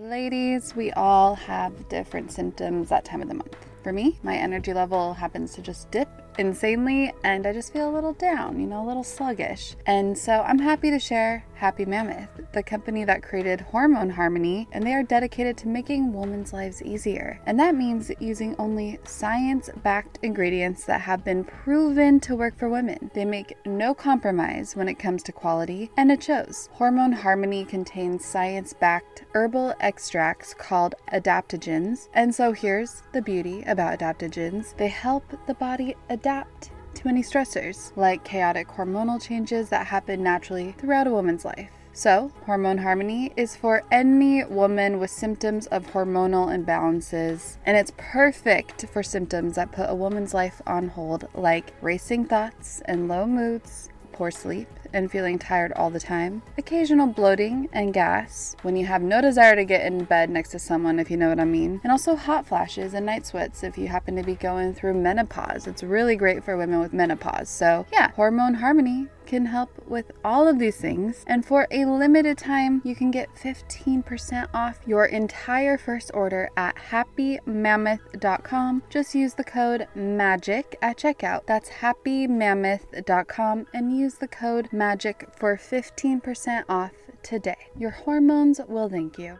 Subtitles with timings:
[0.00, 3.54] Ladies, we all have different symptoms that time of the month.
[3.82, 7.92] For me, my energy level happens to just dip insanely and I just feel a
[7.92, 9.76] little down, you know, a little sluggish.
[9.84, 14.82] And so I'm happy to share Happy Mammoth, the company that created Hormone Harmony, and
[14.82, 17.38] they are dedicated to making women's lives easier.
[17.44, 22.70] And that means using only science backed ingredients that have been proven to work for
[22.70, 23.10] women.
[23.12, 26.70] They make no compromise when it comes to quality, and it shows.
[26.72, 32.08] Hormone Harmony contains science backed herbal extracts called adaptogens.
[32.14, 36.70] And so here's the beauty about adaptogens they help the body adapt
[37.00, 41.70] to any stressors, like chaotic hormonal changes that happen naturally throughout a woman's life.
[41.92, 48.86] So, Hormone Harmony is for any woman with symptoms of hormonal imbalances, and it's perfect
[48.86, 53.88] for symptoms that put a woman's life on hold, like racing thoughts and low moods,
[54.12, 59.02] poor sleep, and feeling tired all the time, occasional bloating and gas when you have
[59.02, 61.80] no desire to get in bed next to someone, if you know what I mean,
[61.82, 65.66] and also hot flashes and night sweats if you happen to be going through menopause.
[65.66, 67.48] It's really great for women with menopause.
[67.48, 71.24] So, yeah, hormone harmony can help with all of these things.
[71.24, 76.74] And for a limited time, you can get 15% off your entire first order at
[76.74, 78.82] happymammoth.com.
[78.90, 81.46] Just use the code MAGIC at checkout.
[81.46, 86.90] That's happymammoth.com and use the code MAGIC for 15% off
[87.22, 87.68] today.
[87.78, 89.38] Your hormones will thank you.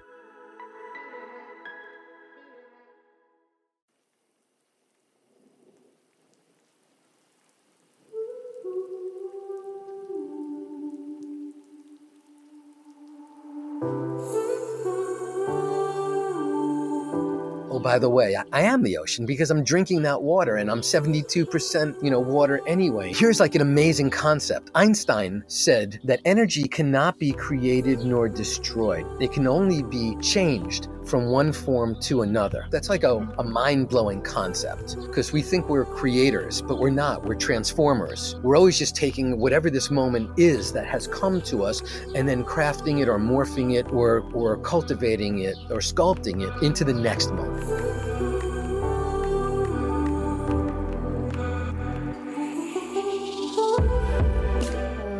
[17.83, 22.03] By the way, I am the ocean because I'm drinking that water and I'm 72%,
[22.03, 23.13] you know, water anyway.
[23.13, 24.71] Here's like an amazing concept.
[24.75, 29.07] Einstein said that energy cannot be created nor destroyed.
[29.21, 32.67] It can only be changed from one form to another.
[32.71, 37.25] That's like a, a mind blowing concept because we think we're creators, but we're not.
[37.25, 38.37] We're transformers.
[38.43, 41.83] We're always just taking whatever this moment is that has come to us
[42.15, 46.85] and then crafting it or morphing it or, or cultivating it or sculpting it into
[46.85, 48.10] the next moment.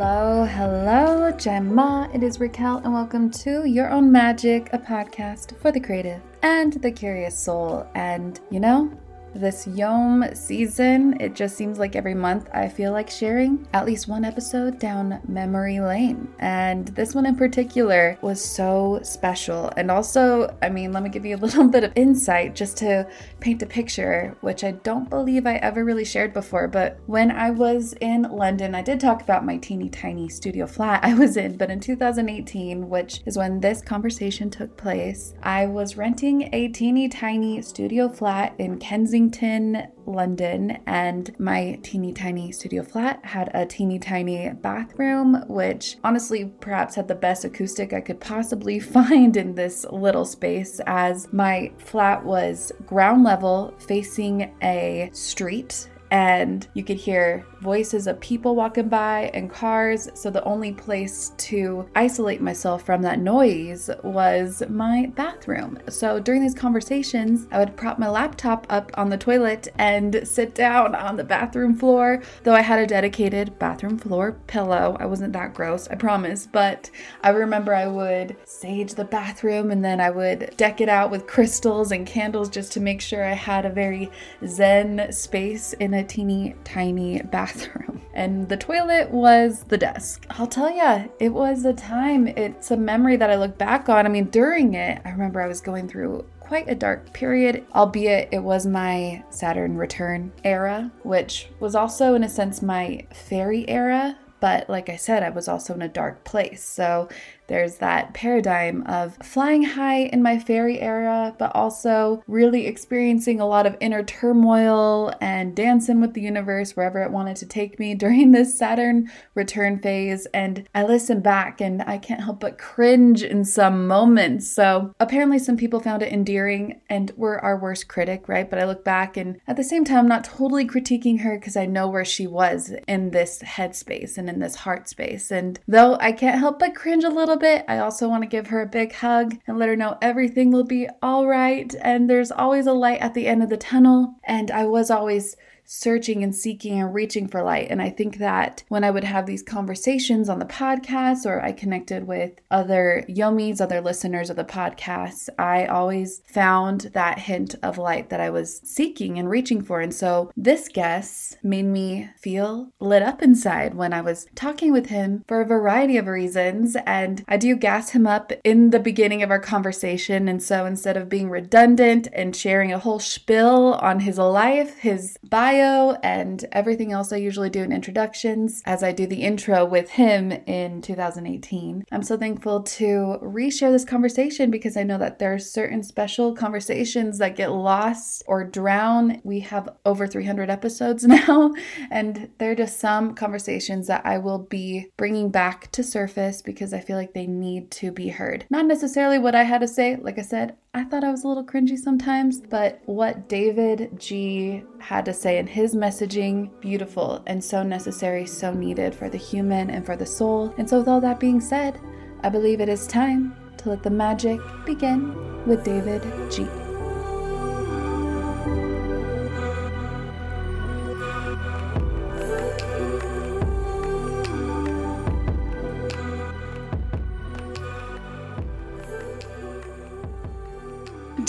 [0.03, 2.09] Hello, hello, Gemma.
[2.15, 6.73] It is Raquelle, and welcome to Your Own Magic, a podcast for the creative and
[6.73, 7.87] the curious soul.
[7.95, 8.91] And you know,
[9.35, 14.09] this Yom season, it just seems like every month I feel like sharing at least
[14.09, 16.33] one episode down memory lane.
[16.39, 19.73] And this one in particular was so special.
[19.77, 23.07] And also, I mean, let me give you a little bit of insight just to
[23.41, 26.69] paint a picture, which I don't believe I ever really shared before.
[26.69, 31.01] But when I was in London, I did talk about my teeny tiny studio flat
[31.05, 31.57] I was in.
[31.57, 37.09] But in 2018, which is when this conversation took place, I was renting a teeny
[37.09, 39.20] tiny studio flat in Kensington.
[39.21, 46.47] Kensington, London, and my teeny tiny studio flat had a teeny tiny bathroom, which honestly
[46.61, 51.71] perhaps had the best acoustic I could possibly find in this little space, as my
[51.77, 58.89] flat was ground level facing a street and you could hear voices of people walking
[58.89, 60.09] by and cars.
[60.15, 65.79] So the only place to isolate myself from that noise was my bathroom.
[65.89, 70.55] So during these conversations, I would prop my laptop up on the toilet and sit
[70.55, 74.97] down on the bathroom floor, though I had a dedicated bathroom floor pillow.
[74.99, 76.91] I wasn't that gross, I promise, but
[77.23, 81.27] I remember I would sage the bathroom and then I would deck it out with
[81.27, 84.11] crystals and candles just to make sure I had a very
[84.47, 87.99] zen space in a a teeny tiny bathroom.
[88.13, 90.27] And the toilet was the desk.
[90.31, 94.05] I'll tell you, it was a time, it's a memory that I look back on.
[94.05, 98.29] I mean, during it, I remember I was going through quite a dark period, albeit
[98.33, 104.19] it was my Saturn return era, which was also, in a sense, my fairy era.
[104.41, 106.65] But like I said, I was also in a dark place.
[106.65, 107.09] So
[107.51, 113.47] there's that paradigm of flying high in my fairy era, but also really experiencing a
[113.47, 117.93] lot of inner turmoil and dancing with the universe wherever it wanted to take me
[117.97, 120.27] during this Saturn return phase.
[120.27, 124.49] And I listen back and I can't help but cringe in some moments.
[124.49, 128.49] So apparently, some people found it endearing and were our worst critic, right?
[128.49, 131.57] But I look back and at the same time, I'm not totally critiquing her because
[131.57, 135.33] I know where she was in this headspace and in this heart space.
[135.33, 138.49] And though I can't help but cringe a little bit, I also want to give
[138.49, 141.75] her a big hug and let her know everything will be all right.
[141.81, 144.15] And there's always a light at the end of the tunnel.
[144.25, 145.37] And I was always
[145.73, 147.69] searching and seeking and reaching for light.
[147.71, 151.53] And I think that when I would have these conversations on the podcast or I
[151.53, 157.79] connected with other yomis, other listeners of the podcast, I always found that hint of
[157.79, 159.81] light that I was seeking and reaching for.
[159.81, 164.87] And so this guest made me feel lit up inside when I was talking with
[164.87, 166.77] him for a variety of reasons.
[166.85, 170.27] And I do gas him up in the beginning of our conversation.
[170.27, 175.17] And so instead of being redundant and sharing a whole spiel on his life, his
[175.23, 179.91] bio, and everything else I usually do in introductions, as I do the intro with
[179.91, 185.35] him in 2018, I'm so thankful to reshare this conversation because I know that there
[185.35, 189.21] are certain special conversations that get lost or drown.
[189.25, 191.53] We have over 300 episodes now,
[191.91, 196.73] and there are just some conversations that I will be bringing back to surface because
[196.73, 198.47] I feel like they need to be heard.
[198.51, 201.29] Not necessarily what I had to say, like I said, I thought I was a
[201.29, 207.65] little cringy sometimes, but what davidji had to say in his messaging, beautiful and so
[207.65, 210.55] necessary, so needed for the human and for the soul.
[210.59, 211.81] And so, with all that being said,
[212.23, 216.47] I believe it is time to let the magic begin with David G.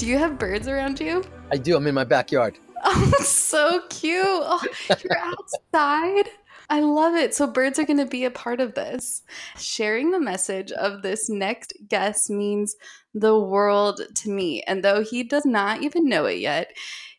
[0.01, 1.23] Do you have birds around you?
[1.51, 1.77] I do.
[1.77, 2.57] I'm in my backyard.
[2.83, 4.25] Oh, so cute.
[4.25, 5.17] Oh, you're
[5.75, 6.27] outside.
[6.67, 7.35] I love it.
[7.35, 9.21] So, birds are going to be a part of this.
[9.59, 12.75] Sharing the message of this next guest means
[13.13, 14.63] the world to me.
[14.63, 16.71] And though he does not even know it yet,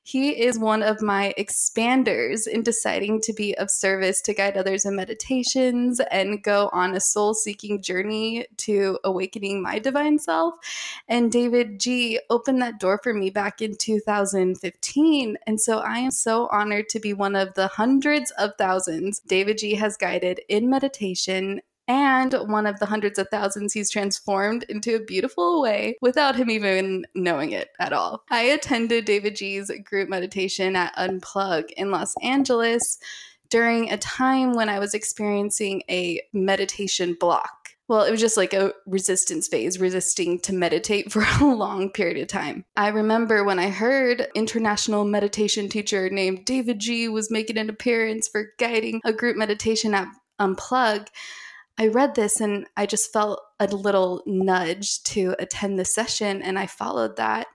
[0.03, 4.85] he is one of my expanders in deciding to be of service to guide others
[4.85, 10.55] in meditations and go on a soul seeking journey to awakening my divine self.
[11.09, 15.39] And davidji opened that door for me back in 2015.
[15.47, 19.79] And so I am so honored to be one of the hundreds of thousands davidji
[19.79, 25.05] has guided in meditation and one of the hundreds of thousands he's transformed into a
[25.05, 28.25] beautiful way without him even knowing it at all.
[28.31, 32.99] I attended davidji's group meditation at Unplug in Los Angeles
[33.51, 37.63] during a time when I was experiencing a meditation block.
[37.89, 42.17] Well, it was just like a resistance phase, resisting to meditate for a long period
[42.17, 42.65] of time.
[42.77, 48.53] I remember when I heard international meditation teacher named davidji was making an appearance for
[48.59, 50.09] guiding a group meditation at
[50.41, 51.09] Unplug.
[51.79, 56.59] I read this and I just felt a little nudge to attend the session, and
[56.59, 57.47] I followed that.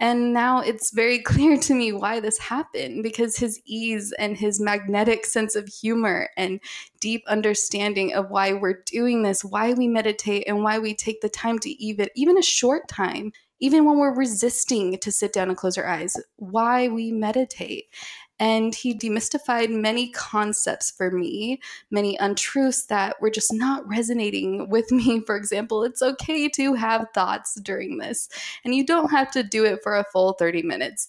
[0.00, 4.60] And now it's very clear to me why this happened because his ease and his
[4.60, 6.60] magnetic sense of humor and
[7.00, 11.28] deep understanding of why we're doing this, why we meditate, and why we take the
[11.28, 15.56] time to even, even a short time, even when we're resisting to sit down and
[15.56, 17.86] close our eyes, why we meditate
[18.38, 21.60] and he demystified many concepts for me,
[21.90, 25.20] many untruths that were just not resonating with me.
[25.26, 28.28] For example, it's okay to have thoughts during this,
[28.64, 31.08] and you don't have to do it for a full 30 minutes.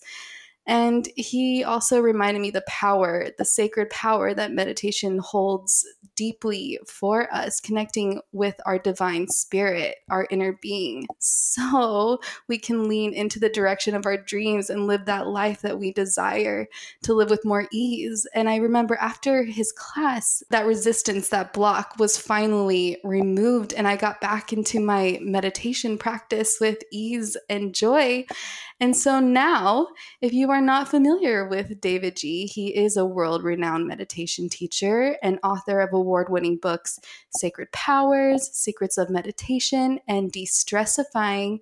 [0.68, 5.86] And he also reminded me the power, the sacred power that meditation holds
[6.16, 13.14] deeply for us, connecting with our divine spirit, our inner being, so we can lean
[13.14, 16.68] into the direction of our dreams and live that life that we desire
[17.04, 18.26] to live with more ease.
[18.34, 23.98] And I remember after his class, that resistance, that block was finally removed, and I
[23.98, 28.26] got back into my meditation practice with ease and joy.
[28.80, 29.88] And so now,
[30.22, 35.40] if you are not familiar with davidji, he is a world renowned meditation teacher and
[35.44, 37.00] author of award winning books
[37.38, 41.59] Sacred Powers, Secrets of Meditation, and De Stressifying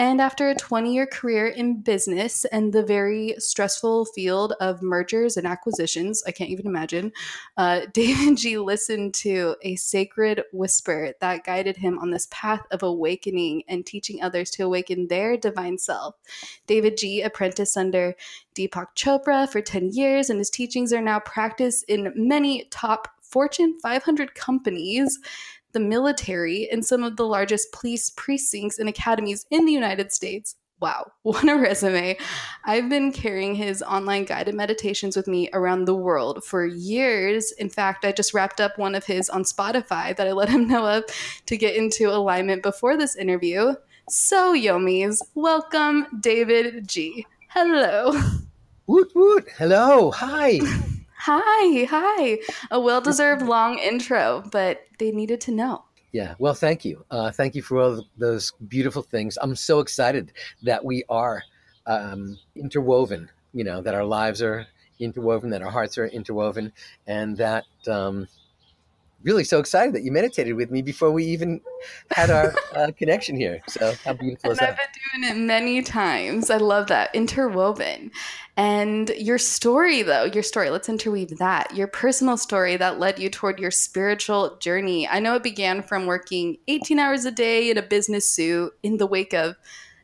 [0.00, 5.36] and after a 20 year career in business and the very stressful field of mergers
[5.36, 7.12] and acquisitions, I can't even imagine,
[7.58, 13.62] uh, davidji listened to a sacred whisper that guided him on this path of awakening
[13.68, 16.14] and teaching others to awaken their divine self.
[16.66, 18.14] davidji apprenticed under
[18.54, 23.78] Deepak Chopra for 10 years, and his teachings are now practiced in many top Fortune
[23.80, 25.18] 500 companies
[25.72, 30.56] the military, and some of the largest police precincts and academies in the United States.
[30.80, 32.16] Wow, what a resume.
[32.64, 37.52] I've been carrying his online guided meditations with me around the world for years.
[37.52, 40.66] In fact, I just wrapped up one of his on Spotify that I let him
[40.66, 41.04] know of
[41.46, 43.74] to get into alignment before this interview.
[44.08, 47.24] So, Yomis, welcome davidji.
[47.48, 48.12] Hello.
[48.86, 49.48] Woot woot.
[49.56, 50.10] Hello.
[50.10, 50.58] Hi.
[51.24, 52.38] Hi, hi.
[52.70, 55.84] A well deserved long intro, but they needed to know.
[56.12, 57.04] Yeah, well, thank you.
[57.10, 59.36] Uh, thank you for all those beautiful things.
[59.40, 61.42] I'm so excited that we are
[61.86, 64.66] um, interwoven, you know, that our lives are
[64.98, 66.72] interwoven, that our hearts are interwoven,
[67.06, 68.26] and that um,
[69.22, 71.60] really so excited that you meditated with me before we even
[72.10, 73.60] had our uh, connection here.
[73.68, 74.70] So how beautiful is that?
[74.70, 76.50] I've been doing it many times.
[76.50, 78.10] I love that interwoven.
[78.56, 81.74] And your story, though, your story, let's interweave that.
[81.74, 85.08] Your personal story that led you toward your spiritual journey.
[85.08, 88.96] I know it began from working 18 hours a day in a business suit in
[88.98, 89.56] the wake of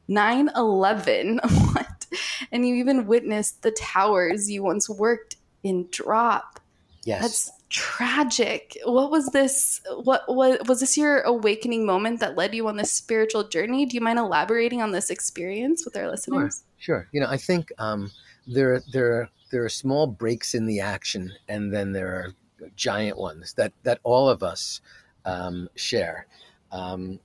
[0.09, 1.41] 9 11.
[1.73, 2.07] what?
[2.53, 6.61] And you even witnessed the towers you once worked in drop.
[7.05, 7.21] Yes.
[7.23, 8.77] That's tragic.
[8.85, 9.81] What was this?
[10.03, 13.87] What, what was this your awakening moment that led you on this spiritual journey?
[13.87, 16.65] Do you mind elaborating on this experience with our listeners?
[16.79, 17.01] Sure.
[17.01, 17.09] sure.
[17.13, 18.11] You know, I think um,
[18.47, 22.33] there there there are small breaks in the action, and then there are
[22.77, 24.81] giant ones that that all of us
[25.25, 26.27] um, share.
[26.73, 27.21] Um,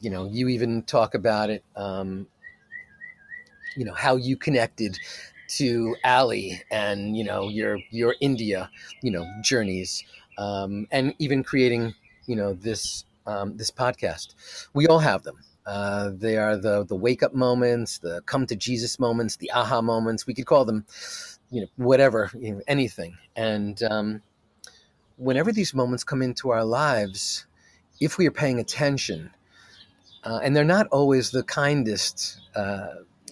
[0.00, 1.64] you know, you even talk about it.
[1.74, 2.26] Um,
[3.76, 4.98] you know how you connected
[5.48, 8.70] to Ali and you know your your India
[9.02, 10.04] you know journeys
[10.38, 11.94] um, and even creating
[12.26, 14.34] you know this um, this podcast.
[14.72, 15.38] We all have them.
[15.66, 19.82] Uh, they are the the wake up moments, the come to Jesus moments, the aha
[19.82, 20.26] moments.
[20.26, 20.86] We could call them
[21.50, 23.18] you know whatever you know, anything.
[23.36, 24.22] And um,
[25.16, 27.46] whenever these moments come into our lives,
[28.00, 29.30] if we are paying attention,
[30.24, 32.40] uh, and they're not always the kindest.
[32.54, 32.88] Uh,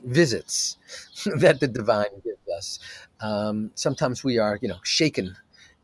[0.06, 0.78] visits
[1.38, 2.78] that the divine gives us.
[3.20, 5.36] Um, sometimes we are, you know, shaken,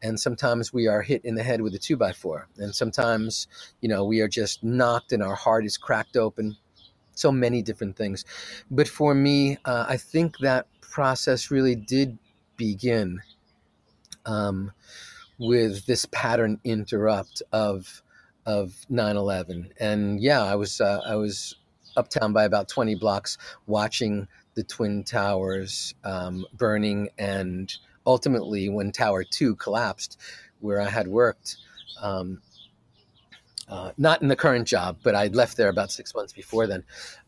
[0.03, 3.47] and sometimes we are hit in the head with a two by four, and sometimes,
[3.81, 6.57] you know, we are just knocked and our heart is cracked open.
[7.15, 8.25] So many different things,
[8.71, 12.19] but for me, uh, I think that process really did
[12.57, 13.21] begin
[14.25, 14.73] um,
[15.39, 18.03] with this pattern interrupt of
[18.47, 21.55] of 9/11, and yeah, I was uh, I was
[21.97, 27.09] uptown by about 20 blocks watching the Twin Towers um, burning.
[27.19, 27.75] And
[28.07, 30.19] ultimately, when Tower 2 collapsed,
[30.61, 31.57] where I had worked,
[32.01, 32.41] um,
[33.69, 36.85] uh, not in the current job, but I'd left there about six months before then.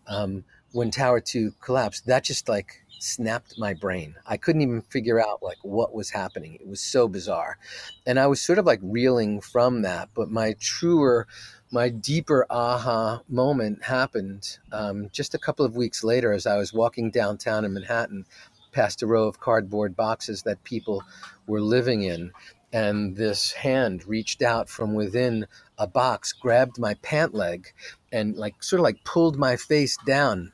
[0.07, 4.15] Um, when Tower 2 collapsed, that just like snapped my brain.
[4.27, 6.55] I couldn't even figure out like what was happening.
[6.55, 7.59] It was so bizarre.
[8.07, 11.27] And I was sort of like reeling from that, but my truer
[11.75, 16.73] my deeper aha moment happened um, just a couple of weeks later as I was
[16.73, 18.27] walking downtown in Manhattan
[18.71, 21.03] past a row of cardboard boxes that people
[21.49, 22.31] were living in.
[22.73, 27.67] And this hand reached out from within a box, grabbed my pant leg,
[28.13, 30.53] and like sort of like pulled my face down.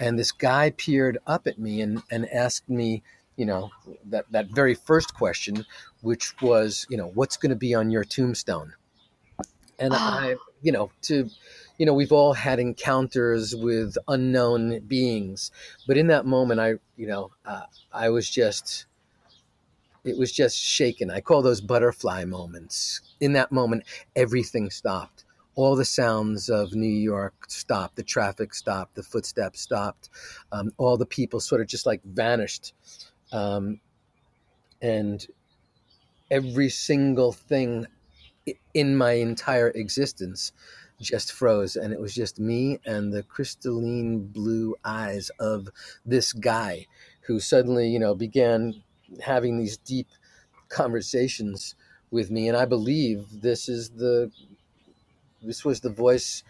[0.00, 3.04] And this guy peered up at me and, and asked me,
[3.36, 3.70] you know,
[4.06, 5.64] that, that very first question,
[6.02, 8.74] which was, you know, what's going to be on your tombstone?
[9.78, 9.96] And oh.
[9.96, 11.30] I you know, to,
[11.78, 15.50] you know, we've all had encounters with unknown beings,
[15.86, 18.86] but in that moment, I, you know, uh, I was just,
[20.04, 21.10] it was just shaken.
[21.10, 23.00] I call those butterfly moments.
[23.20, 25.24] In that moment, everything stopped.
[25.54, 27.96] All the sounds of New York stopped.
[27.96, 28.96] The traffic stopped.
[28.96, 30.10] The footsteps stopped.
[30.52, 32.74] Um, all the people sort of just like vanished.
[33.32, 33.80] Um,
[34.82, 35.26] and
[36.30, 37.86] every single thing
[38.74, 40.52] in my entire existence
[41.00, 45.68] just froze and it was just me and the crystalline blue eyes of
[46.06, 46.86] this guy
[47.26, 48.82] who suddenly you know began
[49.22, 50.08] having these deep
[50.68, 51.74] conversations
[52.10, 54.30] with me and i believe this is the
[55.42, 56.42] this was the voice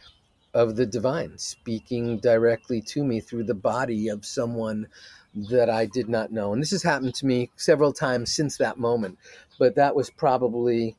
[0.55, 4.87] of the divine speaking directly to me through the body of someone
[5.35, 6.55] that I did not know.
[6.55, 9.19] And this has happened to me several times since that moment,
[9.59, 10.97] but that was probably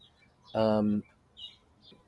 [0.54, 1.04] um,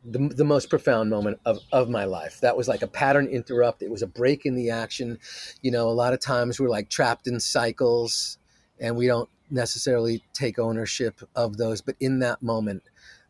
[0.04, 2.40] the, the most profound moment of, of my life.
[2.42, 3.82] That was like a pattern interrupt.
[3.82, 5.20] It was a break in the action.
[5.62, 8.38] You know, a lot of times we're like trapped in cycles
[8.80, 11.82] and we don't necessarily take ownership of those.
[11.82, 12.84] But in that moment,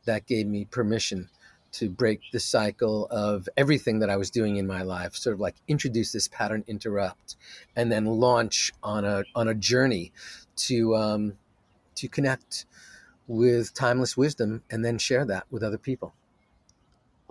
[0.06, 1.30] that gave me permission
[1.72, 5.40] to break the cycle of everything that I was doing in my life, sort of
[5.40, 7.36] like introduce this pattern interrupt
[7.76, 10.12] and then launch on a, on a journey
[10.56, 11.34] to, um,
[11.96, 12.66] to connect
[13.30, 16.14] with timeless wisdom and then share that with other people.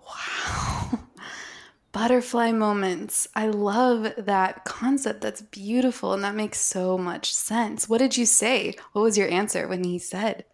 [0.06, 1.00] Wow.
[1.92, 3.26] Butterfly moments.
[3.34, 5.22] I love that concept.
[5.22, 6.12] That's beautiful.
[6.12, 7.88] And that makes so much sense.
[7.88, 8.76] What did you say?
[8.92, 10.44] What was your answer when he said,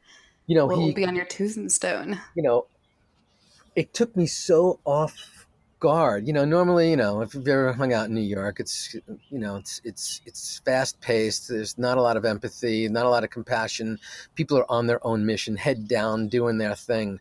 [0.46, 2.20] you know, what he, will be on your tombstone?
[2.34, 2.66] You know,
[3.76, 5.14] it took me so off
[5.84, 6.26] guard.
[6.26, 8.94] You know, normally, you know, if you've ever hung out in New York, it's
[9.28, 11.50] you know, it's it's it's fast paced.
[11.50, 13.98] There's not a lot of empathy, not a lot of compassion.
[14.34, 17.20] People are on their own mission, head down, doing their thing,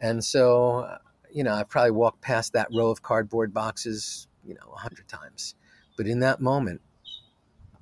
[0.00, 0.86] and so
[1.32, 5.08] you know, I probably walked past that row of cardboard boxes, you know, a hundred
[5.08, 5.56] times,
[5.96, 6.82] but in that moment,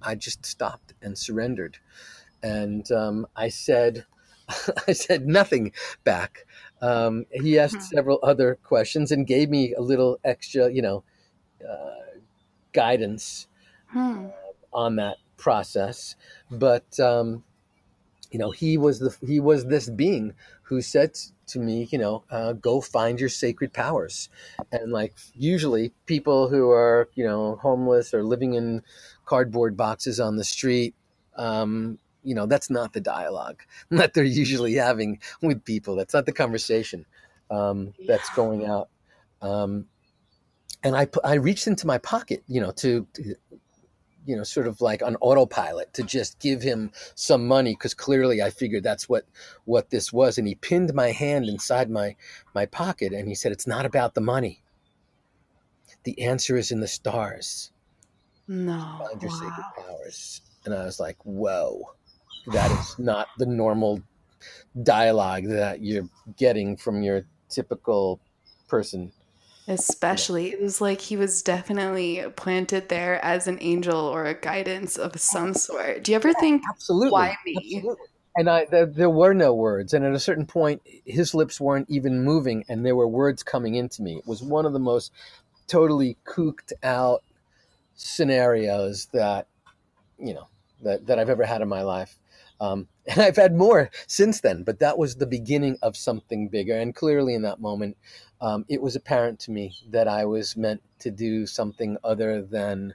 [0.01, 1.77] I just stopped and surrendered,
[2.43, 4.07] and um, I said,
[4.89, 5.73] I said nothing
[6.05, 6.47] back.
[6.83, 7.87] Um, he asked Hmm.
[7.89, 11.05] several other questions and gave me a little extra, you know,
[11.69, 12.19] uh,
[12.73, 13.49] guidance
[13.93, 14.29] Hmm.
[14.73, 16.17] on that process.
[16.51, 17.45] But um,
[18.31, 20.35] you know, he was the he was this being
[20.65, 21.15] who said
[21.49, 24.29] to me, you know, uh, go find your sacred powers.
[24.73, 28.83] And like usually, people who are you know homeless or living in
[29.27, 30.95] cardboard boxes on the street.
[31.37, 35.97] Um, you know that's not the dialogue that they're usually having with people.
[35.97, 37.07] That's not the conversation
[37.51, 38.89] um, that's going out.
[39.41, 39.87] Um,
[40.85, 43.35] and I, I reached into my pocket you know to, to
[44.27, 48.41] you know sort of like on autopilot to just give him some money because clearly
[48.41, 49.25] i figured that's what
[49.65, 50.39] what this was.
[50.39, 52.17] And he pinned my hand inside my
[52.55, 54.63] my pocket and he said it's not about the money.
[56.05, 57.71] The answer is in the stars.
[58.49, 59.07] No.
[59.07, 60.41] find your sacred powers.
[60.65, 61.91] And i was like whoa
[62.49, 64.03] that is not the normal
[64.83, 68.21] dialogue that you're getting from your typical
[68.69, 69.13] person
[69.69, 74.97] Especially, it was like he was definitely planted there as an angel or a guidance
[74.97, 76.03] of some sort.
[76.03, 77.55] Do you ever think, absolutely why me?
[77.57, 78.07] absolutely.
[78.37, 81.89] and i there, there were no words and at a certain point his lips weren't
[81.89, 85.13] even moving and there were words coming into me it was one of the most
[85.69, 87.23] totally cooked out
[87.95, 89.47] scenarios that
[90.19, 90.49] you know
[90.83, 92.17] that, that i've ever had in my life
[92.63, 96.79] um, and i've had more since then but that was the beginning of something bigger
[96.79, 97.97] and clearly in that moment
[98.41, 102.95] um, it was apparent to me that i was meant to do something other than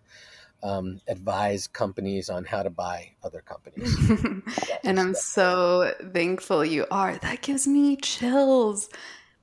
[0.63, 3.95] um, advise companies on how to buy other companies
[4.83, 7.15] and I'm so thankful you are.
[7.17, 8.89] That gives me chills.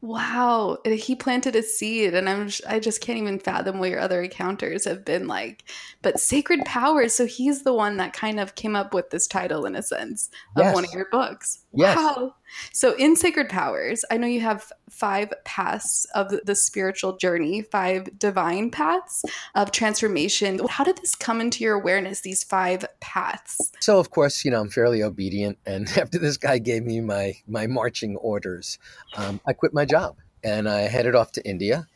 [0.04, 4.22] Wow, he planted a seed, and I'm I just can't even fathom what your other
[4.22, 5.64] encounters have been like.
[6.02, 9.64] But sacred powers, so he's the one that kind of came up with this title
[9.64, 11.64] in a sense of one of your books.
[11.72, 11.96] Yes.
[11.96, 12.34] Wow.
[12.72, 18.18] So in sacred powers, I know you have five paths of the spiritual journey, five
[18.18, 20.60] divine paths of transformation.
[20.68, 22.20] How did this come into your awareness?
[22.20, 23.72] These five paths.
[23.80, 27.34] So of course, you know, I'm fairly obedient, and after this guy gave me my
[27.46, 28.78] my marching orders,
[29.16, 31.86] um, I quit my job and I headed off to India,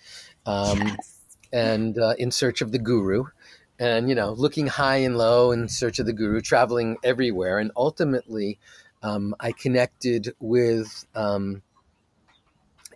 [0.47, 1.21] um, yes.
[1.53, 3.25] and uh, in search of the guru,
[3.79, 7.71] and you know, looking high and low in search of the guru, traveling everywhere, and
[7.77, 8.59] ultimately,
[9.03, 11.07] um, I connected with.
[11.15, 11.63] Um,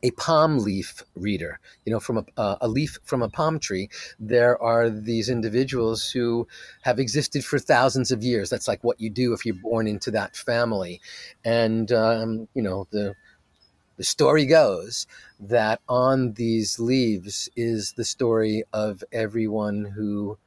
[0.03, 3.89] a palm leaf reader, you know, from a, a leaf from a palm tree.
[4.19, 6.49] There are these individuals who
[6.83, 8.51] have existed for thousands of years.
[8.51, 11.01] That's like what you do if you're born into that family.
[11.45, 13.15] And, um, you know, the,
[13.97, 15.07] the story goes
[15.39, 20.39] that on these leaves is the story of everyone who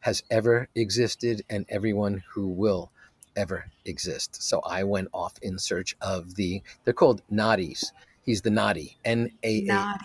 [0.00, 2.90] has ever existed and everyone who will
[3.36, 4.42] ever exist.
[4.42, 7.84] So I went off in search of the, they're called nadis.
[8.22, 9.72] He's the nadi, N A A.
[9.72, 9.98] I.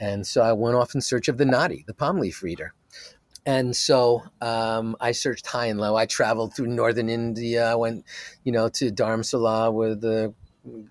[0.00, 2.74] And so I went off in search of the nadi, the palm leaf reader.
[3.46, 5.96] And so um, I searched high and low.
[5.96, 7.70] I traveled through northern India.
[7.70, 8.04] I went,
[8.42, 10.34] you know, to Dharamsala with the,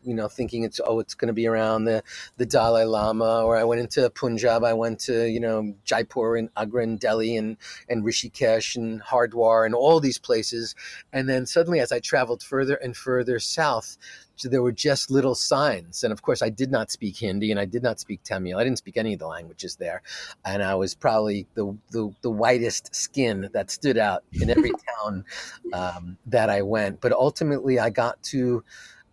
[0.03, 2.03] you know, thinking it's oh, it's going to be around the
[2.37, 3.43] the Dalai Lama.
[3.43, 4.63] Or I went into Punjab.
[4.63, 7.57] I went to you know Jaipur and Agra and Delhi and
[7.89, 10.75] and Rishikesh and Hardwar and all these places.
[11.11, 13.97] And then suddenly, as I traveled further and further south,
[14.35, 16.03] so there were just little signs.
[16.03, 18.57] And of course, I did not speak Hindi and I did not speak Tamil.
[18.57, 20.01] I didn't speak any of the languages there.
[20.43, 24.71] And I was probably the, the, the whitest skin that stood out in every
[25.03, 25.25] town
[25.71, 26.99] um, that I went.
[26.99, 28.63] But ultimately, I got to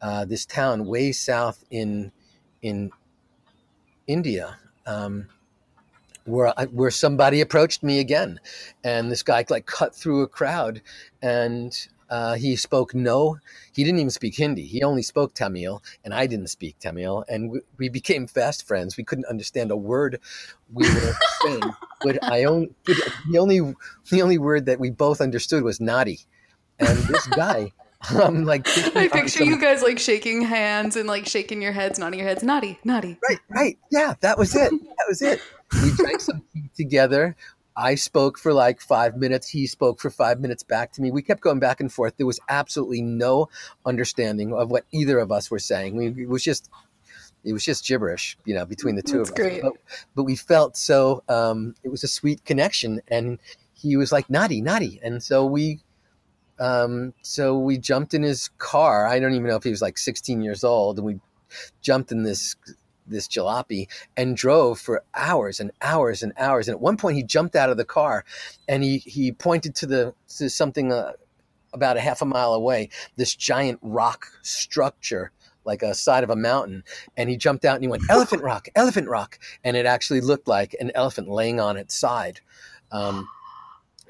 [0.03, 2.13] uh, this town way south in,
[2.63, 2.91] in
[4.07, 4.59] India.
[4.87, 5.29] Um,
[6.25, 8.41] where I, where somebody approached me again,
[8.85, 10.83] and this guy like cut through a crowd,
[11.23, 11.77] and
[12.09, 13.39] uh, he spoke no,
[13.73, 14.67] he didn't even speak Hindi.
[14.67, 18.97] He only spoke Tamil, and I didn't speak Tamil, and we, we became fast friends.
[18.97, 20.21] We couldn't understand a word
[20.73, 21.63] we were saying,
[22.03, 22.71] but I only
[23.31, 23.61] the only
[24.11, 26.25] the only word that we both understood was "nadi,"
[26.79, 27.73] and this guy.
[28.11, 32.19] I'm like, I picture you guys like shaking hands and like shaking your heads, nodding
[32.19, 33.19] your heads, naughty, naughty.
[33.29, 33.79] Right, right.
[33.91, 34.73] Yeah, that was it.
[35.01, 35.41] That was it.
[35.83, 37.37] We drank some tea together.
[37.77, 39.49] I spoke for like five minutes.
[39.49, 41.11] He spoke for five minutes back to me.
[41.11, 42.17] We kept going back and forth.
[42.17, 43.49] There was absolutely no
[43.87, 45.97] understanding of what either of us were saying.
[45.97, 46.71] We, it was just,
[47.45, 49.41] it was just gibberish, you know, between the two That's of us.
[49.41, 49.63] great.
[49.63, 49.73] But,
[50.15, 51.23] but we felt so.
[51.29, 53.39] Um, it was a sweet connection, and
[53.73, 55.81] he was like naughty, naughty, and so we.
[56.61, 59.07] Um, so we jumped in his car.
[59.07, 61.19] I don't even know if he was like 16 years old, and we
[61.81, 62.55] jumped in this
[63.07, 66.69] this jalopy and drove for hours and hours and hours.
[66.69, 68.25] And at one point, he jumped out of the car,
[68.69, 71.13] and he he pointed to the to something uh,
[71.73, 75.33] about a half a mile away this giant rock structure
[75.65, 76.83] like a side of a mountain
[77.17, 80.49] and he jumped out and he went elephant rock elephant rock and it actually looked
[80.49, 82.41] like an elephant laying on its side
[82.93, 83.29] um,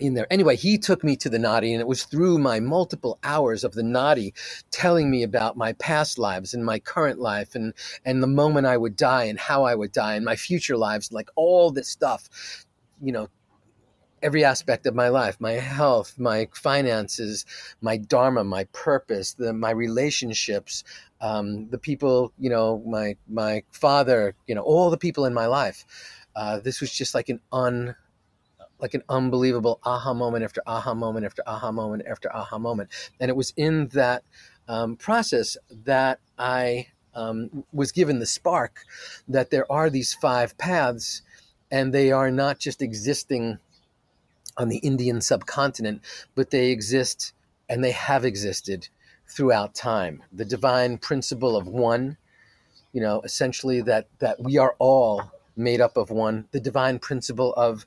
[0.01, 0.27] in there.
[0.33, 3.75] Anyway, he took me to the Nadi, and it was through my multiple hours of
[3.75, 4.33] the Nadi
[4.73, 8.77] telling me about my past lives and my current life and, and the moment I
[8.79, 12.29] would die and how I would die and my future lives, like all this stuff,
[13.03, 13.27] you know,
[14.23, 17.47] every aspect of my life my health my finances
[17.83, 20.85] my dharma my purpose the, my relationships
[21.23, 25.47] um, the people you know my my father you know all the people in my
[25.47, 25.85] life
[26.37, 27.95] uh, this was just like an un
[28.81, 32.91] like an unbelievable aha moment after aha moment after aha moment after aha moment.
[33.19, 34.23] And it was in that
[34.69, 38.85] um, process that I um, was given the spark
[39.29, 41.23] that there are these five paths,
[41.71, 43.59] and they are not just existing
[44.57, 46.03] on the Indian subcontinent,
[46.35, 47.33] but they exist
[47.69, 48.89] and they have existed
[49.27, 50.23] throughout time.
[50.33, 52.17] The divine principle of one,
[52.93, 56.47] you know, essentially that that we are all made up of one.
[56.51, 57.87] The divine principle of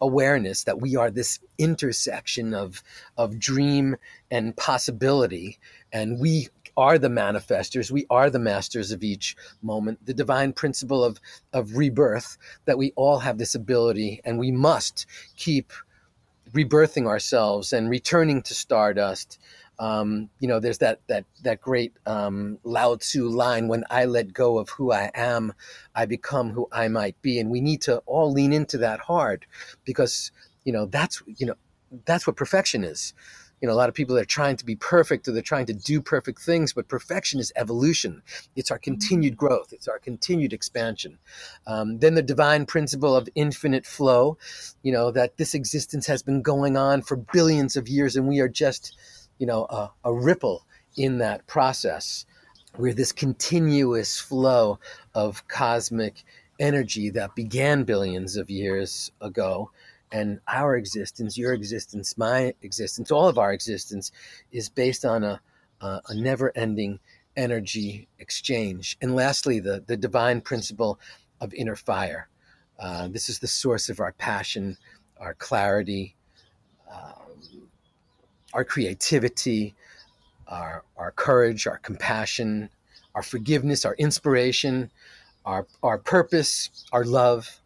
[0.00, 2.82] awareness that we are this intersection of
[3.16, 3.96] of dream
[4.30, 5.58] and possibility
[5.92, 11.04] and we are the manifestors we are the masters of each moment the divine principle
[11.04, 11.20] of
[11.52, 15.72] of rebirth that we all have this ability and we must keep
[16.52, 19.38] rebirthing ourselves and returning to stardust
[19.78, 24.32] um, you know, there's that that that great um, Lao Tzu line: "When I let
[24.32, 25.52] go of who I am,
[25.94, 29.46] I become who I might be." And we need to all lean into that hard,
[29.84, 30.30] because
[30.64, 31.54] you know that's you know
[32.04, 33.14] that's what perfection is.
[33.60, 35.72] You know, a lot of people are trying to be perfect or they're trying to
[35.72, 38.20] do perfect things, but perfection is evolution.
[38.56, 39.72] It's our continued growth.
[39.72, 41.18] It's our continued expansion.
[41.66, 44.36] Um, then the divine principle of infinite flow.
[44.82, 48.38] You know that this existence has been going on for billions of years, and we
[48.40, 48.96] are just
[49.44, 50.64] you know, a, a ripple
[50.96, 52.24] in that process
[52.76, 54.78] where this continuous flow
[55.14, 56.24] of cosmic
[56.58, 59.70] energy that began billions of years ago
[60.10, 64.10] and our existence your existence my existence all of our existence
[64.50, 65.38] is based on a,
[65.82, 66.98] a, a never-ending
[67.36, 68.96] energy exchange.
[69.02, 70.98] And lastly the, the divine principle
[71.38, 72.28] of inner fire.
[72.78, 74.78] Uh, this is the source of our passion
[75.18, 76.16] our clarity
[76.90, 77.12] uh,
[78.54, 79.74] our creativity,
[80.48, 82.70] our, our courage, our compassion,
[83.14, 84.90] our forgiveness, our inspiration,
[85.44, 87.60] our, our purpose, our love,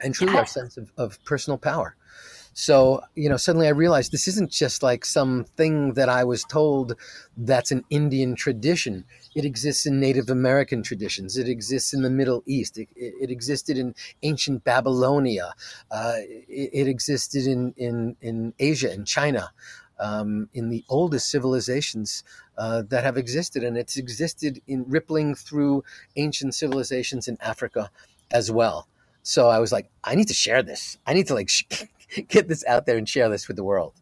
[0.00, 1.94] and truly our sense of, of personal power.
[2.52, 6.44] So, you know, suddenly I realized this isn't just like some thing that I was
[6.44, 6.94] told
[7.36, 9.04] that's an Indian tradition.
[9.34, 11.36] It exists in Native American traditions.
[11.36, 12.76] It exists in the Middle East.
[12.78, 15.54] It, it, it existed in ancient Babylonia.
[15.90, 19.52] Uh, it, it, existed in, in, in Asia and China
[20.00, 22.24] um, in the oldest civilizations
[22.58, 25.84] uh, that have existed, and it's existed in rippling through
[26.16, 27.90] ancient civilizations in Africa
[28.30, 28.88] as well.
[29.22, 30.98] So I was like, I need to share this.
[31.06, 31.64] I need to like sh-
[32.28, 33.94] get this out there and share this with the world.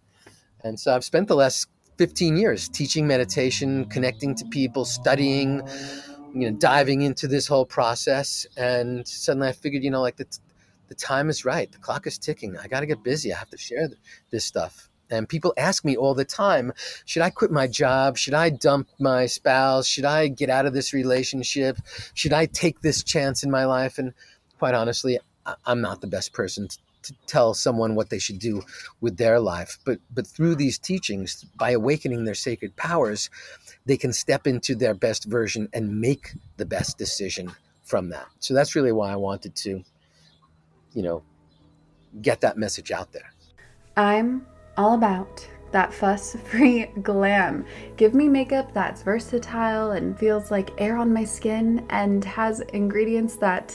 [0.64, 1.68] And so I've spent the last
[1.99, 5.62] 15 years teaching meditation, connecting to people, studying,
[6.35, 8.47] you know, diving into this whole process.
[8.57, 10.27] And suddenly I figured, you know, like the,
[10.88, 11.71] the time is right.
[11.71, 12.57] The clock is ticking.
[12.57, 13.33] I got to get busy.
[13.33, 13.88] I have to share
[14.31, 14.88] this stuff.
[15.11, 16.73] And people ask me all the time,
[17.07, 18.18] should I quit my job?
[18.18, 19.87] Should I dump my spouse?
[19.87, 21.79] Should I get out of this relationship?
[22.12, 23.99] Should I take this chance in my life?
[23.99, 24.12] And
[24.59, 25.18] quite honestly,
[25.64, 26.68] I'm not the best person
[27.03, 28.63] to tell someone what they should do
[29.01, 29.79] with their life.
[29.85, 33.31] But but through these teachings, by awakening their sacred powers,
[33.87, 37.53] they can step into their best version and make the best decision
[37.85, 38.27] from that.
[38.41, 39.83] So that's really why I wanted to,
[40.93, 41.23] you know,
[42.21, 43.33] get that message out there.
[43.97, 47.65] I'm all about that fuss free glam.
[47.97, 53.37] Give me makeup that's versatile and feels like air on my skin and has ingredients
[53.37, 53.75] that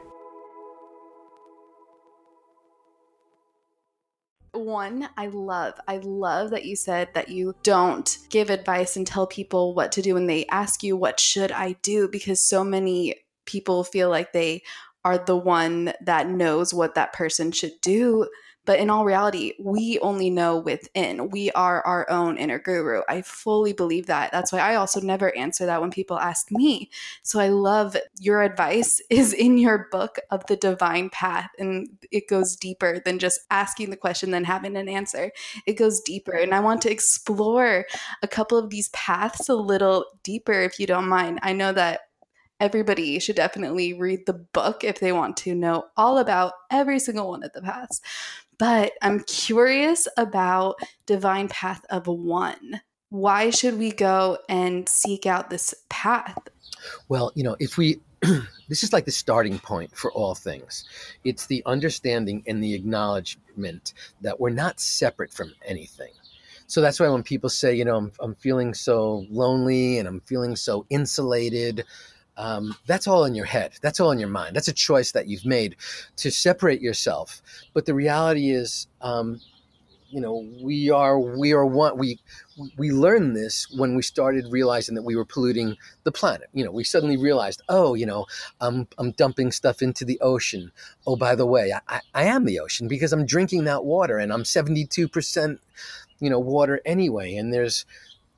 [4.53, 9.25] One i love i love that you said that you don't give advice and tell
[9.25, 12.07] people what to do when they ask you what should i do?
[12.07, 14.61] because so many people feel like they
[15.03, 18.27] are the one that knows what that person should do
[18.71, 21.29] but in all reality, we only know within.
[21.29, 23.01] We are our own inner guru.
[23.09, 24.31] I fully believe that.
[24.31, 26.89] That's why I also never answer that when people ask me.
[27.21, 31.49] So I love your advice is in your book of the divine path.
[31.59, 35.33] And it goes deeper than just asking the question, then having an answer.
[35.65, 36.31] It goes deeper.
[36.31, 37.85] And I want to explore
[38.23, 41.39] a couple of these paths a little deeper, if you don't mind.
[41.43, 42.03] I know that
[42.61, 47.27] everybody should definitely read the book if they want to know all about every single
[47.27, 47.99] one of the paths.
[48.61, 50.75] But I'm curious about
[51.07, 52.81] Divine Path of One.
[53.09, 56.37] Why should we go and seek out this path?
[57.09, 58.01] Well, you know, if we,
[58.69, 60.85] this is like the starting point for all things.
[61.23, 66.11] It's the understanding and the acknowledgement that we're not separate from anything.
[66.67, 70.21] So that's why when people say, you know, I'm, I'm feeling so lonely and I'm
[70.21, 71.83] feeling so insulated,
[72.37, 73.73] um, that's all in your head.
[73.81, 74.55] That's all in your mind.
[74.55, 75.75] That's a choice that you've made
[76.17, 77.41] to separate yourself.
[77.73, 79.41] But the reality is, um,
[80.11, 81.97] you know, we are we are one.
[81.97, 82.19] We
[82.77, 86.49] we learned this when we started realizing that we were polluting the planet.
[86.53, 88.25] You know, we suddenly realized, oh, you know,
[88.59, 90.71] I'm I'm dumping stuff into the ocean.
[91.07, 94.33] Oh, by the way, I, I am the ocean because I'm drinking that water, and
[94.33, 95.61] I'm 72 percent,
[96.19, 97.35] you know, water anyway.
[97.35, 97.85] And there's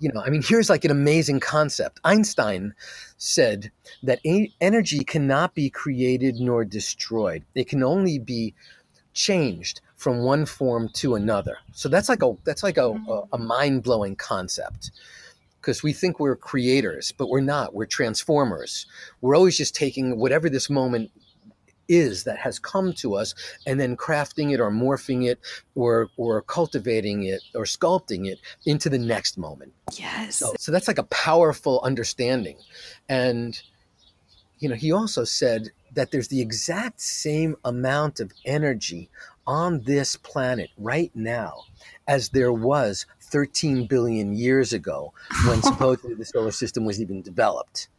[0.03, 2.01] you know, I mean, here's like an amazing concept.
[2.03, 2.73] Einstein
[3.17, 3.71] said
[4.03, 4.19] that
[4.59, 7.45] energy cannot be created nor destroyed.
[7.55, 8.53] It can only be
[9.13, 11.57] changed from one form to another.
[11.71, 13.47] So that's like a that's like a, a, a mm-hmm.
[13.47, 14.91] mind blowing concept
[15.61, 17.73] because we think we're creators, but we're not.
[17.73, 18.85] We're transformers.
[19.21, 21.11] We're always just taking whatever this moment
[21.87, 25.39] is that has come to us and then crafting it or morphing it
[25.75, 29.73] or or cultivating it or sculpting it into the next moment.
[29.97, 30.37] Yes.
[30.37, 32.57] So, so that's like a powerful understanding.
[33.09, 33.61] And
[34.59, 39.09] you know he also said that there's the exact same amount of energy
[39.45, 41.63] on this planet right now
[42.07, 45.13] as there was 13 billion years ago
[45.45, 47.89] when supposedly the solar system was even developed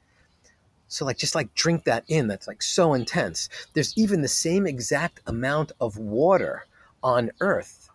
[0.95, 2.29] so like just like drink that in.
[2.29, 3.49] That's like so intense.
[3.73, 6.67] There's even the same exact amount of water
[7.03, 7.91] on Earth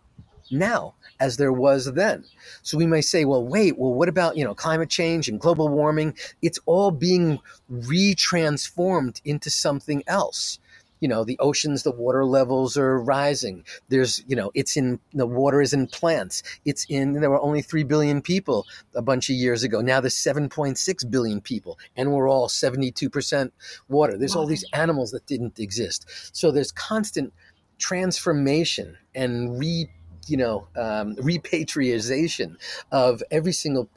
[0.50, 2.24] now as there was then.
[2.60, 5.68] So we may say, well, wait, well, what about, you know, climate change and global
[5.68, 6.14] warming?
[6.42, 7.38] It's all being
[7.72, 10.58] retransformed into something else
[11.00, 13.64] you know the oceans the water levels are rising.
[13.88, 16.42] There's you know it's in the water is in plants.
[16.64, 19.80] It's in there were only 3 billion people a bunch of years ago.
[19.80, 23.50] Now there's 7.6 billion people and we're all 72%
[23.88, 24.16] water.
[24.16, 26.06] There's all these animals that didn't exist.
[26.32, 27.32] So there's constant
[27.78, 29.88] transformation and re
[30.26, 32.56] you know um, repatriation
[32.92, 33.88] of every single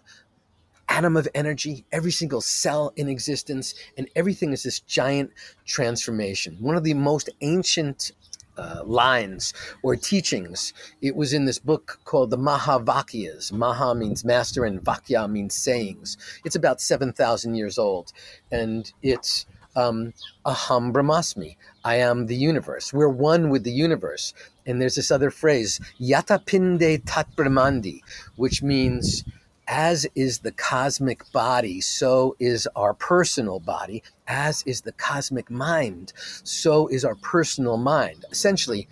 [0.94, 5.32] atom of energy, every single cell in existence, and everything is this giant
[5.66, 6.56] transformation.
[6.60, 8.12] One of the most ancient
[8.56, 9.52] uh, lines
[9.82, 10.74] or teachings.
[11.02, 13.52] It was in this book called the Mahavakyas.
[13.52, 16.18] Maha means master and Vakya means sayings.
[16.46, 18.14] It's about 7,000 years old.
[18.52, 20.14] And it's um,
[20.46, 21.56] Aham Brahmasmi.
[21.84, 22.94] I am the universe.
[22.94, 24.36] We're one with the universe.
[24.68, 28.02] And there's this other phrase, Yata Pinde Tat Brahmandi,
[28.36, 29.24] which means
[29.68, 34.04] as is the cosmic body, so is our personal body.
[34.28, 38.26] As is the cosmic mind, so is our personal mind.
[38.32, 38.88] Essentially,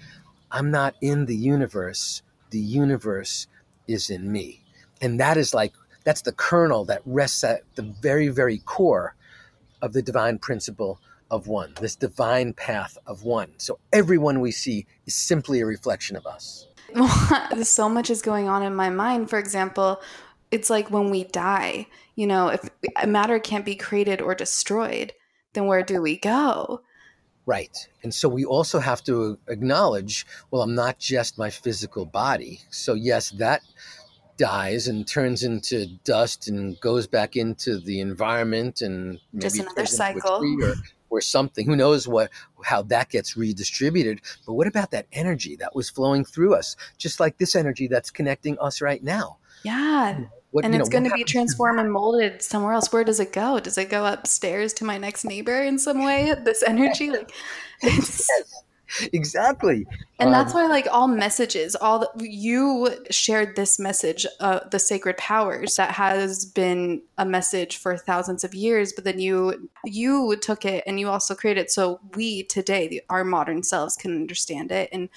[0.52, 3.48] I'm not in the universe, the universe
[3.88, 4.62] is in me.
[5.02, 9.16] And that is like, that's the kernel that rests at the very, very core
[9.82, 13.52] of the divine principle of one, this divine path of one.
[13.58, 16.68] So everyone we see is simply a reflection of us.
[17.64, 19.30] so much is going on in my mind.
[19.30, 20.02] For example,
[20.52, 22.70] it's like when we die, you know, if
[23.08, 25.14] matter can't be created or destroyed,
[25.54, 26.82] then where do we go?
[27.46, 27.76] Right.
[28.04, 32.60] And so we also have to acknowledge well, I'm not just my physical body.
[32.70, 33.62] So, yes, that
[34.38, 39.86] dies and turns into dust and goes back into the environment and maybe just another
[39.86, 40.74] cycle or,
[41.12, 42.32] or something who knows what
[42.64, 47.20] how that gets redistributed but what about that energy that was flowing through us just
[47.20, 51.16] like this energy that's connecting us right now yeah what, and it's know, going to
[51.16, 52.92] be transformed and molded somewhere else.
[52.92, 53.60] Where does it go?
[53.60, 56.34] Does it go upstairs to my next neighbor in some way?
[56.44, 57.32] This energy, like,
[57.84, 58.28] yes,
[59.14, 59.86] exactly.
[60.20, 64.80] And um, that's why, like, all messages, all the, you shared this message, uh, the
[64.80, 68.92] sacred powers, that has been a message for thousands of years.
[68.92, 73.24] But then you you took it and you also created it so we today, our
[73.24, 74.90] modern selves, can understand it.
[74.92, 75.10] And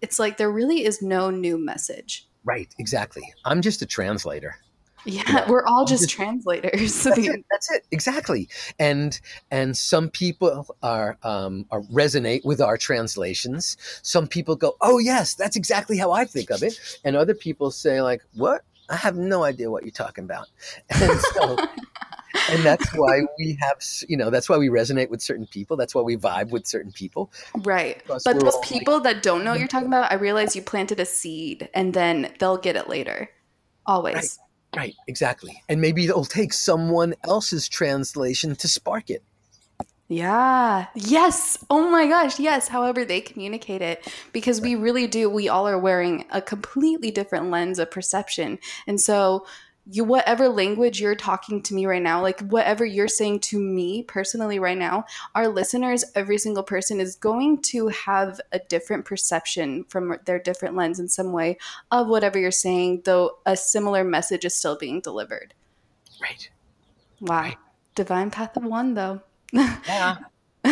[0.00, 2.26] it's like there really is no new message.
[2.44, 2.72] Right.
[2.78, 3.22] Exactly.
[3.44, 4.56] I'm just a translator.
[5.04, 7.02] Yeah, know, we're all just, just translators.
[7.04, 8.48] That's it, that's it, exactly.
[8.78, 9.18] And
[9.50, 13.76] and some people are, um, are resonate with our translations.
[14.02, 17.70] Some people go, "Oh yes, that's exactly how I think of it," and other people
[17.70, 18.62] say, "Like what?
[18.90, 20.48] I have no idea what you're talking about."
[20.90, 21.56] And so.
[22.50, 25.94] and that's why we have you know that's why we resonate with certain people that's
[25.94, 27.32] why we vibe with certain people
[27.64, 30.60] right but those people like, that don't know what you're talking about i realize you
[30.60, 33.30] planted a seed and then they'll get it later
[33.86, 34.47] always right.
[34.76, 35.62] Right, exactly.
[35.68, 39.22] And maybe it'll take someone else's translation to spark it.
[40.08, 40.86] Yeah.
[40.94, 41.62] Yes.
[41.68, 42.38] Oh my gosh.
[42.40, 42.68] Yes.
[42.68, 45.28] However, they communicate it because we really do.
[45.28, 48.58] We all are wearing a completely different lens of perception.
[48.86, 49.46] And so
[49.90, 54.02] you whatever language you're talking to me right now like whatever you're saying to me
[54.02, 59.84] personally right now our listeners every single person is going to have a different perception
[59.84, 61.56] from their different lens in some way
[61.90, 65.54] of whatever you're saying though a similar message is still being delivered.
[66.20, 66.50] Right.
[67.20, 67.40] Wow.
[67.40, 67.56] Right.
[67.94, 69.22] divine path of one though.
[69.52, 70.18] Yeah.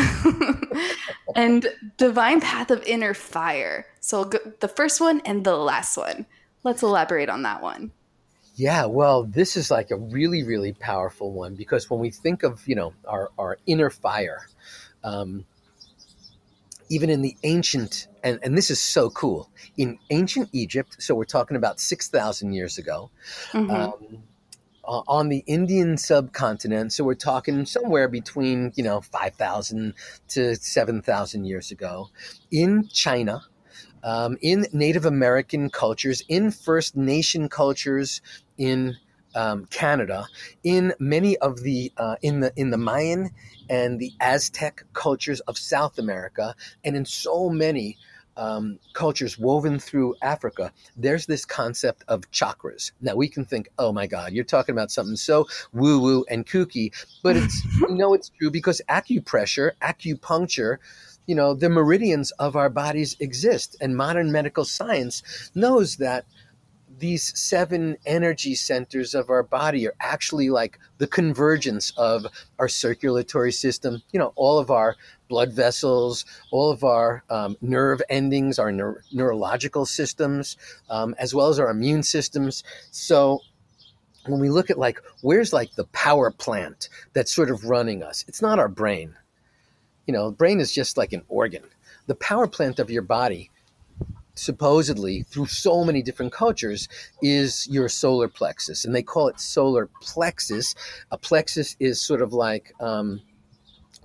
[1.34, 3.86] And divine path of inner fire.
[4.00, 6.26] So the first one and the last one.
[6.62, 7.92] Let's elaborate on that one
[8.56, 12.66] yeah, well, this is like a really, really powerful one because when we think of,
[12.66, 14.48] you know, our, our inner fire,
[15.04, 15.44] um,
[16.88, 21.24] even in the ancient, and, and this is so cool, in ancient Egypt, so we're
[21.24, 23.10] talking about 6,000 years ago,
[23.52, 23.70] mm-hmm.
[23.70, 24.22] um,
[24.84, 29.92] uh, on the Indian subcontinent, so we're talking somewhere between, you know, 5,000
[30.28, 32.08] to 7,000 years ago,
[32.50, 33.42] in China,
[34.02, 38.20] um, in Native American cultures, in First Nation cultures
[38.58, 38.96] in
[39.34, 40.26] um, Canada,
[40.64, 43.30] in many of the uh, in the in the Mayan
[43.68, 46.54] and the Aztec cultures of South America,
[46.84, 47.98] and in so many
[48.36, 52.92] um, cultures woven through Africa, there's this concept of chakras.
[53.00, 56.46] Now we can think, oh my God, you're talking about something so woo woo and
[56.46, 60.78] kooky, but it's you know it's true because acupressure, acupuncture,
[61.26, 65.22] you know, the meridians of our bodies exist, and modern medical science
[65.54, 66.24] knows that
[66.98, 72.24] these seven energy centers of our body are actually like the convergence of
[72.58, 74.96] our circulatory system, you know, all of our
[75.28, 80.56] blood vessels, all of our um, nerve endings, our neur- neurological systems,
[80.88, 82.64] um, as well as our immune systems.
[82.90, 83.40] So
[84.26, 88.24] when we look at like, where's like the power plant that's sort of running us?
[88.28, 89.14] It's not our brain.
[90.06, 91.64] You know, brain is just like an organ.
[92.06, 93.50] The power plant of your body
[94.36, 96.88] supposedly through so many different cultures
[97.22, 100.74] is your solar plexus and they call it solar plexus
[101.10, 103.20] a plexus is sort of like um,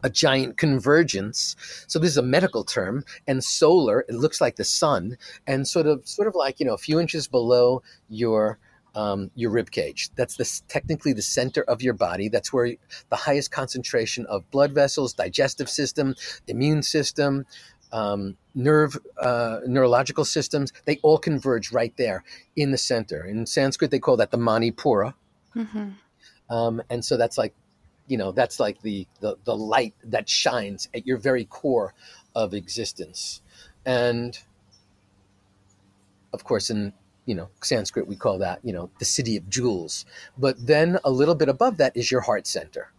[0.04, 4.64] a giant convergence so this is a medical term and solar it looks like the
[4.64, 8.58] sun and sort of sort of like you know a few inches below your
[8.96, 10.10] um, your rib cage.
[10.16, 12.30] That's the, technically the center of your body.
[12.30, 12.76] That's where
[13.10, 16.16] the highest concentration of blood vessels, digestive system,
[16.48, 17.46] immune system,
[17.94, 22.24] um, nerve uh, neurological systems they all converge right there
[22.56, 25.14] in the center in sanskrit they call that the manipura
[25.56, 25.90] mm-hmm.
[26.50, 27.54] um, and so that's like
[28.08, 31.94] you know that's like the, the the light that shines at your very core
[32.36, 33.42] of existence
[33.86, 34.40] and
[36.34, 36.94] of course in
[37.26, 40.06] you know sanskrit we call that you know the city of jewels
[40.38, 42.92] but then a little bit above that is your heart center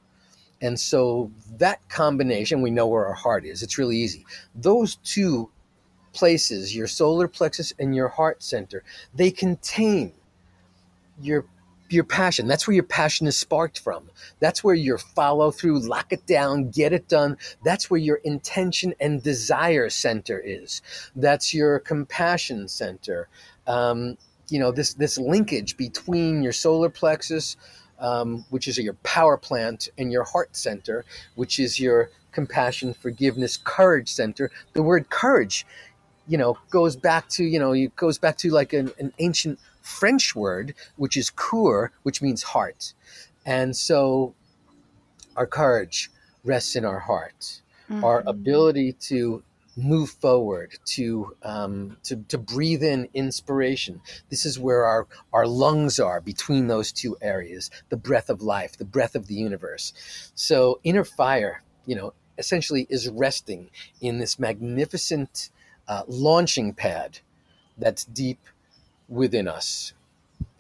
[0.63, 3.65] and so that combination, we know where our heart is.
[3.65, 4.25] It's really easy.
[4.55, 5.51] Those two
[6.13, 10.13] places, your solar plexus and your heart center, they contain
[11.21, 11.45] your
[11.93, 12.47] your passion.
[12.47, 14.11] That's where your passion is sparked from.
[14.41, 17.37] That's where your follow through, lock it down, get it done.
[17.65, 20.83] That's where your intention and desire center is.
[21.15, 23.29] That's your compassion center.
[23.67, 24.17] Um,
[24.49, 27.57] you know, this, this linkage between your solar plexus,
[27.99, 31.05] um, which is your power plant, and your heart center,
[31.37, 34.51] which is your compassion, forgiveness, courage center.
[34.73, 35.67] The word courage,
[36.27, 39.59] you know, goes back to, you know, it goes back to like an, an ancient
[39.83, 42.95] French word, which is coeur, which means heart.
[43.45, 44.35] And so
[45.37, 46.11] our courage
[46.45, 47.61] rests in our heart.
[47.91, 48.05] Mm-hmm.
[48.05, 49.43] Our ability to
[49.77, 54.01] move forward, to, um, to, to breathe in inspiration.
[54.29, 58.77] This is where our, our lungs are between those two areas, the breath of life,
[58.77, 60.31] the breath of the universe.
[60.35, 63.71] So inner fire, you know, essentially is resting
[64.01, 65.51] in this magnificent
[65.89, 67.21] uh, launching pad
[67.79, 68.39] that's deep
[69.13, 69.93] within us.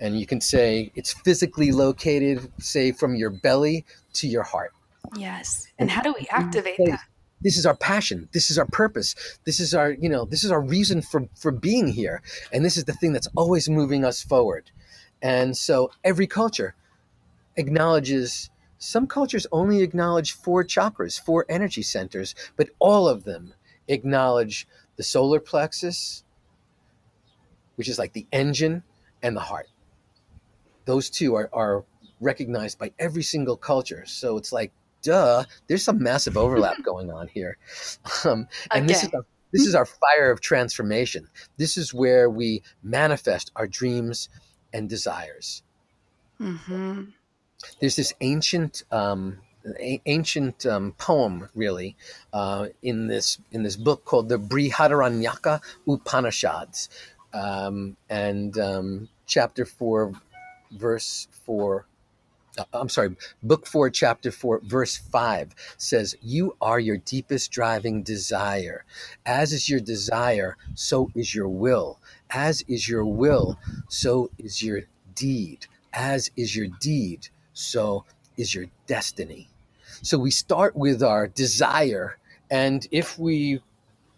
[0.00, 3.84] And you can say it's physically located, say, from your belly
[4.14, 4.72] to your heart.
[5.16, 5.68] Yes.
[5.78, 7.00] And how do we activate that?
[7.40, 8.28] This is our passion.
[8.32, 9.16] This is our purpose.
[9.44, 12.22] This is our, you know, this is our reason for, for being here.
[12.52, 14.70] And this is the thing that's always moving us forward.
[15.20, 16.74] And so every culture
[17.56, 23.54] acknowledges some cultures only acknowledge four chakras, four energy centers, but all of them
[23.88, 26.24] acknowledge the solar plexus,
[27.76, 28.82] which is like the engine
[29.22, 29.68] and the heart.
[30.84, 31.84] Those two are, are
[32.20, 34.04] recognized by every single culture.
[34.06, 37.58] So it's like, duh, there's some massive overlap going on here.
[38.24, 38.86] Um, and okay.
[38.86, 41.28] this is our, this is our fire of transformation.
[41.58, 44.28] This is where we manifest our dreams
[44.72, 45.62] and desires.
[46.40, 47.04] Mm-hmm.
[47.80, 49.38] There's this ancient um,
[50.06, 51.96] ancient um, poem, really,
[52.32, 56.88] uh, in this in this book called the Brihadaranyaka Upanishads,
[57.34, 60.12] um, and um, chapter four,
[60.72, 61.86] verse four.
[62.58, 68.02] Uh, I'm sorry, book four, chapter four, verse five says, You are your deepest driving
[68.02, 68.84] desire.
[69.26, 71.98] As is your desire, so is your will.
[72.30, 73.58] As is your will,
[73.88, 74.82] so is your
[75.14, 75.66] deed.
[75.94, 78.04] As is your deed, so
[78.36, 79.48] is your destiny.
[80.02, 82.18] So we start with our desire,
[82.50, 83.60] and if we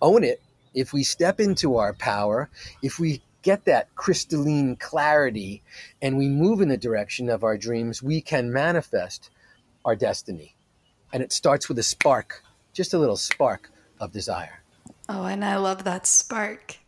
[0.03, 0.41] own it,
[0.75, 2.51] if we step into our power,
[2.83, 5.63] if we get that crystalline clarity
[6.03, 9.31] and we move in the direction of our dreams, we can manifest
[9.85, 10.57] our destiny.
[11.13, 13.71] And it starts with a spark, just a little spark
[14.01, 14.63] of desire.
[15.09, 16.79] Oh, and I love that spark.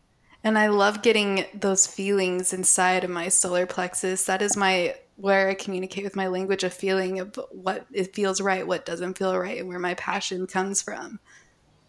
[0.43, 4.25] And I love getting those feelings inside of my solar plexus.
[4.25, 8.39] That is my where I communicate with my language of feeling of what it feels
[8.39, 11.19] right, what doesn't feel right, and where my passion comes from.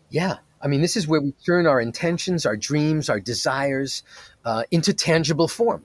[0.09, 0.39] Yeah.
[0.61, 4.03] I mean, this is where we turn our intentions, our dreams, our desires
[4.45, 5.85] uh, into tangible form.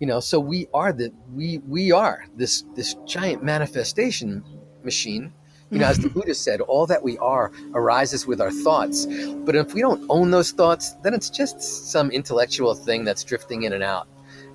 [0.00, 4.44] You know, so we are the we we are this this giant manifestation
[4.84, 5.32] machine.
[5.70, 9.06] You know, as the Buddha said, all that we are arises with our thoughts.
[9.06, 13.64] But if we don't own those thoughts, then it's just some intellectual thing that's drifting
[13.64, 14.08] in and out.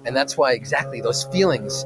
[0.06, 1.86] And that's why exactly those feelings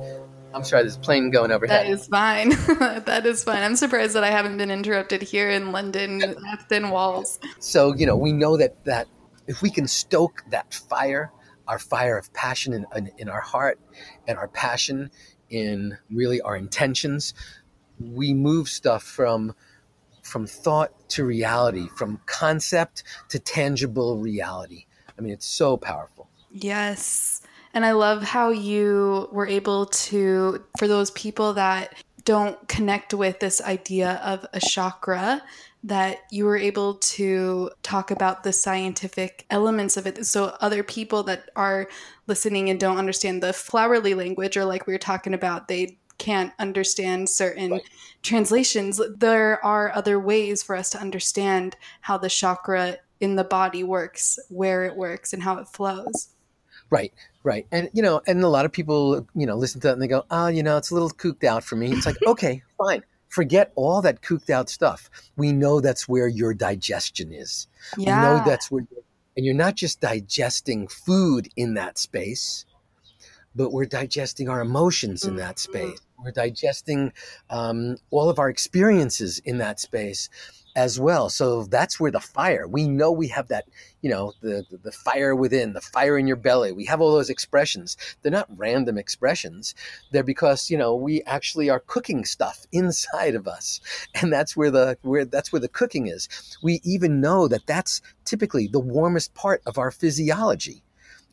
[0.53, 1.85] I'm sorry, there's a plane going overhead.
[1.85, 2.49] That is fine.
[3.05, 3.63] that is fine.
[3.63, 7.39] I'm surprised that I haven't been interrupted here in London at thin walls.
[7.59, 9.07] So, you know, we know that that
[9.47, 11.31] if we can stoke that fire,
[11.67, 13.79] our fire of passion in, in, in our heart
[14.27, 15.11] and our passion
[15.49, 17.33] in really our intentions,
[17.99, 19.53] we move stuff from
[20.23, 24.85] from thought to reality, from concept to tangible reality.
[25.17, 26.29] I mean, it's so powerful.
[26.51, 27.41] Yes.
[27.77, 31.93] And I love how you were able to, for those people that
[32.25, 35.43] don't connect with this idea of a chakra,
[35.83, 40.25] that you were able to talk about the scientific elements of it.
[40.25, 41.87] So, other people that are
[42.25, 46.53] listening and don't understand the flowery language, or like we were talking about, they can't
[46.57, 47.89] understand certain right.
[48.23, 48.99] translations.
[49.17, 54.39] There are other ways for us to understand how the chakra in the body works,
[54.49, 56.29] where it works, and how it flows.
[56.89, 57.13] Right,
[57.43, 57.67] right.
[57.71, 60.07] And, you know, and a lot of people, you know, listen to that and they
[60.07, 61.91] go, oh, you know, it's a little cooked out for me.
[61.91, 63.03] It's like, okay, fine.
[63.27, 65.09] Forget all that cooked out stuff.
[65.35, 67.67] We know that's where your digestion is.
[67.97, 68.15] Yeah.
[68.15, 68.87] We know that's where,
[69.35, 72.65] and you're not just digesting food in that space,
[73.53, 75.71] but we're digesting our emotions in that mm-hmm.
[75.71, 75.99] space.
[76.23, 77.11] We're digesting
[77.49, 80.29] um, all of our experiences in that space
[80.77, 81.27] as well.
[81.27, 82.67] So that's where the fire.
[82.67, 83.65] We know we have that,
[84.01, 86.71] you know, the the fire within, the fire in your belly.
[86.71, 87.97] We have all those expressions.
[88.21, 89.73] They're not random expressions.
[90.11, 93.81] They're because, you know, we actually are cooking stuff inside of us.
[94.21, 96.29] And that's where the where that's where the cooking is.
[96.61, 100.83] We even know that that's typically the warmest part of our physiology.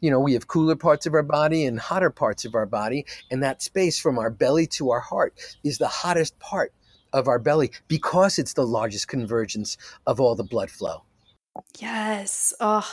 [0.00, 3.06] you know, we have cooler parts of our body and hotter parts of our body.
[3.30, 5.34] And that space from our belly to our heart
[5.64, 6.72] is the hottest part
[7.14, 11.04] of our belly because it's the largest convergence of all the blood flow.
[11.78, 12.52] Yes.
[12.60, 12.86] Oh,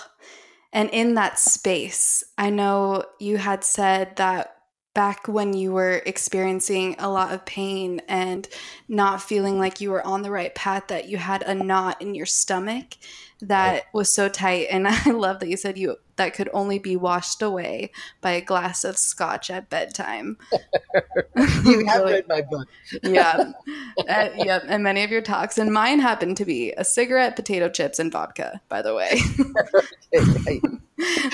[0.72, 4.56] and in that space, I know you had said that
[4.94, 8.48] back when you were experiencing a lot of pain and
[8.88, 12.14] not feeling like you were on the right path, that you had a knot in
[12.14, 12.98] your stomach
[13.42, 13.84] that right.
[13.94, 14.68] was so tight.
[14.70, 18.42] And I love that you said you that could only be washed away by a
[18.42, 20.38] glass of scotch at bedtime.
[21.66, 22.68] you have read my book.
[23.04, 23.52] yeah.
[24.10, 24.60] Uh, yeah.
[24.68, 28.12] And many of your talks, and mine happened to be a cigarette, potato chips, and
[28.12, 29.20] vodka, by the way.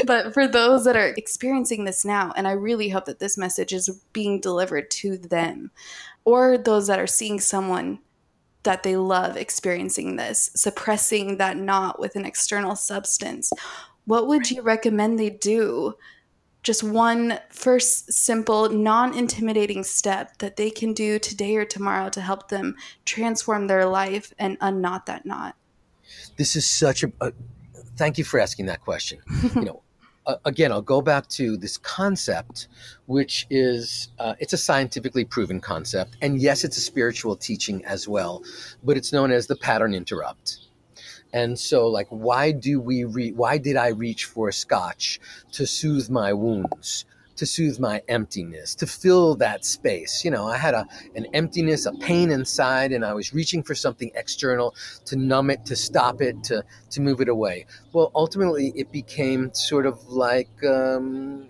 [0.06, 3.74] but for those that are experiencing this now, and I really hope that this message
[3.74, 5.72] is being delivered to them,
[6.26, 8.00] or those that are seeing someone
[8.64, 13.52] that they love experiencing this, suppressing that knot with an external substance,
[14.06, 15.96] what would you recommend they do?
[16.64, 22.22] Just one first simple, non intimidating step that they can do today or tomorrow to
[22.22, 25.56] help them transform their life and unknot that knot.
[26.38, 27.32] This is such a, a
[27.96, 29.20] thank you for asking that question.
[29.56, 29.82] you know,
[30.46, 32.68] again, I'll go back to this concept,
[33.06, 38.08] which is uh, it's a scientifically proven concept, and yes, it's a spiritual teaching as
[38.08, 38.44] well,
[38.84, 40.60] but it's known as the pattern interrupt.
[41.34, 45.20] And so, like, why do we re- why did I reach for a scotch
[45.54, 47.06] to soothe my wounds?
[47.38, 50.24] To soothe my emptiness, to fill that space.
[50.26, 53.76] You know, I had a an emptiness, a pain inside, and I was reaching for
[53.76, 54.76] something external
[55.06, 57.66] to numb it, to stop it, to to move it away.
[57.94, 60.64] Well, ultimately, it became sort of like.
[60.64, 61.48] Um,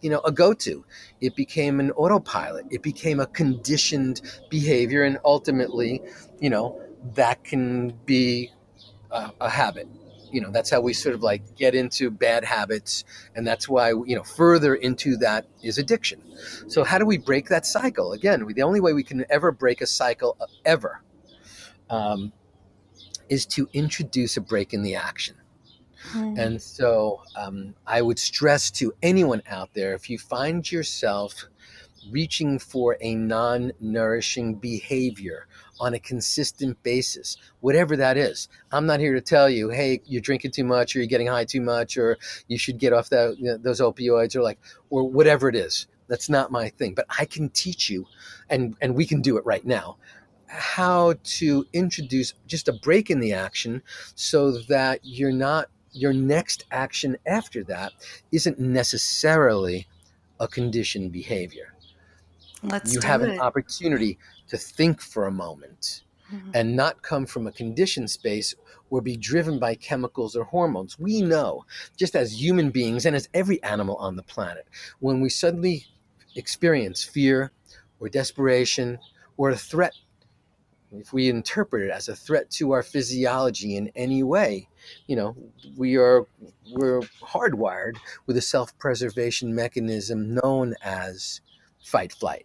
[0.00, 0.84] you know, a go-to.
[1.20, 2.66] It became an autopilot.
[2.70, 4.20] It became a conditioned
[4.50, 6.02] behavior, and ultimately,
[6.40, 6.82] you know,
[7.14, 8.50] that can be
[9.12, 9.86] a, a habit
[10.32, 13.04] you know that's how we sort of like get into bad habits
[13.36, 16.20] and that's why you know further into that is addiction.
[16.68, 18.12] So how do we break that cycle?
[18.12, 21.02] Again the only way we can ever break a cycle uh, ever
[21.90, 22.32] um,
[23.28, 25.36] is to introduce a break in the action.
[26.14, 26.36] Mm.
[26.36, 31.46] and so um, i would stress to anyone out there if you find yourself
[32.10, 35.46] reaching for a non-nourishing behavior
[35.82, 38.48] on a consistent basis, whatever that is.
[38.70, 41.44] I'm not here to tell you, hey, you're drinking too much, or you're getting high
[41.44, 44.60] too much, or you should get off that you know, those opioids, or like,
[44.90, 45.88] or whatever it is.
[46.06, 46.94] That's not my thing.
[46.94, 48.06] But I can teach you,
[48.48, 49.96] and and we can do it right now,
[50.46, 53.82] how to introduce just a break in the action,
[54.14, 57.92] so that you're not your next action after that
[58.30, 59.88] isn't necessarily
[60.38, 61.74] a conditioned behavior.
[62.62, 63.30] Let's you have it.
[63.30, 64.18] an opportunity
[64.52, 66.50] to think for a moment mm-hmm.
[66.52, 68.54] and not come from a conditioned space
[68.90, 70.98] or be driven by chemicals or hormones.
[70.98, 71.64] We know,
[71.96, 74.66] just as human beings and as every animal on the planet,
[75.00, 75.86] when we suddenly
[76.36, 77.50] experience fear
[77.98, 78.98] or desperation
[79.38, 79.94] or a threat,
[80.92, 84.68] if we interpret it as a threat to our physiology in any way,
[85.06, 85.34] you know,
[85.78, 86.26] we are
[86.72, 87.96] we're hardwired
[88.26, 91.40] with a self-preservation mechanism known as
[91.82, 92.44] fight flight.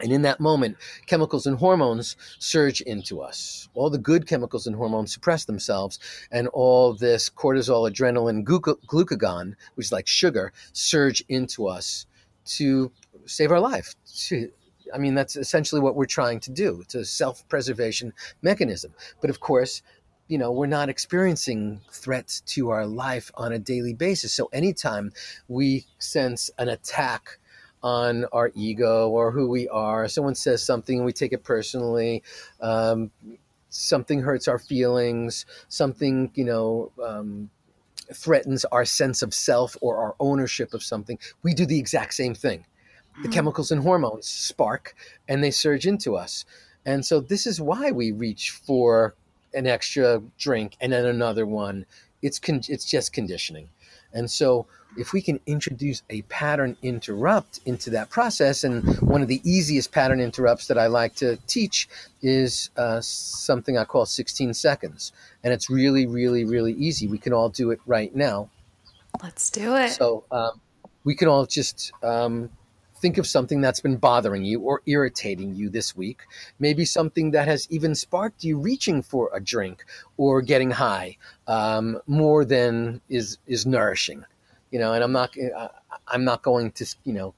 [0.00, 0.76] And in that moment,
[1.06, 3.68] chemicals and hormones surge into us.
[3.74, 5.98] All the good chemicals and hormones suppress themselves,
[6.30, 12.06] and all this cortisol, adrenaline, glucagon, which is like sugar, surge into us
[12.44, 12.92] to
[13.24, 13.94] save our life.
[14.94, 16.80] I mean, that's essentially what we're trying to do.
[16.82, 18.94] It's a self preservation mechanism.
[19.20, 19.82] But of course,
[20.28, 24.34] you know, we're not experiencing threats to our life on a daily basis.
[24.34, 25.12] So anytime
[25.48, 27.38] we sense an attack,
[27.86, 30.08] on our ego or who we are.
[30.08, 32.20] Someone says something and we take it personally.
[32.60, 33.12] Um,
[33.68, 35.46] something hurts our feelings.
[35.68, 37.48] Something, you know, um,
[38.12, 41.16] threatens our sense of self or our ownership of something.
[41.44, 42.66] We do the exact same thing.
[43.22, 43.32] The mm-hmm.
[43.32, 44.96] chemicals and hormones spark
[45.28, 46.44] and they surge into us.
[46.84, 49.14] And so this is why we reach for
[49.54, 51.86] an extra drink and then another one.
[52.20, 53.68] It's con- it's just conditioning.
[54.16, 59.28] And so if we can introduce a pattern interrupt into that process, and one of
[59.28, 61.88] the easiest pattern interrupts that I like to teach
[62.22, 65.12] is uh, something I call 16 seconds.
[65.44, 67.06] And it's really, really, really easy.
[67.06, 68.48] We can all do it right now.
[69.22, 69.90] Let's do it.
[69.90, 70.60] So um,
[71.04, 72.50] we can all just um,
[73.00, 76.22] think of something that's been bothering you or irritating you this week.
[76.58, 79.84] Maybe something that has even sparked you reaching for a drink
[80.16, 81.16] or getting high
[81.46, 84.24] um, more than is is nourishing
[84.70, 85.34] you know and i'm not
[86.08, 87.34] i'm not going to you know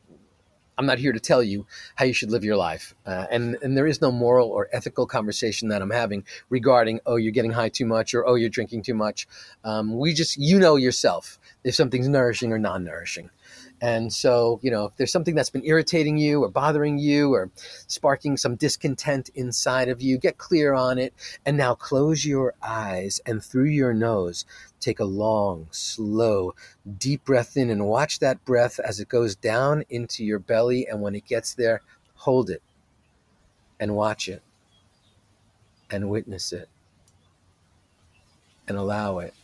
[0.79, 2.95] I'm not here to tell you how you should live your life.
[3.05, 7.17] Uh, and, and there is no moral or ethical conversation that I'm having regarding, oh,
[7.17, 9.27] you're getting high too much or, oh, you're drinking too much.
[9.65, 13.31] Um, we just, you know yourself if something's nourishing or non nourishing.
[13.81, 17.51] And so, you know, if there's something that's been irritating you or bothering you or
[17.87, 21.15] sparking some discontent inside of you, get clear on it.
[21.47, 24.45] And now close your eyes and through your nose,
[24.81, 26.55] take a long, slow,
[26.99, 30.89] deep breath in and watch that breath as it goes down into your belly.
[30.89, 31.83] And when it gets there,
[32.15, 32.63] hold it
[33.79, 34.43] and watch it
[35.89, 36.69] and witness it
[38.67, 39.35] and allow it.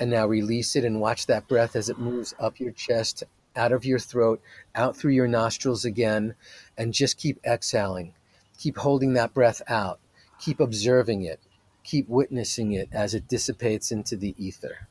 [0.00, 3.24] And now release it and watch that breath as it moves up your chest,
[3.56, 4.40] out of your throat,
[4.74, 6.34] out through your nostrils again.
[6.76, 8.14] And just keep exhaling.
[8.58, 9.98] Keep holding that breath out.
[10.40, 11.40] Keep observing it.
[11.82, 14.88] Keep witnessing it as it dissipates into the ether.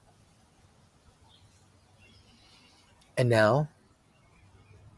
[3.17, 3.69] And now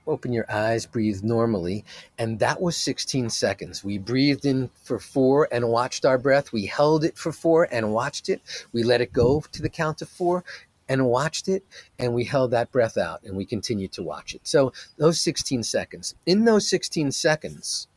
[0.09, 1.85] open your eyes, breathe normally.
[2.17, 3.83] And that was 16 seconds.
[3.83, 6.51] We breathed in for four and watched our breath.
[6.51, 8.41] We held it for four and watched it.
[8.73, 10.43] We let it go to the count of four
[10.89, 11.63] and watched it.
[11.97, 14.41] And we held that breath out and we continued to watch it.
[14.43, 16.15] So those 16 seconds.
[16.25, 17.87] In those 16 seconds,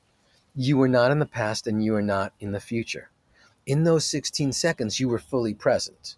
[0.54, 3.08] you were not in the past and you are not in the future.
[3.64, 6.16] In those 16 seconds, you were fully present.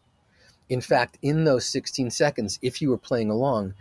[0.68, 3.74] In fact, in those 16 seconds, if you were playing along,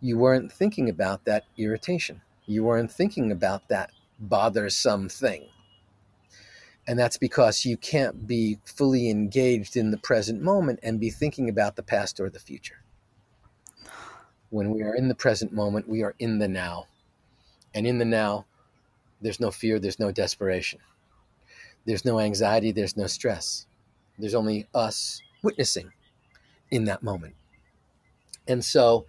[0.00, 2.22] you weren't thinking about that irritation.
[2.46, 5.46] You weren't thinking about that bothersome thing.
[6.86, 11.48] And that's because you can't be fully engaged in the present moment and be thinking
[11.48, 12.82] about the past or the future.
[14.48, 16.86] When we are in the present moment, we are in the now.
[17.74, 18.46] And in the now,
[19.20, 20.80] there's no fear, there's no desperation.
[21.84, 23.66] There's no anxiety, there's no stress.
[24.18, 25.92] There's only us witnessing
[26.70, 27.34] in that moment.
[28.48, 29.06] And so,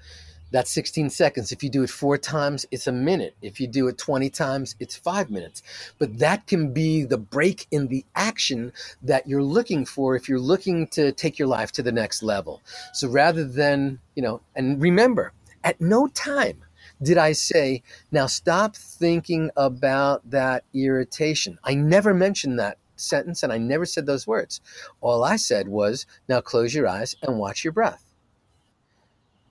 [0.52, 1.52] that's 16 seconds.
[1.52, 3.36] If you do it four times, it's a minute.
[3.42, 5.64] If you do it 20 times, it's five minutes.
[5.98, 10.40] But that can be the break in the action that you're looking for if you're
[10.40, 12.62] looking to take your life to the next level.
[12.94, 15.32] So rather than, you know, and remember,
[15.64, 16.64] at no time
[17.02, 17.82] did I say,
[18.12, 21.58] now stop thinking about that irritation.
[21.64, 24.62] I never mentioned that sentence and I never said those words.
[25.00, 28.11] All I said was, now close your eyes and watch your breath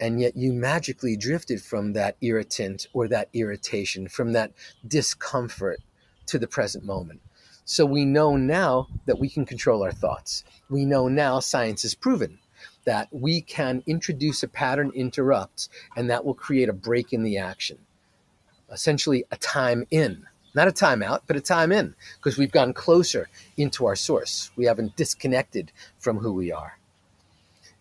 [0.01, 4.53] and yet you magically drifted from that irritant or that irritation, from that
[4.87, 5.81] discomfort
[6.27, 7.21] to the present moment.
[7.65, 10.43] So we know now that we can control our thoughts.
[10.69, 12.39] We know now science has proven
[12.85, 17.39] that we can introduce a pattern interrupt and that will create a break in the
[17.39, 17.79] action.
[18.73, 22.73] Essentially, a time in, not a time out, but a time in, because we've gone
[22.73, 24.51] closer into our source.
[24.57, 26.80] We haven't disconnected from who we are.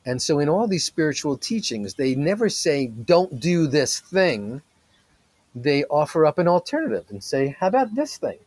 [0.05, 4.61] And so, in all these spiritual teachings, they never say, don't do this thing.
[5.53, 8.39] They offer up an alternative and say, how about this thing?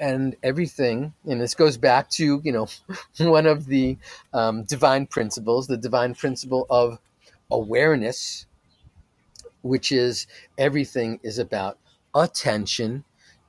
[0.00, 2.66] And everything, and this goes back to, you know,
[3.18, 3.98] one of the
[4.32, 6.98] um, divine principles, the divine principle of
[7.50, 8.46] awareness,
[9.62, 10.26] which is
[10.58, 11.78] everything is about
[12.14, 13.04] attention,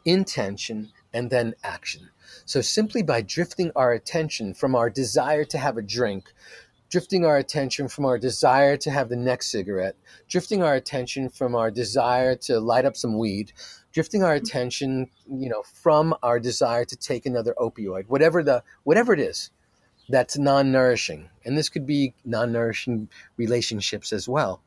[0.06, 2.10] intention, and then action.
[2.46, 6.34] So, simply by drifting our attention from our desire to have a drink
[6.94, 9.96] drifting our attention from our desire to have the next cigarette,
[10.30, 13.52] drifting our attention from our desire to light up some weed,
[13.92, 19.12] drifting our attention, you know, from our desire to take another opioid, whatever the whatever
[19.12, 19.50] it is
[20.08, 21.28] that's non-nourishing.
[21.44, 24.62] And this could be non-nourishing relationships as well.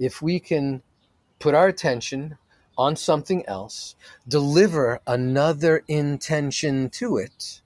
[0.00, 0.82] If we can
[1.38, 2.38] put our attention
[2.76, 3.94] on something else,
[4.26, 7.61] deliver another intention to it,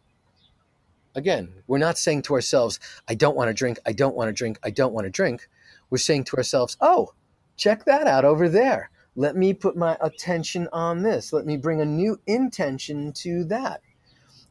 [1.17, 4.35] Again, we're not saying to ourselves, I don't want to drink, I don't want to
[4.35, 5.49] drink, I don't want to drink.
[5.89, 7.14] We're saying to ourselves, oh,
[7.57, 8.91] check that out over there.
[9.17, 11.33] Let me put my attention on this.
[11.33, 13.81] Let me bring a new intention to that.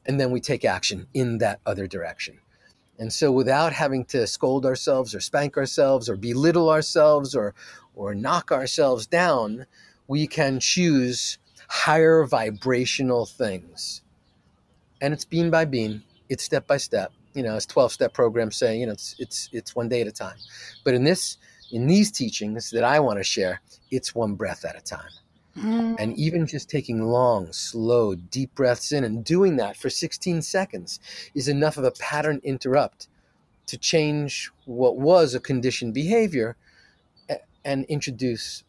[0.08, 2.40] And then we take action in that other direction.
[2.98, 7.54] And so without having to scold ourselves or spank ourselves or belittle ourselves or
[7.94, 9.68] or knock ourselves down,
[10.08, 11.38] we can choose
[11.70, 14.02] higher vibrational things.
[15.00, 17.12] And it's bean by bean it's step by step.
[17.34, 20.08] You know, it's 12 step program saying, you know, it's, it's, it's one day at
[20.08, 20.38] a time.
[20.84, 21.38] But in this,
[21.72, 23.62] in these teachings that I want to share,
[23.92, 25.10] it's one breath at a time.
[25.58, 25.96] Mm.
[26.00, 31.00] And even just taking long, slow, deep breaths in and doing that for 16 seconds
[31.34, 33.08] is enough of a pattern interrupt
[33.68, 36.56] to change what was a conditioned behavior
[37.66, 38.64] and introduce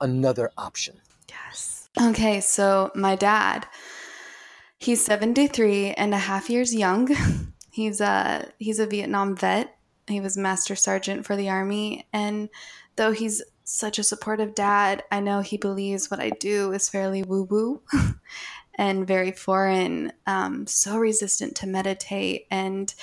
[0.00, 1.00] another option.
[1.28, 1.88] Yes.
[2.00, 3.66] Okay, so my dad,
[4.86, 7.08] He's 73 and a half years young.
[7.72, 9.76] he's a he's a Vietnam vet.
[10.06, 12.48] He was master sergeant for the army and
[12.94, 15.02] though he's such a supportive dad.
[15.10, 17.82] I know he believes what I do is fairly woo woo
[18.76, 22.94] and very foreign, um, so resistant to meditate and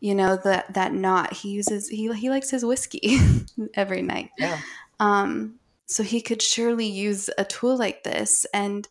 [0.00, 3.20] you know that that knot he uses he he likes his whiskey
[3.72, 4.32] every night.
[4.36, 4.60] Yeah.
[5.00, 8.86] Um, so he could surely use a tool like this and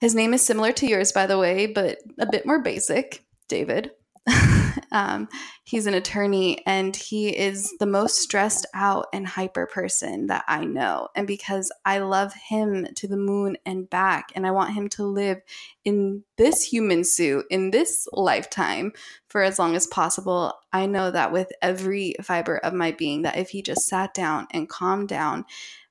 [0.00, 3.92] his name is similar to yours by the way, but a bit more basic, David.
[4.92, 5.28] um,
[5.64, 10.64] he's an attorney and he is the most stressed out and hyper person that I
[10.64, 11.08] know.
[11.14, 15.04] And because I love him to the moon and back, and I want him to
[15.04, 15.40] live
[15.84, 18.92] in this human suit in this lifetime
[19.28, 23.38] for as long as possible, I know that with every fiber of my being, that
[23.38, 25.44] if he just sat down and calmed down,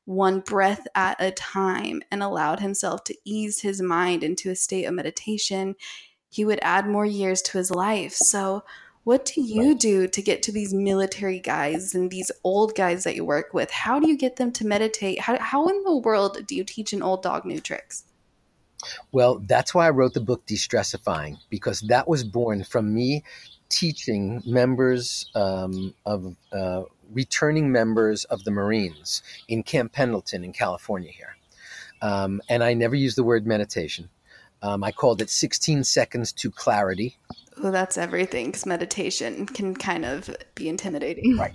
[0.09, 4.85] one breath at a time and allowed himself to ease his mind into a state
[4.85, 5.75] of meditation,
[6.31, 8.13] he would add more years to his life.
[8.13, 8.63] So,
[9.03, 13.15] what do you do to get to these military guys and these old guys that
[13.15, 13.69] you work with?
[13.69, 15.19] How do you get them to meditate?
[15.19, 18.03] How, how in the world do you teach an old dog new tricks?
[19.11, 23.23] Well, that's why I wrote the book Destressifying, because that was born from me
[23.69, 31.11] teaching members um, of uh, returning members of the Marines in Camp Pendleton in California
[31.11, 31.35] here.
[32.01, 34.09] Um, and I never used the word meditation.
[34.61, 37.17] Um, I called it 16 seconds to clarity.
[37.61, 41.37] Well, that's everything because meditation can kind of be intimidating.
[41.37, 41.53] Right.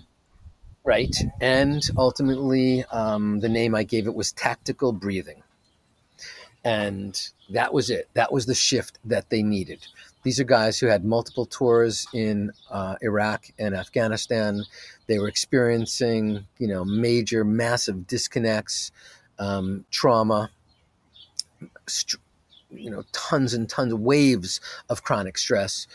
[0.84, 1.16] Right.
[1.40, 5.42] And ultimately, um, the name I gave it was tactical breathing.
[6.62, 7.18] And
[7.50, 8.09] that was it.
[8.14, 9.86] That was the shift that they needed.
[10.24, 14.64] These are guys who had multiple tours in uh, Iraq and Afghanistan.
[15.07, 18.90] They were experiencing, you know, major, massive disconnects,
[19.38, 20.50] um, trauma,
[21.86, 22.20] st-
[22.70, 25.86] you know tons and tons of waves of chronic stress.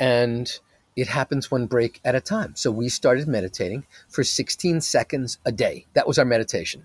[0.00, 0.50] And
[0.96, 2.54] it happens one break at a time.
[2.54, 5.86] So we started meditating for 16 seconds a day.
[5.94, 6.84] That was our meditation.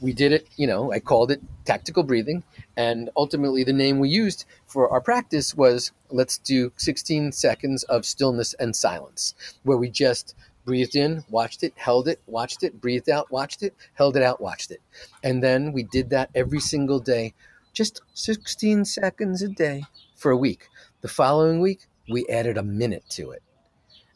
[0.00, 2.42] We did it you know i called it tactical breathing.
[2.76, 8.06] And ultimately the name we used for our practice was let's do 16 seconds of
[8.06, 9.34] stillness and silence
[9.64, 10.34] where we just
[10.64, 14.40] breathed in, watched it, held it, watched it, breathed out, watched it, held it out,
[14.40, 14.80] watched it.
[15.22, 17.34] And then we did that every single day
[17.72, 19.84] just 16 seconds a day
[20.16, 20.68] for a week.
[21.02, 23.42] The following week, we added a minute to it.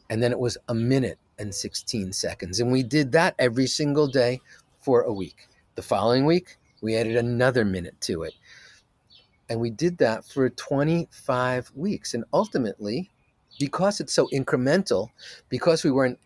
[0.09, 2.59] And then it was a minute and 16 seconds.
[2.59, 4.41] And we did that every single day
[4.81, 5.47] for a week.
[5.75, 8.33] The following week, we added another minute to it.
[9.49, 12.13] And we did that for 25 weeks.
[12.13, 13.09] And ultimately,
[13.59, 15.09] because it's so incremental,
[15.49, 16.19] because we weren't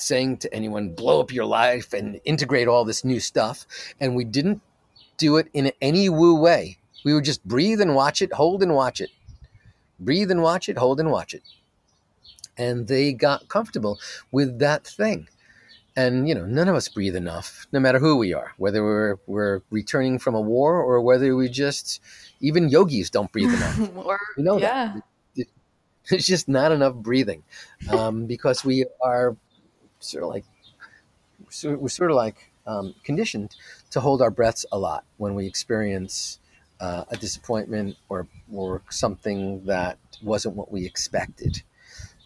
[0.00, 3.66] saying to anyone, blow up your life and integrate all this new stuff,
[4.00, 4.60] and we didn't
[5.16, 6.78] do it in any woo way.
[7.04, 9.10] We would just breathe and watch it, hold and watch it.
[9.98, 11.42] Breathe and watch it, hold and watch it.
[12.56, 13.98] And they got comfortable
[14.32, 15.28] with that thing.
[15.96, 19.16] And you know, none of us breathe enough, no matter who we are, whether we're
[19.26, 22.00] we're returning from a war or whether we just
[22.40, 23.96] even yogis don't breathe enough.
[23.96, 24.94] or, you know yeah.
[24.94, 25.46] that.
[26.10, 27.44] It's just not enough breathing
[27.90, 29.36] um, because we are
[30.00, 30.44] sort of like
[31.64, 33.56] we're sort of like um, conditioned
[33.90, 36.38] to hold our breaths a lot when we experience
[36.80, 41.62] uh, a disappointment or or something that wasn't what we expected.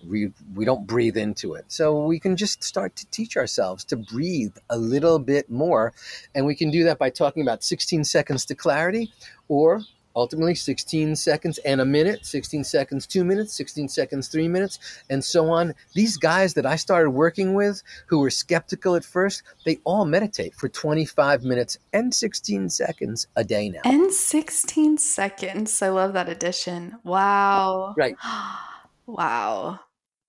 [0.06, 3.96] We we don't breathe into it, so we can just start to teach ourselves to
[3.96, 5.94] breathe a little bit more,
[6.34, 9.12] and we can do that by talking about 16 seconds to clarity,
[9.48, 9.80] or
[10.16, 14.78] ultimately 16 seconds and a minute, 16 seconds, two minutes, 16 seconds, three minutes,
[15.10, 15.74] and so on.
[15.94, 20.54] These guys that I started working with who were skeptical at first, they all meditate
[20.54, 23.80] for 25 minutes and 16 seconds a day now.
[23.84, 25.82] And 16 seconds.
[25.82, 26.96] I love that addition.
[27.04, 27.94] Wow.
[27.96, 28.16] Right.
[29.06, 29.80] wow.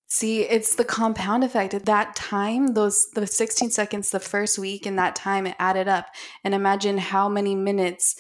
[0.08, 1.74] See, it's the compound effect.
[1.74, 5.88] At that time, those the 16 seconds the first week and that time it added
[5.88, 6.08] up.
[6.44, 8.16] And imagine how many minutes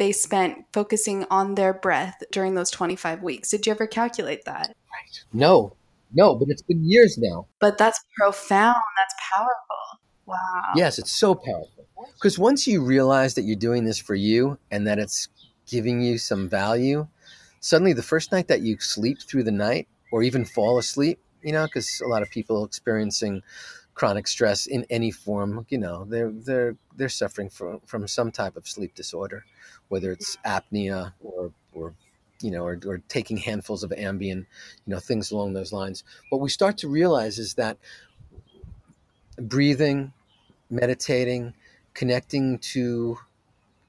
[0.00, 3.50] they spent focusing on their breath during those 25 weeks.
[3.50, 4.68] Did you ever calculate that?
[4.90, 5.24] Right.
[5.34, 5.74] No,
[6.14, 7.46] no, but it's been years now.
[7.58, 8.80] But that's profound.
[8.96, 10.00] That's powerful.
[10.24, 10.72] Wow.
[10.74, 11.86] Yes, it's so powerful.
[12.14, 15.28] Because once you realize that you're doing this for you and that it's
[15.66, 17.06] giving you some value,
[17.60, 21.52] suddenly the first night that you sleep through the night or even fall asleep, you
[21.52, 23.42] know, because a lot of people experiencing
[24.00, 28.56] chronic stress in any form, you know, they're they're they're suffering from from some type
[28.56, 29.44] of sleep disorder,
[29.88, 30.42] whether it's mm.
[30.56, 31.92] apnea or or
[32.40, 36.02] you know, or, or taking handfuls of Ambien, you know, things along those lines.
[36.30, 37.76] What we start to realize is that
[39.36, 40.14] breathing,
[40.70, 41.52] meditating,
[41.92, 43.18] connecting to,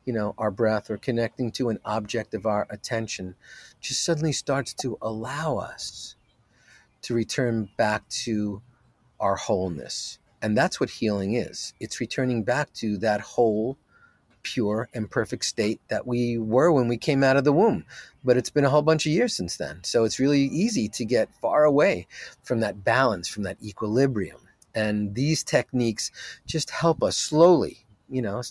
[0.03, 3.35] you know, our breath or connecting to an object of our attention
[3.79, 6.17] just suddenly starts to allow us
[7.03, 8.61] to return back to
[9.21, 13.77] our wholeness, And that's what healing is it's returning back to that whole,
[14.43, 17.85] pure, and perfect state that we were when we came out of the womb.
[18.23, 19.83] But it's been a whole bunch of years since then.
[19.83, 22.07] So it's really easy to get far away
[22.43, 24.39] from that balance, from that equilibrium.
[24.73, 26.11] And these techniques
[26.47, 28.41] just help us slowly, you know,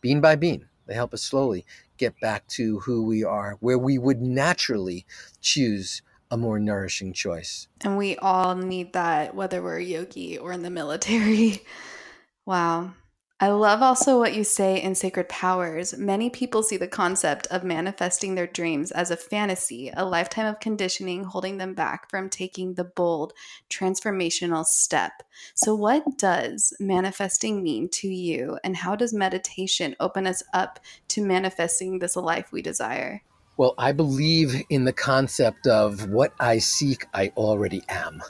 [0.00, 1.64] bean by bean, they help us slowly
[1.98, 5.06] get back to who we are, where we would naturally
[5.40, 7.68] choose a more nourishing choice.
[7.82, 11.62] And we all need that, whether we're a yogi or in the military.
[12.46, 12.94] wow.
[13.38, 15.98] I love also what you say in Sacred Powers.
[15.98, 20.60] Many people see the concept of manifesting their dreams as a fantasy, a lifetime of
[20.60, 23.34] conditioning holding them back from taking the bold,
[23.68, 25.24] transformational step.
[25.54, 30.78] So, what does manifesting mean to you, and how does meditation open us up
[31.08, 33.22] to manifesting this life we desire?
[33.56, 38.22] Well, I believe in the concept of what I seek, I already am.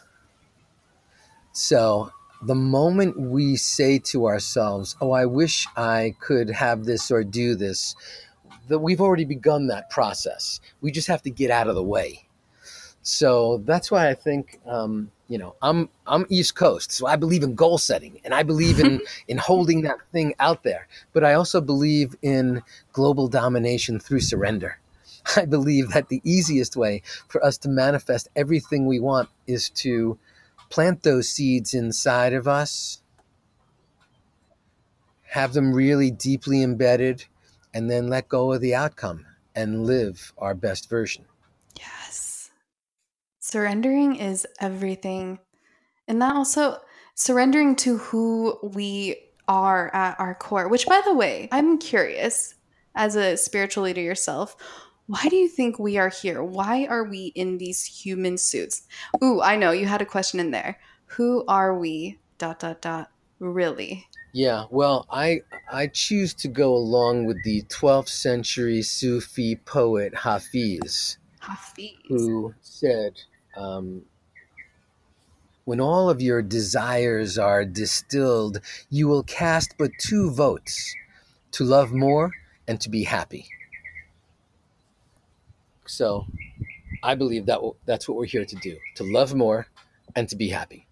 [1.52, 2.10] So,
[2.44, 7.54] the moment we say to ourselves, "Oh, I wish I could have this or do
[7.54, 7.94] this,"
[8.68, 10.60] that we've already begun that process.
[10.80, 12.26] We just have to get out of the way.
[13.02, 17.42] So that's why I think um, you know I'm I'm East Coast, so I believe
[17.42, 20.86] in goal setting and I believe in in holding that thing out there.
[21.12, 22.62] But I also believe in
[22.92, 24.78] global domination through surrender.
[25.36, 30.18] I believe that the easiest way for us to manifest everything we want is to
[30.70, 33.02] plant those seeds inside of us,
[35.22, 37.24] have them really deeply embedded,
[37.74, 41.24] and then let go of the outcome and live our best version.
[41.78, 42.50] Yes.
[43.38, 45.38] Surrendering is everything.
[46.08, 46.78] And that also,
[47.14, 49.16] surrendering to who we
[49.48, 52.54] are at our core, which, by the way, I'm curious
[52.94, 54.56] as a spiritual leader yourself,
[55.12, 56.42] why do you think we are here?
[56.42, 58.88] Why are we in these human suits?
[59.22, 60.78] Ooh, I know you had a question in there.
[61.04, 62.18] Who are we?
[62.38, 63.10] Dot dot dot.
[63.38, 64.08] Really?
[64.32, 71.18] Yeah, well, I I choose to go along with the 12th century Sufi poet Hafiz,
[71.40, 71.90] Hafiz.
[72.08, 73.20] who said,
[73.54, 74.06] um,
[75.66, 80.94] "When all of your desires are distilled, you will cast but two votes:
[81.50, 82.32] to love more
[82.66, 83.46] and to be happy."
[85.86, 86.26] So
[87.02, 89.66] I believe that that's what we're here to do to love more
[90.14, 90.86] and to be happy.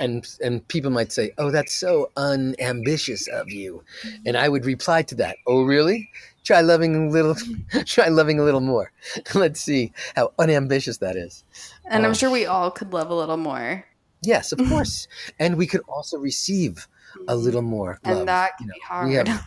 [0.00, 3.84] And, and people might say, oh, that's so unambitious of you.
[4.24, 6.10] And I would reply to that, oh, really?
[6.42, 7.36] Try loving a little,
[7.84, 8.92] try loving a little more.
[9.34, 11.44] Let's see how unambitious that is.
[11.84, 13.84] And um, I'm sure we all could love a little more.
[14.22, 15.06] Yes, of course.
[15.38, 16.88] and we could also receive
[17.28, 18.00] a little more.
[18.04, 18.18] Love.
[18.18, 19.08] And that can you know, be hard.
[19.08, 19.46] We have,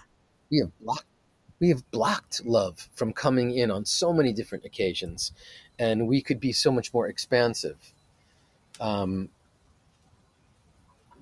[0.51, 1.05] we have blocked
[1.59, 5.31] we have blocked love from coming in on so many different occasions,
[5.79, 7.77] and we could be so much more expansive.
[8.79, 9.29] Um,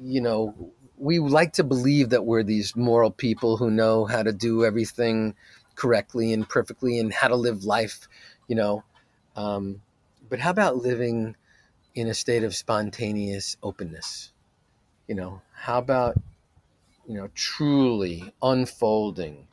[0.02, 0.54] you know,
[0.98, 5.36] we like to believe that we're these moral people who know how to do everything
[5.76, 8.08] correctly and perfectly and how to live life,
[8.48, 8.84] you know.
[9.36, 9.82] Um,
[10.30, 11.36] but how about living
[11.94, 14.32] in a state of spontaneous openness?
[15.08, 16.16] You know, how about,
[17.08, 19.48] you know, truly unfolding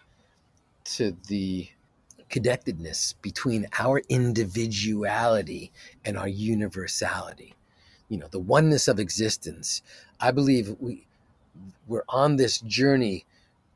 [0.85, 1.69] to the
[2.29, 5.71] connectedness between our individuality
[6.05, 7.55] and our universality.
[8.09, 9.83] You know the oneness of existence.
[10.21, 11.07] I believe we
[11.87, 13.25] we're on this journey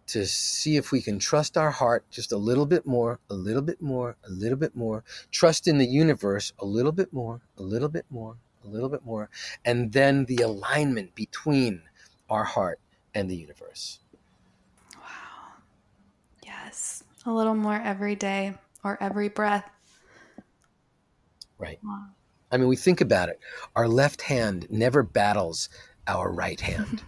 [0.07, 3.63] to see if we can trust our heart just a little bit more a little
[3.63, 7.63] bit more a little bit more trust in the universe a little bit more a
[7.63, 9.29] little bit more a little bit more
[9.65, 11.83] and then the alignment between
[12.31, 12.79] our heart
[13.15, 13.99] and the universe
[17.27, 18.55] a little more every day
[18.85, 19.69] or every breath.
[21.59, 21.79] Right.
[21.83, 22.07] Wow.
[22.51, 23.41] I mean, we think about it.
[23.75, 25.69] Our left hand never battles
[26.07, 27.03] our right hand.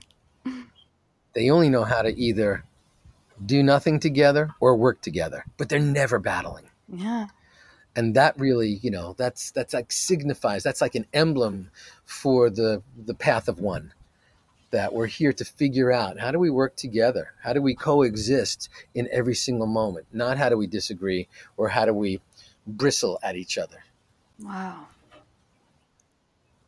[1.35, 2.64] they only know how to either
[3.45, 6.69] do nothing together or work together, but they're never battling.
[6.93, 7.27] Yeah.
[7.95, 11.71] And that really, you know, that's that's like signifies that's like an emblem
[12.05, 13.93] for the the path of one
[14.71, 17.33] that we're here to figure out how do we work together?
[17.43, 20.07] How do we coexist in every single moment?
[20.12, 22.21] Not how do we disagree or how do we
[22.69, 23.83] bristle at each other.
[24.41, 24.87] Wow.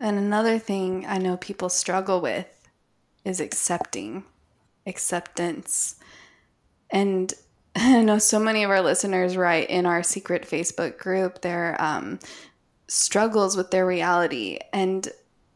[0.01, 2.49] And another thing I know people struggle with
[3.25, 4.25] is accepting,
[4.87, 5.97] acceptance.
[6.91, 7.33] And
[7.77, 12.19] I know so many of our listeners write in our secret Facebook group their um,
[12.89, 14.59] struggles with their reality.
[14.73, 15.09] And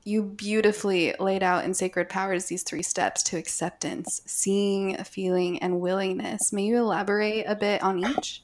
[0.05, 5.81] you beautifully laid out in Sacred Powers these three steps to acceptance seeing, feeling, and
[5.81, 6.53] willingness.
[6.53, 8.43] May you elaborate a bit on each?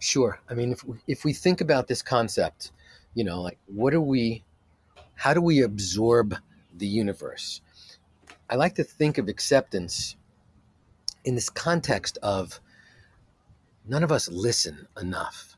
[0.00, 0.40] Sure.
[0.50, 2.72] I mean, if we, if we think about this concept,
[3.14, 4.42] you know, like what do we,
[5.14, 6.36] how do we absorb
[6.76, 7.60] the universe.
[8.50, 10.16] I like to think of acceptance
[11.24, 12.60] in this context of
[13.86, 15.56] none of us listen enough.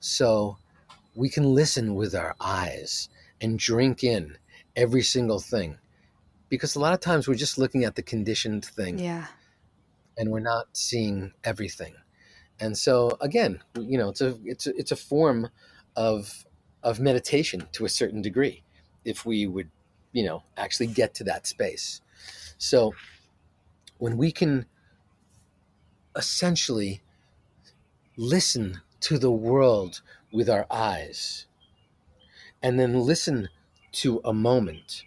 [0.00, 0.56] So
[1.14, 3.08] we can listen with our eyes
[3.40, 4.36] and drink in
[4.76, 5.78] every single thing.
[6.48, 8.98] Because a lot of times we're just looking at the conditioned thing.
[8.98, 9.26] Yeah.
[10.18, 11.94] And we're not seeing everything.
[12.58, 15.48] And so again, you know, it's a it's a, it's a form
[15.96, 16.44] of
[16.82, 18.62] of meditation to a certain degree
[19.04, 19.70] if we would,
[20.12, 22.02] you know, actually get to that space.
[22.58, 22.94] So
[23.98, 24.66] when we can
[26.16, 27.02] essentially
[28.16, 31.46] listen to the world with our eyes
[32.62, 33.48] and then listen
[33.92, 35.04] to a moment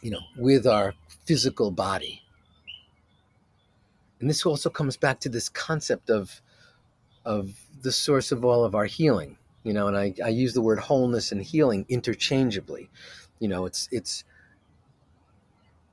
[0.00, 2.22] you know with our physical body.
[4.20, 6.40] And this also comes back to this concept of
[7.24, 10.62] of the source of all of our healing you know and I, I use the
[10.62, 12.88] word wholeness and healing interchangeably.
[13.38, 14.24] You know it's it's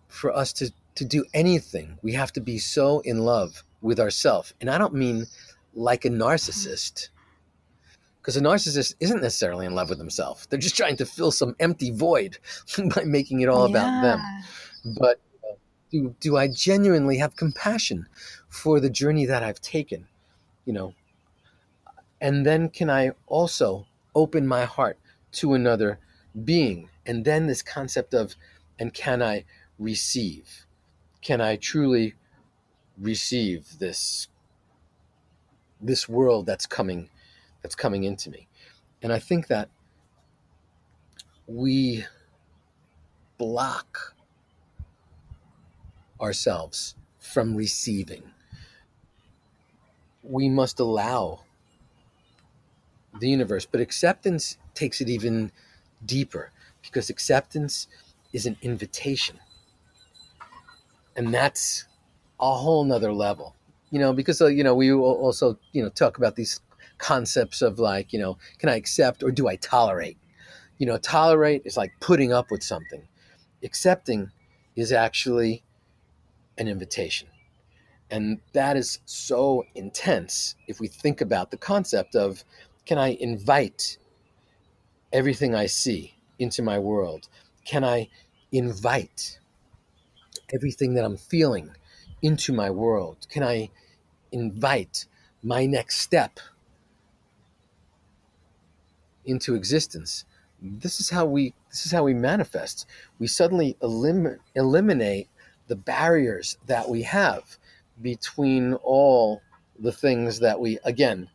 [0.07, 4.53] for us to to do anything we have to be so in love with ourself.
[4.61, 5.25] And i don't mean
[5.73, 6.21] like a mm-hmm.
[6.21, 7.09] narcissist
[8.25, 10.47] because a narcissist isn't necessarily in love with themselves.
[10.47, 12.39] They're just trying to fill some empty void
[12.95, 14.19] by making it all about them.
[14.99, 15.53] But uh,
[15.91, 18.07] do, do i genuinely have compassion
[18.49, 20.07] for the journey that i've taken?
[20.65, 20.95] You know
[22.19, 24.97] and then can i also open my heart
[25.33, 25.99] to another
[26.43, 26.89] being?
[27.05, 28.35] And then this concept of
[28.79, 29.45] and can i
[29.77, 30.65] receive?
[31.21, 32.15] Can i truly
[32.97, 34.29] receive this
[35.79, 37.09] this world that's coming
[37.65, 38.47] that's coming into me.
[39.01, 39.69] And i think that
[41.47, 42.05] we
[43.39, 44.13] block
[46.21, 48.21] ourselves from receiving.
[50.21, 51.39] We must allow
[53.19, 55.51] the universe but acceptance takes it even
[56.05, 56.51] deeper
[56.83, 57.87] because acceptance
[58.31, 59.39] is an invitation.
[61.15, 61.85] And that's
[62.39, 63.55] a whole nother level
[63.95, 66.59] you know because uh, you know we also you know talk about these
[66.97, 70.17] concepts of like you know can i accept or do i tolerate?
[70.77, 73.07] You know tolerate is like putting up with something.
[73.63, 74.31] Accepting
[74.75, 75.63] is actually
[76.57, 77.27] an invitation.
[78.11, 82.43] And that is so intense if we think about the concept of
[82.85, 83.97] can i invite
[85.11, 87.27] everything i see into my world?
[87.65, 88.09] Can i
[88.51, 89.39] invite
[90.53, 91.71] everything that i'm feeling
[92.21, 93.27] into my world?
[93.29, 93.69] Can i
[94.31, 95.05] invite
[95.41, 96.39] my next step
[99.25, 100.25] into existence.
[100.61, 102.85] This is how we this is how we manifest.
[103.19, 105.29] We suddenly elim- eliminate
[105.67, 107.57] the barriers that we have
[108.01, 109.41] between all
[109.79, 111.29] the things that we again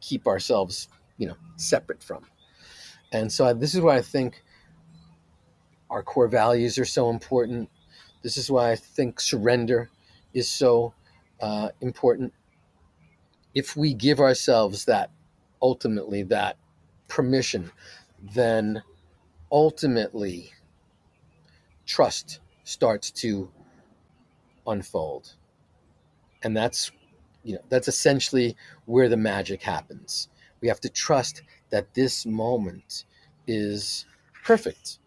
[0.00, 2.24] keep ourselves you know separate from.
[3.12, 4.42] And so this is why i think
[5.90, 7.70] our core values are so important.
[8.22, 9.90] This is why i think surrender
[10.32, 10.94] is so
[11.40, 12.32] uh, important.
[13.54, 15.10] If we give ourselves that,
[15.60, 16.56] ultimately, that
[17.08, 17.70] permission,
[18.34, 18.82] then
[19.50, 20.52] ultimately
[21.86, 23.50] trust starts to
[24.66, 25.34] unfold.
[26.42, 26.90] And that's,
[27.42, 30.28] you know, that's essentially where the magic happens.
[30.60, 33.04] We have to trust that this moment
[33.46, 34.06] is
[34.44, 34.98] perfect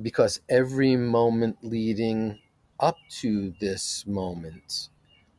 [0.00, 2.38] because every moment leading
[2.80, 4.90] up to this moment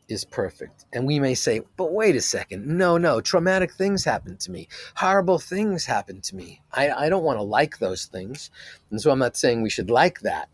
[0.09, 0.85] is perfect.
[0.91, 2.65] And we may say, but wait a second.
[2.65, 4.67] No, no, traumatic things happen to me.
[4.95, 6.61] Horrible things happen to me.
[6.73, 8.49] I, I don't want to like those things.
[8.89, 10.49] And so I'm not saying we should like that,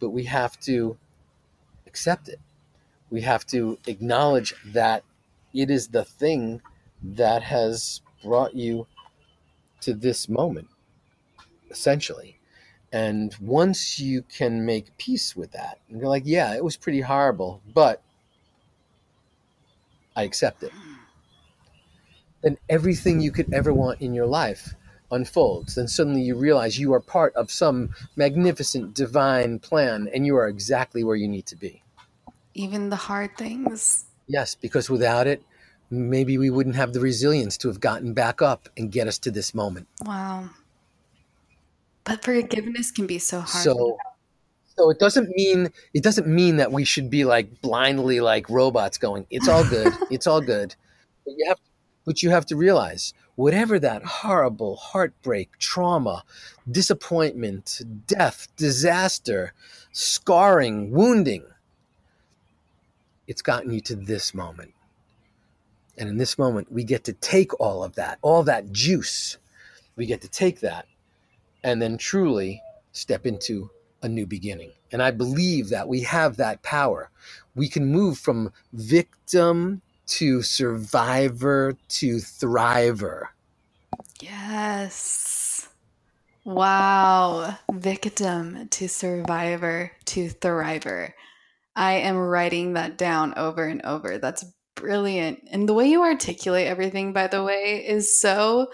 [0.00, 0.96] but we have to
[1.86, 2.40] accept it.
[3.10, 5.04] We have to acknowledge that
[5.52, 6.62] it is the thing
[7.02, 8.86] that has brought you
[9.82, 10.68] to this moment,
[11.70, 12.38] essentially.
[12.90, 17.02] And once you can make peace with that, and you're like, yeah, it was pretty
[17.02, 18.02] horrible, but
[20.18, 20.72] I accept it.
[22.42, 24.74] Then everything you could ever want in your life
[25.12, 25.76] unfolds.
[25.76, 30.48] Then suddenly you realize you are part of some magnificent divine plan and you are
[30.48, 31.84] exactly where you need to be.
[32.54, 34.06] Even the hard things.
[34.26, 35.40] Yes, because without it,
[35.88, 39.30] maybe we wouldn't have the resilience to have gotten back up and get us to
[39.30, 39.86] this moment.
[40.04, 40.50] Wow.
[42.02, 43.62] But forgiveness can be so hard.
[43.62, 43.98] So
[44.78, 48.96] so it doesn't mean it doesn't mean that we should be like blindly like robots
[48.96, 50.76] going, it's all good, it's all good.
[51.24, 51.58] But you have
[52.04, 56.22] but you have to realize whatever that horrible heartbreak, trauma,
[56.70, 59.52] disappointment, death, disaster,
[59.92, 61.44] scarring, wounding,
[63.26, 64.72] it's gotten you to this moment.
[65.98, 69.36] And in this moment, we get to take all of that, all that juice.
[69.96, 70.86] We get to take that
[71.64, 72.62] and then truly
[72.92, 73.70] step into
[74.02, 74.72] a new beginning.
[74.92, 77.10] And I believe that we have that power.
[77.54, 83.28] We can move from victim to survivor to thriver.
[84.20, 85.68] Yes.
[86.44, 87.56] Wow.
[87.72, 91.12] Victim to survivor to thriver.
[91.76, 94.18] I am writing that down over and over.
[94.18, 94.44] That's
[94.74, 95.40] brilliant.
[95.50, 98.68] And the way you articulate everything, by the way, is so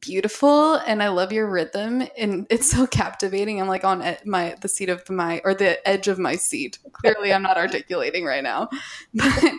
[0.00, 3.60] beautiful and I love your rhythm and it's so captivating.
[3.60, 6.78] I'm like on my the seat of my or the edge of my seat.
[6.92, 8.68] Clearly I'm not articulating right now.
[9.14, 9.52] But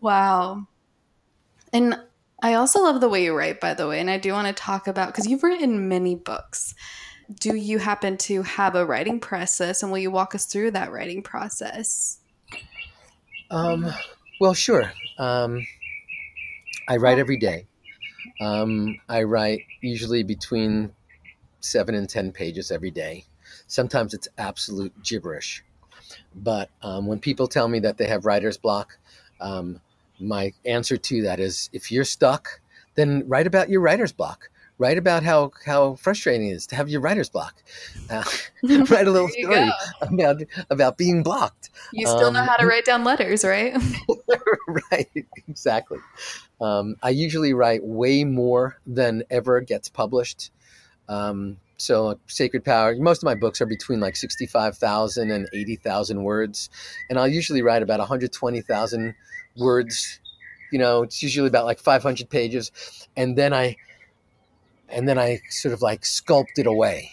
[0.00, 0.66] wow.
[1.72, 1.98] And
[2.42, 4.54] I also love the way you write by the way and I do want to
[4.54, 6.74] talk about cuz you've written many books.
[7.40, 10.92] Do you happen to have a writing process and will you walk us through that
[10.92, 12.20] writing process?
[13.50, 13.92] Um
[14.40, 14.92] well sure.
[15.18, 15.66] Um
[16.88, 17.66] I write every day.
[18.40, 20.92] Um, I write usually between
[21.60, 23.24] seven and 10 pages every day.
[23.66, 25.64] Sometimes it's absolute gibberish.
[26.34, 28.98] But um, when people tell me that they have writer's block,
[29.40, 29.80] um,
[30.20, 32.60] my answer to that is if you're stuck,
[32.94, 34.50] then write about your writer's block.
[34.76, 37.62] Write about how, how frustrating it is to have your writer's block.
[38.10, 38.24] Uh,
[38.62, 39.70] write a little story
[40.00, 41.70] about, about being blocked.
[41.92, 43.76] You still know um, how to write down letters, right?
[44.90, 45.98] right, exactly.
[46.64, 50.50] Um, I usually write way more than ever gets published.
[51.10, 56.70] Um, so Sacred Power, most of my books are between like 65,000 and 80,000 words.
[57.10, 59.14] And I'll usually write about 120,000
[59.58, 60.20] words.
[60.72, 62.72] You know, it's usually about like 500 pages.
[63.14, 63.76] And then I,
[64.88, 67.10] and then I sort of like sculpt it away.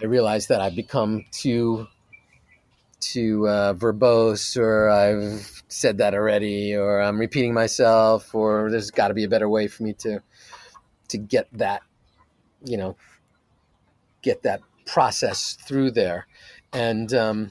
[0.00, 1.88] I realize that I've become too
[3.04, 9.08] too uh, verbose or I've said that already or I'm repeating myself or there's got
[9.08, 10.20] to be a better way for me to
[11.08, 11.82] to get that
[12.64, 12.96] you know
[14.22, 16.26] get that process through there
[16.72, 17.50] and um,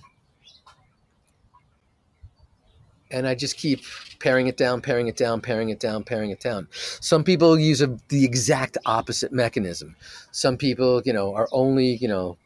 [3.14, 3.82] and I just keep
[4.20, 6.68] paring it down, paring it down, paring it down, paring it down.
[6.72, 9.96] Some people use a, the exact opposite mechanism.
[10.32, 12.38] Some people, you know, are only, you know,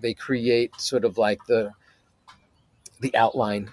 [0.00, 1.72] they create sort of like the
[3.00, 3.70] the outline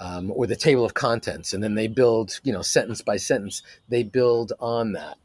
[0.00, 3.62] um, or the table of contents, and then they build, you know, sentence by sentence.
[3.88, 5.16] They build on that.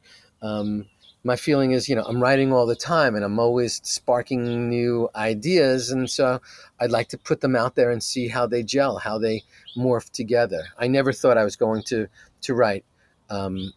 [0.41, 0.85] Um,
[1.23, 5.09] my feeling is, you know, I'm writing all the time, and I'm always sparking new
[5.15, 6.39] ideas, and so
[6.79, 9.43] I'd like to put them out there and see how they gel, how they
[9.75, 10.63] morph together.
[10.77, 12.07] I never thought I was going to
[12.41, 12.85] to write
[13.29, 13.73] um,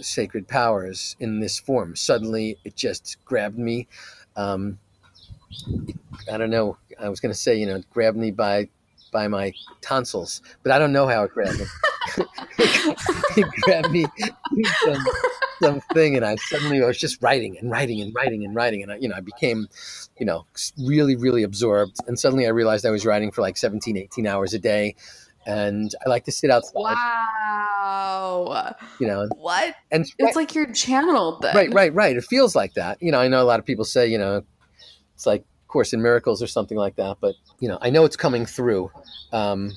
[0.00, 1.96] sacred powers in this form.
[1.96, 3.88] Suddenly, it just grabbed me.
[4.36, 4.78] Um,
[6.32, 6.78] I don't know.
[7.00, 8.68] I was going to say, you know, grabbed me by
[9.12, 11.66] by my tonsils, but I don't know how it grabbed me.
[13.36, 14.06] it grabbed me
[14.84, 15.04] some,
[15.62, 18.92] something, and I suddenly I was just writing and writing and writing and writing, and
[18.92, 19.68] I, you know, I became,
[20.18, 20.46] you know,
[20.78, 21.96] really really absorbed.
[22.06, 24.94] And suddenly I realized I was writing for like 17, 18 hours a day,
[25.46, 26.72] and I like to sit outside.
[26.74, 28.76] Wow.
[28.98, 29.74] You know what?
[29.90, 31.42] And it's like you're channeled.
[31.42, 31.54] Then.
[31.54, 32.16] Right, right, right.
[32.16, 33.02] It feels like that.
[33.02, 34.42] You know, I know a lot of people say, you know,
[35.14, 37.16] it's like Course in Miracles or something like that.
[37.20, 38.90] But you know, I know it's coming through.
[39.32, 39.72] Um,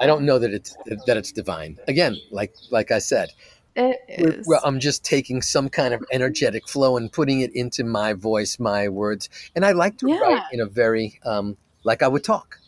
[0.00, 0.76] I don't know that it's
[1.06, 1.78] that it's divine.
[1.88, 3.30] Again, like like I said,
[4.46, 8.58] Well, I'm just taking some kind of energetic flow and putting it into my voice,
[8.58, 10.18] my words, and I like to yeah.
[10.18, 12.60] write in a very um, like I would talk.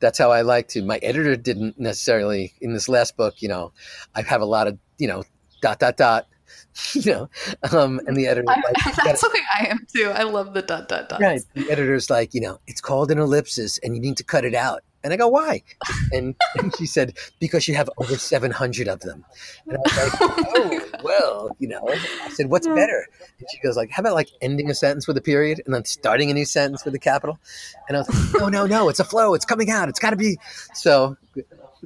[0.00, 0.82] That's how I like to.
[0.82, 3.40] My editor didn't necessarily in this last book.
[3.40, 3.72] You know,
[4.14, 5.22] I have a lot of you know
[5.62, 6.26] dot dot dot
[6.92, 7.28] you know,
[7.72, 8.46] um, and the editor.
[8.46, 8.64] Like,
[9.04, 10.10] that's the way I am too.
[10.14, 11.20] I love the dot dot dot.
[11.20, 11.42] Right.
[11.54, 14.54] The editor's like, you know, it's called an ellipsis, and you need to cut it
[14.54, 14.82] out.
[15.06, 15.62] And I go, why?
[16.10, 19.24] And, and she said, because you have over 700 of them.
[19.68, 21.88] And I was like, oh, well, you know.
[21.88, 23.06] I said, what's better?
[23.38, 25.84] And she goes like, how about like ending a sentence with a period and then
[25.84, 27.38] starting a new sentence with a capital?
[27.86, 29.34] And I was like, no, no, no, it's a flow.
[29.34, 29.88] It's coming out.
[29.88, 30.38] It's got to be.
[30.74, 31.16] So.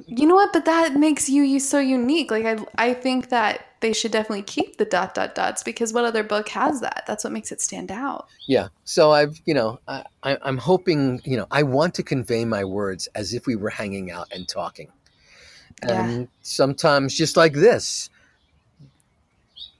[0.07, 0.51] You know what?
[0.51, 2.31] But that makes you, you so unique.
[2.31, 6.05] Like, I, I think that they should definitely keep the dot dot dots because what
[6.05, 7.03] other book has that?
[7.07, 8.27] That's what makes it stand out.
[8.47, 8.69] Yeah.
[8.85, 13.07] So I've, you know, I, I'm hoping, you know, I want to convey my words
[13.15, 14.89] as if we were hanging out and talking.
[15.81, 16.25] And yeah.
[16.43, 18.09] sometimes just like this,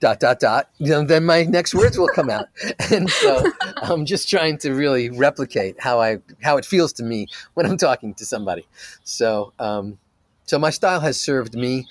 [0.00, 2.48] dot dot dot you know then my next words will come out
[2.90, 3.40] and so
[3.82, 7.76] i'm just trying to really replicate how i how it feels to me when i'm
[7.76, 8.66] talking to somebody
[9.04, 9.96] so um
[10.44, 11.86] so my style has served me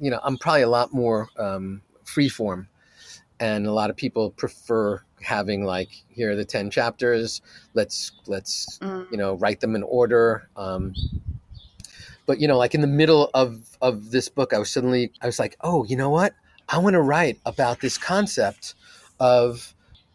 [0.00, 2.66] you know, I'm probably a lot more um, freeform,
[3.38, 7.42] and a lot of people prefer having like here are the ten chapters.
[7.74, 9.10] Let's let's mm.
[9.10, 10.48] you know write them in order.
[10.56, 10.94] Um,
[12.26, 15.26] but you know, like in the middle of of this book, I was suddenly I
[15.26, 16.34] was like, oh, you know what?
[16.68, 18.74] I want to write about this concept
[19.18, 19.74] of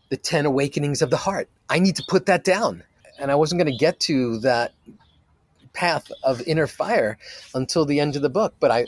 [0.09, 1.49] the 10 awakenings of the heart.
[1.69, 2.83] I need to put that down.
[3.19, 4.73] And I wasn't going to get to that
[5.73, 7.17] path of inner fire
[7.53, 8.55] until the end of the book.
[8.59, 8.85] But I,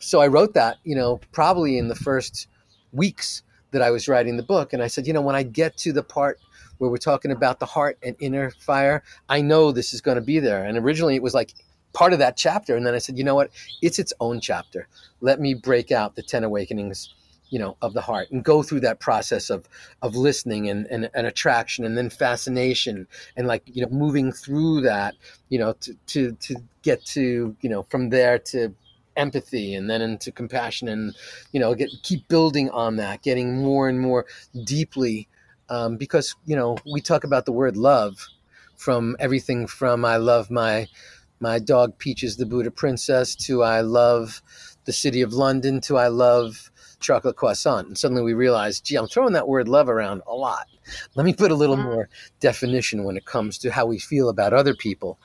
[0.00, 2.48] so I wrote that, you know, probably in the first
[2.92, 4.72] weeks that I was writing the book.
[4.72, 6.40] And I said, you know, when I get to the part
[6.78, 10.22] where we're talking about the heart and inner fire, I know this is going to
[10.22, 10.64] be there.
[10.64, 11.54] And originally it was like
[11.92, 12.76] part of that chapter.
[12.76, 13.50] And then I said, you know what?
[13.82, 14.88] It's its own chapter.
[15.20, 17.14] Let me break out the 10 awakenings
[17.50, 19.68] you know of the heart and go through that process of
[20.02, 23.06] of listening and, and, and attraction and then fascination
[23.36, 25.14] and like you know moving through that
[25.48, 28.72] you know to to to get to you know from there to
[29.16, 31.14] empathy and then into compassion and
[31.52, 34.26] you know get keep building on that getting more and more
[34.64, 35.28] deeply
[35.68, 38.26] um, because you know we talk about the word love
[38.76, 40.86] from everything from i love my
[41.40, 44.42] my dog peaches the buddha princess to i love
[44.84, 46.70] the city of london to i love
[47.00, 47.88] chocolate croissant.
[47.88, 50.66] And suddenly we realize gee, I'm throwing that word love around a lot.
[51.14, 52.08] Let me put a little more
[52.38, 55.18] definition when it comes to how we feel about other people,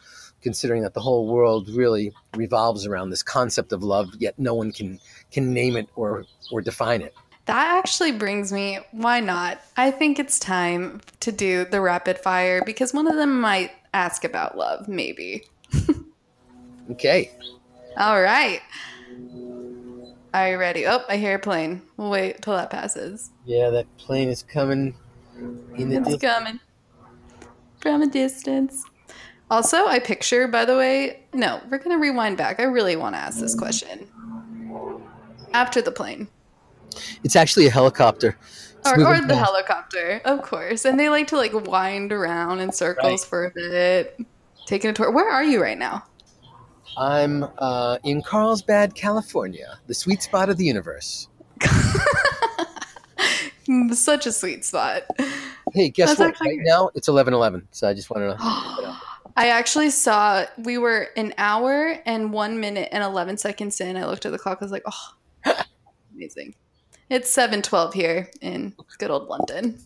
[0.46, 4.72] considering that the whole world really revolves around this concept of love, yet no one
[4.72, 5.00] can
[5.32, 7.16] can name it or or define it.
[7.46, 9.60] That actually brings me, why not?
[9.76, 14.24] I think it's time to do the rapid fire because one of them might ask
[14.24, 15.46] about love, maybe.
[16.92, 17.32] okay.
[17.98, 18.62] All right.
[20.34, 20.86] Are you ready?
[20.86, 21.82] Oh, I hear a plane.
[21.98, 23.32] We'll wait till that passes.
[23.46, 24.96] Yeah, that plane is coming.
[25.76, 26.22] In the it's distance.
[26.22, 26.60] coming
[27.82, 28.86] from a distance.
[29.56, 32.60] Also, I picture, by the way, no, we're going to rewind back.
[32.60, 34.06] I really want to ask this question.
[35.54, 36.28] After the plane.
[37.24, 38.38] It's actually a helicopter.
[38.86, 40.84] or, or the helicopter, of course.
[40.84, 43.30] And they like to like wind around in circles right.
[43.30, 44.20] for a bit,
[44.66, 45.10] taking a tour.
[45.10, 46.04] Where are you right now?
[46.98, 51.30] I'm uh, in Carlsbad, California, the sweet spot of the universe.
[53.94, 55.04] Such a sweet spot.
[55.74, 56.30] Hey, guess That's what?
[56.32, 56.58] Actually...
[56.58, 57.66] Right now it's eleven eleven.
[57.72, 58.98] So I just wanted to.
[59.36, 63.98] I actually saw we were an hour and one minute and eleven seconds in.
[63.98, 64.60] I looked at the clock.
[64.62, 65.54] I was like, "Oh,
[66.16, 66.56] amazing!"
[67.10, 69.80] It's seven twelve here in good old London.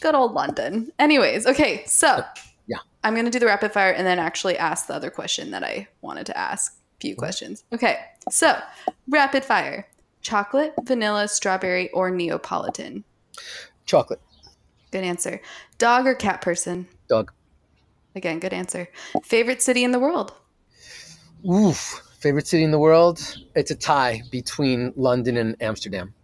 [0.00, 0.92] Good old London.
[0.98, 2.24] Anyways, okay, so uh,
[2.66, 5.50] yeah, I'm going to do the rapid fire and then actually ask the other question
[5.50, 6.76] that I wanted to ask.
[7.00, 7.64] Few questions.
[7.72, 7.98] Okay.
[8.30, 8.58] So,
[9.08, 9.88] rapid fire.
[10.20, 13.04] Chocolate, vanilla, strawberry, or Neapolitan?
[13.86, 14.20] Chocolate.
[14.90, 15.40] Good answer.
[15.78, 16.88] Dog or cat person?
[17.08, 17.32] Dog.
[18.14, 18.88] Again, good answer.
[19.24, 20.32] Favorite city in the world?
[21.48, 22.02] Oof.
[22.18, 23.36] Favorite city in the world?
[23.54, 26.14] It's a tie between London and Amsterdam.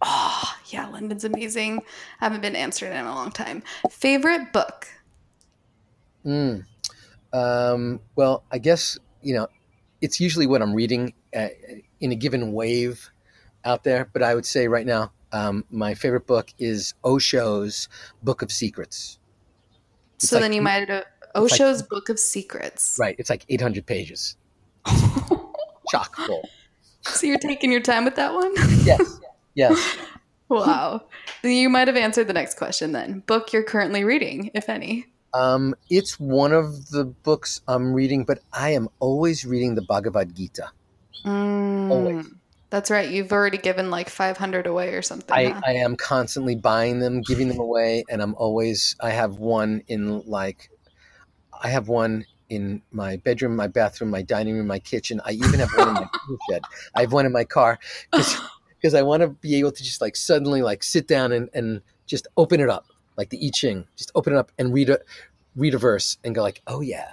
[0.00, 1.80] Oh, yeah, London's amazing.
[2.20, 3.62] I haven't been to Amsterdam in a long time.
[3.90, 4.86] Favorite book?
[6.24, 6.64] Mm.
[7.32, 9.48] Um, well, I guess you know
[10.00, 11.48] it's usually what I'm reading uh,
[12.00, 13.10] in a given wave
[13.64, 14.08] out there.
[14.12, 17.88] But I would say right now, um, my favorite book is Osho's
[18.22, 19.17] Book of Secrets.
[20.18, 21.04] So like, then you might have
[21.34, 22.96] Osho's like, Book of Secrets.
[22.98, 23.16] Right.
[23.18, 24.36] It's like 800 pages.
[25.90, 26.48] Chock full.
[27.02, 28.52] So you're taking your time with that one?
[28.84, 29.20] yes.
[29.54, 29.96] Yes.
[30.48, 31.02] wow.
[31.42, 33.20] You might have answered the next question then.
[33.20, 35.06] Book you're currently reading, if any.
[35.34, 40.34] Um, it's one of the books I'm reading, but I am always reading the Bhagavad
[40.34, 40.70] Gita.
[41.24, 42.26] Mm, always.
[42.70, 43.08] That's right.
[43.08, 45.34] You've already given like 500 away or something.
[45.34, 45.60] I, huh?
[45.66, 50.20] I am constantly buying them, giving them away, and I'm always, I have one in
[50.26, 50.70] like,
[51.62, 55.20] I have one in my bedroom, my bathroom, my dining room, my kitchen.
[55.24, 56.08] I even have one in my
[56.50, 56.62] shed.
[56.94, 57.78] I have one in my car
[58.10, 61.80] because I want to be able to just like suddenly like sit down and, and
[62.06, 62.86] just open it up
[63.16, 63.86] like the I Ching.
[63.96, 64.98] Just open it up and read a
[65.56, 67.12] read a verse and go like, oh yeah,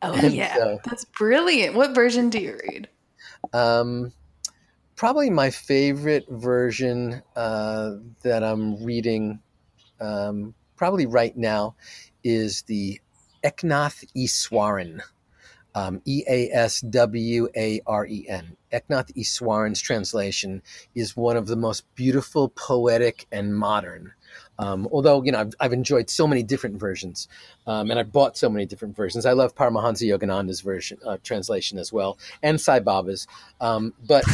[0.00, 1.74] oh and yeah, so, that's brilliant.
[1.74, 2.88] What version do you read?
[3.52, 4.12] Um,
[4.96, 9.40] probably my favorite version uh, that I'm reading,
[10.00, 11.74] um, probably right now,
[12.24, 13.00] is the
[13.44, 15.00] Eknath Easwaran.
[15.74, 18.58] Um, e A S W A R E N.
[18.70, 20.60] Eknath Easwaran's translation
[20.94, 24.12] is one of the most beautiful, poetic, and modern
[24.62, 27.26] um, although you know I've, I've, enjoyed so many different versions,
[27.66, 29.26] um, and I've bought so many different versions.
[29.26, 33.26] I love Paramahansa Yogananda's version uh, translation as well, and Sai Baba's.
[33.60, 34.24] Um, but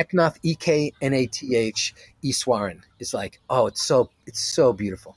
[0.00, 4.74] Eknath, E K N A T H Easwaran is like oh, it's so it's so
[4.74, 5.16] beautiful.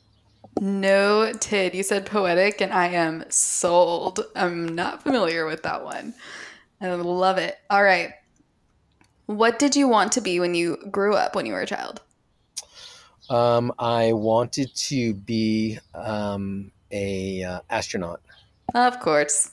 [0.62, 4.22] No, Tid, you said poetic, and I am sold.
[4.36, 6.14] I'm not familiar with that one.
[6.80, 7.58] I love it.
[7.70, 8.14] All right.
[9.26, 12.02] What did you want to be when you grew up when you were a child?
[13.30, 18.22] Um, I wanted to be um, a uh, astronaut.
[18.74, 19.52] Of course,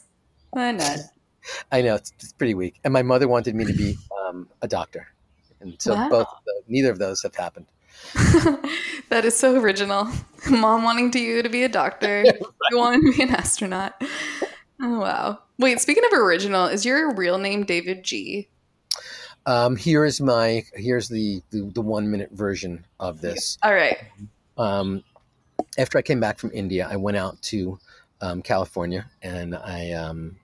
[0.51, 0.99] why not?
[1.73, 4.69] I know it's, it's, pretty weak, and my mother wanted me to be um, a
[4.69, 5.09] doctor,
[5.61, 6.09] and so wow.
[6.09, 7.67] both of those, neither of those have happened.
[9.09, 10.09] that is so original.
[10.51, 12.25] Mom wanting to you to be a doctor,
[12.71, 14.01] you wanting to be an astronaut.
[14.81, 15.39] Oh wow!
[15.59, 18.49] Wait, speaking of original, is your real name davidji?
[19.47, 23.59] Um, here is my here's the, the, the one minute version of this.
[23.63, 23.99] All right.
[24.57, 25.05] Um,
[25.79, 27.79] after I came back from India, I went out to
[28.21, 30.37] um, California and I um,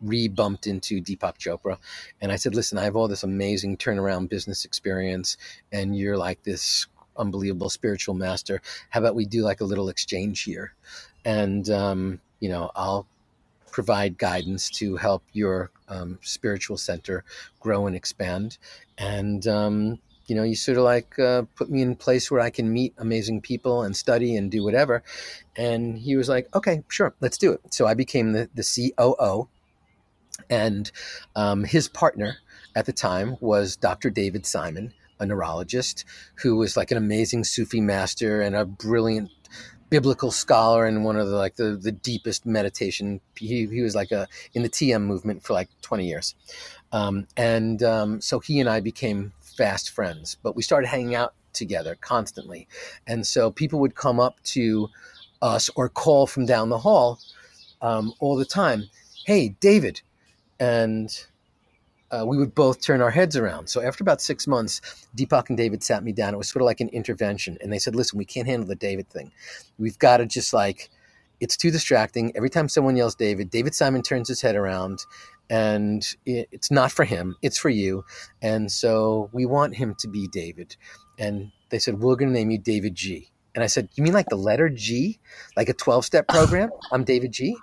[0.00, 1.78] re bumped into Deepak Chopra.
[2.20, 5.36] And I said, Listen, I have all this amazing turnaround business experience,
[5.72, 6.86] and you're like this
[7.16, 8.62] unbelievable spiritual master.
[8.90, 10.74] How about we do like a little exchange here?
[11.24, 13.06] And, um, you know, I'll
[13.70, 17.24] provide guidance to help your um, spiritual center
[17.60, 18.58] grow and expand.
[18.98, 22.40] And, um, you know, you sort of like uh, put me in a place where
[22.40, 25.02] I can meet amazing people and study and do whatever.
[25.56, 27.60] And he was like, okay, sure, let's do it.
[27.70, 29.48] So I became the, the COO.
[30.48, 30.90] And
[31.36, 32.38] um, his partner
[32.74, 34.10] at the time was Dr.
[34.10, 36.04] David Simon, a neurologist
[36.36, 39.30] who was like an amazing Sufi master and a brilliant
[39.90, 43.20] biblical scholar and one of the like the, the deepest meditation.
[43.36, 46.34] He, he was like a in the TM movement for like 20 years.
[46.92, 51.34] Um, and um, so he and I became fast friends, but we started hanging out
[51.52, 52.68] together constantly.
[53.06, 54.88] And so people would come up to
[55.42, 57.18] us or call from down the hall
[57.82, 58.84] um, all the time.
[59.26, 60.02] Hey, David.
[60.58, 61.26] And
[62.10, 63.68] uh, we would both turn our heads around.
[63.68, 64.80] So after about six months,
[65.16, 66.34] Deepak and David sat me down.
[66.34, 68.74] It was sort of like an intervention, and they said, "Listen, we can't handle the
[68.74, 69.32] David thing.
[69.78, 70.90] We've got to just like."
[71.40, 72.36] It's too distracting.
[72.36, 75.06] Every time someone yells David, David Simon turns his head around
[75.50, 78.04] and it, it's not for him, it's for you.
[78.40, 80.76] And so we want him to be David.
[81.18, 83.30] And they said, We're going to name you davidji.
[83.54, 85.18] And I said, You mean like the letter G?
[85.56, 86.70] Like a 12 step program?
[86.92, 87.56] I'm David G.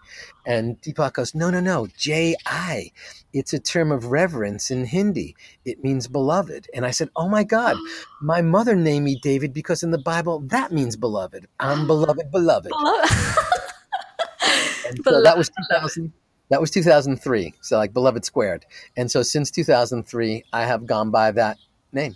[0.46, 2.92] And Deepak goes, No, no, no, J I.
[3.34, 5.36] It's a term of reverence in Hindi.
[5.66, 6.70] It means beloved.
[6.74, 7.78] And I said, Oh my God,
[8.22, 11.48] my mother named me David because in the Bible that means beloved.
[11.60, 12.72] I'm beloved, beloved.
[14.88, 16.14] and so that was 2000.
[16.50, 17.54] That was 2003.
[17.62, 18.66] So like beloved squared.
[18.96, 21.58] And so since 2003, I have gone by that
[21.92, 22.16] name.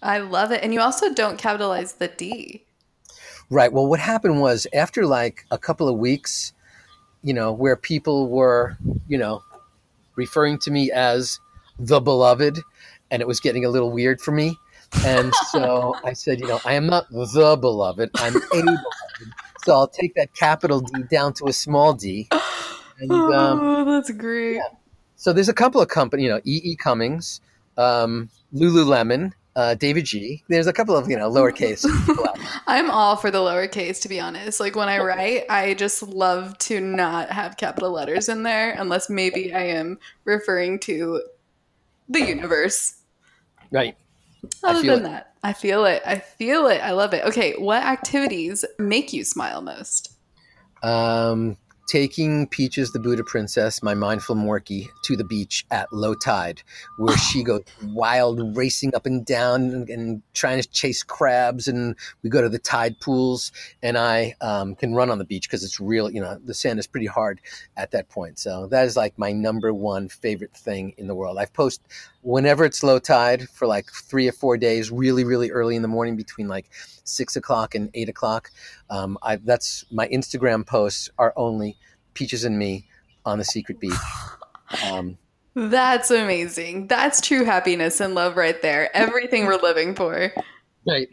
[0.00, 0.62] I love it.
[0.62, 2.64] And you also don't capitalize the D.
[3.52, 3.70] Right.
[3.70, 6.54] Well, what happened was after like a couple of weeks,
[7.22, 9.42] you know, where people were, you know,
[10.16, 11.38] referring to me as
[11.78, 12.58] the beloved,
[13.10, 14.56] and it was getting a little weird for me.
[15.04, 18.80] And so I said, you know, I am not the beloved, I'm a beloved.
[19.66, 22.28] So I'll take that capital D down to a small d.
[23.00, 24.54] And, um, oh, that's great.
[24.54, 24.68] Yeah.
[25.16, 26.62] So there's a couple of companies, you know, E.
[26.64, 26.74] E.
[26.74, 27.42] Cummings,
[27.76, 30.42] um, Lululemon, uh, davidji.
[30.48, 31.86] There's a couple of you know lowercase.
[32.66, 34.60] I'm all for the lowercase, to be honest.
[34.60, 39.10] Like when I write, I just love to not have capital letters in there, unless
[39.10, 41.22] maybe I am referring to
[42.08, 42.96] the universe.
[43.70, 43.96] Right.
[44.64, 45.02] Other than it.
[45.04, 46.02] that, I feel it.
[46.04, 46.78] I feel it.
[46.78, 47.24] I love it.
[47.24, 50.12] Okay, what activities make you smile most?
[50.82, 51.56] Um,
[51.88, 56.62] taking Peaches, the Buddha princess, my mindful Morkie, to the beach at low tide,
[56.96, 61.68] where she goes wild, racing up and down and, and, trying to chase crabs.
[61.68, 63.52] And we go to the tide pools,
[63.82, 66.10] and I um, can run on the beach because it's real.
[66.10, 67.40] You know, the sand is pretty hard
[67.76, 68.38] at that point.
[68.38, 71.38] So that is like my number one favorite thing in the world.
[71.38, 71.86] I've posted
[72.22, 75.88] whenever it's low tide for like three or four days, really, really early in the
[75.88, 76.70] morning, between like
[77.04, 78.50] six o'clock and eight o'clock.
[78.90, 81.76] Um, I, that's my Instagram posts are only
[82.14, 82.86] Peaches and me
[83.24, 83.92] on the secret beach.
[84.86, 85.18] Um,
[85.54, 86.86] that's amazing.
[86.88, 88.94] That's true happiness and love right there.
[88.96, 90.32] Everything we're living for.
[90.86, 91.08] Right.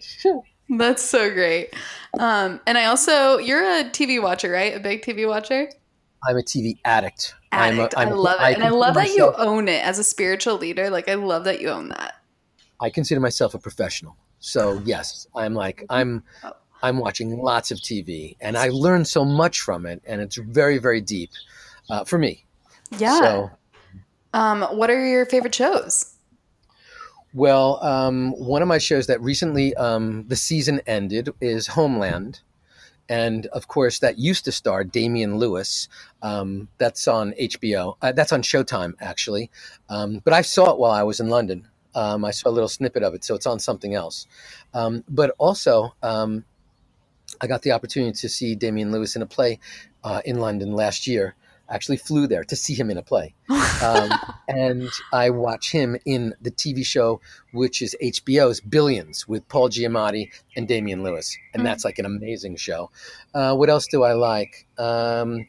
[0.69, 1.73] That's so great.
[2.19, 4.75] Um, and I also, you're a TV watcher, right?
[4.75, 5.69] A big TV watcher?
[6.27, 7.33] I'm a TV addict.
[7.51, 7.93] Addict.
[7.97, 8.43] I'm a, I'm, I love it.
[8.43, 10.89] I and I love that you own it as a spiritual leader.
[10.89, 12.15] Like, I love that you own that.
[12.79, 14.15] I consider myself a professional.
[14.39, 16.23] So, yes, I'm like, I'm.
[16.43, 16.53] Oh.
[16.81, 20.77] I'm watching lots of TV, and I learn so much from it, and it's very,
[20.77, 21.31] very deep
[21.89, 22.45] uh, for me.
[22.97, 23.19] Yeah.
[23.19, 23.51] So,
[24.33, 26.15] um, what are your favorite shows?
[27.33, 32.41] Well, um, one of my shows that recently um, the season ended is Homeland,
[33.09, 35.89] and of course that used to star Damian Lewis.
[36.21, 37.95] Um, that's on HBO.
[38.01, 39.49] Uh, that's on Showtime actually,
[39.89, 41.67] um, but I saw it while I was in London.
[41.95, 44.27] Um, I saw a little snippet of it, so it's on something else.
[44.73, 46.45] Um, but also, um,
[47.41, 49.59] I got the opportunity to see Damian Lewis in a play
[50.03, 51.35] uh, in London last year.
[51.69, 53.35] Actually flew there to see him in a play.
[53.83, 54.09] Um,
[54.47, 57.21] and I watch him in the TV show,
[57.53, 61.37] which is HBO's Billions with Paul Giamatti and Damian Lewis.
[61.53, 61.65] And mm-hmm.
[61.65, 62.89] that's like an amazing show.
[63.33, 64.67] Uh, what else do I like?
[64.77, 65.45] Um,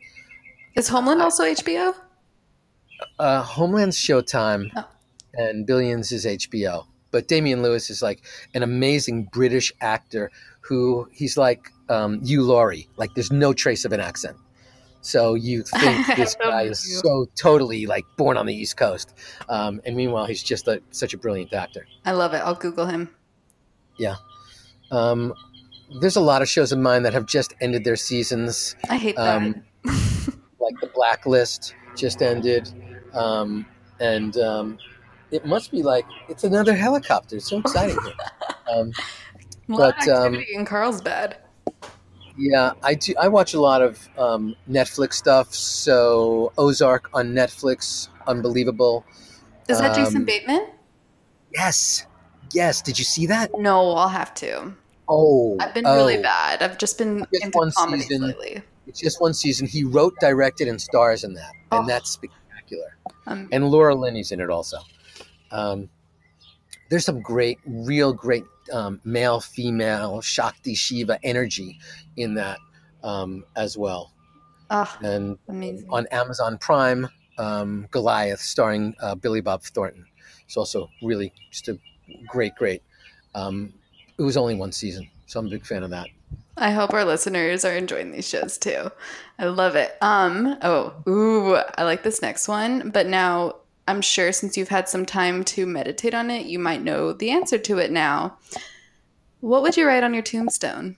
[0.77, 1.95] is Homeland also HBO?
[3.19, 4.87] Uh, Homeland's Showtime, oh.
[5.35, 6.87] and Billions is HBO.
[7.11, 8.23] but Damian Lewis is like
[8.55, 10.31] an amazing British actor
[10.61, 12.89] who he's like um, Hugh Laurie.
[12.97, 14.37] Like there's no trace of an accent.
[15.01, 16.99] So you think this guy is you.
[16.99, 19.15] so totally like born on the East Coast,
[19.49, 21.87] um, and meanwhile he's just a, such a brilliant actor.
[22.05, 22.39] I love it.
[22.39, 23.15] I'll Google him.
[23.99, 24.17] Yeah,
[24.91, 25.35] um,
[26.01, 28.77] there's a lot of shows of mine that have just ended their seasons.
[28.89, 29.37] I hate that.
[29.37, 32.73] Um, like the Blacklist just ended,
[33.15, 33.67] um,
[33.99, 34.79] and um,
[35.31, 37.37] it must be like it's another helicopter.
[37.37, 37.99] It's so exciting.
[38.73, 38.93] Um,
[39.69, 41.39] a lot but, of um, activity in Carlsbad.
[42.41, 43.15] Yeah, I do.
[43.21, 45.55] I watch a lot of um, Netflix stuff.
[45.55, 49.05] So Ozark on Netflix, unbelievable.
[49.69, 50.67] Is that Jason um, Bateman?
[51.55, 52.07] Yes,
[52.53, 52.83] yes.
[52.83, 53.51] Did you see that?
[53.59, 54.73] No, I'll have to.
[55.09, 56.23] Oh, I've been really oh.
[56.23, 56.63] bad.
[56.63, 58.27] I've just been Just into one comedies season.
[58.29, 58.63] lately.
[58.87, 59.67] It's just one season.
[59.67, 61.87] He wrote, directed, and stars in that, and Oh.
[61.87, 62.97] that's spectacular.
[63.27, 64.79] Um, and Laura Linney's in it also.
[65.53, 65.89] Um,
[66.91, 71.79] there's some great, real great um, male, female, Shakti Shiva energy
[72.17, 72.59] in that
[73.03, 74.13] um, as well.
[74.71, 75.89] ah, And amazing.
[75.91, 77.09] on Amazon Prime,
[77.39, 80.05] um, Goliath, starring uh, Billy Bob Thornton.
[80.45, 81.79] It's also really just a
[82.27, 82.83] great, great.
[83.35, 83.73] Um,
[84.19, 86.09] it was only one season, so I'm a big fan of that.
[86.57, 88.91] I hope our listeners are enjoying these shows too.
[89.39, 89.97] I love it.
[90.03, 92.91] Um, oh, ooh, I like this next one.
[92.91, 93.55] But now
[93.91, 97.31] I'm sure since you've had some time to meditate on it, you might know the
[97.31, 98.39] answer to it now.
[99.41, 100.97] What would you write on your tombstone?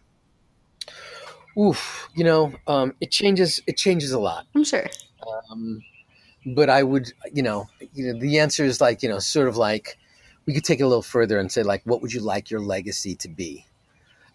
[1.59, 3.61] Oof, you know, um, it changes.
[3.67, 4.47] It changes a lot.
[4.55, 4.89] I'm sure.
[5.51, 5.83] Um,
[6.47, 9.57] but I would, you know, you know, the answer is like, you know, sort of
[9.57, 9.99] like
[10.47, 12.61] we could take it a little further and say, like, what would you like your
[12.61, 13.67] legacy to be?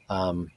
[0.10, 0.52] Um,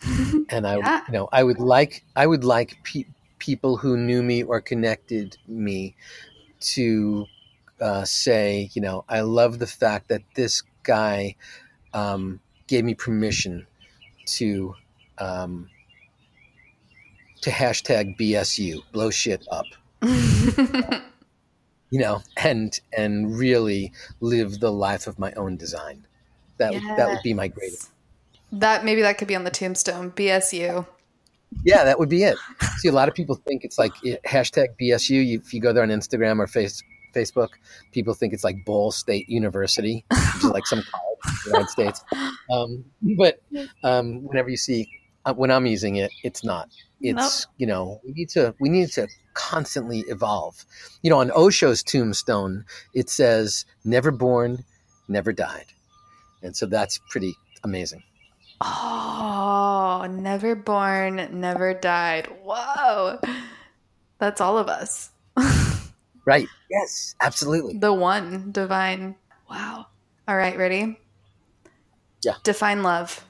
[0.48, 1.02] and I, Yeah.
[1.08, 3.06] you know, I would like, I would like pe-
[3.38, 5.96] people who knew me or connected me
[6.60, 7.26] to
[7.80, 11.36] uh, say, you know, I love the fact that this guy
[11.92, 13.66] um, gave me permission
[14.26, 14.74] to
[15.18, 15.70] um,
[17.42, 19.66] to hashtag BSU, blow shit up
[21.90, 26.06] you know, and and really live the life of my own design.
[26.58, 27.90] That would that would be my greatest.
[28.52, 30.12] That maybe that could be on the tombstone.
[30.12, 30.86] BSU.
[31.64, 32.36] Yeah, that would be it.
[32.78, 33.92] See, a lot of people think it's like
[34.26, 35.24] hashtag BSU.
[35.24, 36.82] You, if you go there on Instagram or face,
[37.14, 37.48] Facebook,
[37.92, 41.70] people think it's like Ball State University, which is like some college in the United
[41.70, 42.04] States.
[42.50, 42.84] Um,
[43.16, 43.40] but
[43.82, 44.88] um, whenever you see
[45.24, 46.68] uh, when I'm using it, it's not.
[47.00, 50.64] It's you know we need to we need to constantly evolve.
[51.02, 52.64] You know, on Osho's tombstone,
[52.94, 54.64] it says "Never born,
[55.08, 55.66] never died,"
[56.42, 58.02] and so that's pretty amazing.
[58.60, 62.28] Oh, never born, never died.
[62.42, 63.20] Whoa.
[64.18, 65.10] That's all of us.
[66.26, 66.48] Right?
[66.68, 67.78] Yes, absolutely.
[67.78, 69.14] the one divine.
[69.48, 69.86] Wow.
[70.26, 70.98] All right, ready?
[72.24, 72.32] Yeah.
[72.42, 73.24] Define love.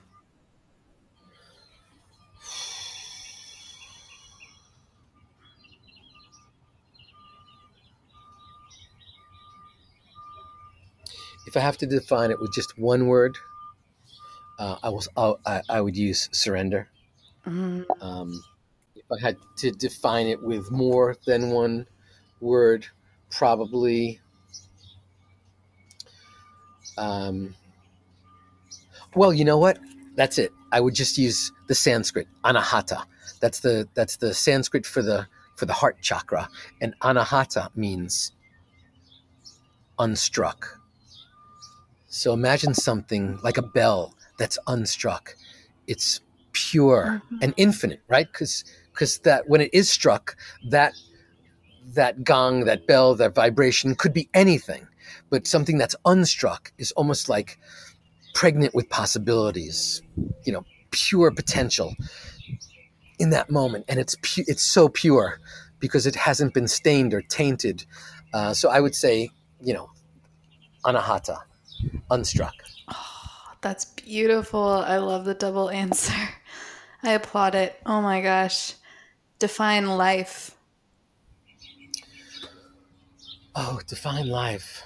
[11.47, 13.37] If I have to define it with just one word,
[14.59, 16.89] uh, I was I, I would use surrender.
[17.47, 18.43] Mm, Um,
[18.95, 21.87] if I had to define it with more than one
[22.41, 22.87] word,
[23.31, 24.21] probably.
[26.99, 27.55] Um,
[29.15, 29.79] well, you know what?
[30.17, 30.53] That's it.
[30.73, 33.05] I would just use the Sanskrit anahata.
[33.41, 35.27] That's the that's the Sanskrit for the
[35.57, 36.49] for the heart chakra,
[36.81, 38.33] and anahata means
[39.99, 40.65] unstruck.
[42.09, 45.35] So imagine something like a bell that's unstruck.
[45.87, 46.21] It's
[46.53, 47.39] pure Mhm.
[47.43, 48.27] and infinite, right?
[48.31, 50.37] Because because that when it is struck,
[50.71, 50.95] that
[51.95, 54.89] that gong, that bell, that vibration could be anything,
[55.31, 57.59] but something that's unstruck is almost like
[58.35, 60.03] pregnant with possibilities,
[60.45, 61.95] you know, pure potential
[63.19, 65.39] in that moment, and it's pu- it's so pure
[65.79, 67.85] because it hasn't been stained or tainted.
[68.33, 69.31] Uh, so I would say,
[69.61, 69.91] you know,
[70.85, 71.39] anahata,
[72.11, 72.53] unstruck.
[73.67, 74.63] That's beautiful.
[74.63, 76.15] I love the double answer.
[77.03, 77.77] I applaud it.
[77.85, 78.75] Oh my gosh.
[79.41, 80.57] Define life.
[83.57, 84.85] Oh, define life.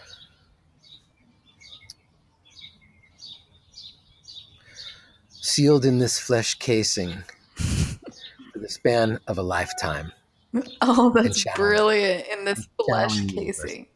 [5.29, 7.23] Sealed in this flesh casing
[7.57, 10.11] for the span of a lifetime,
[10.81, 13.89] Oh, that's brilliant in this flesh casing.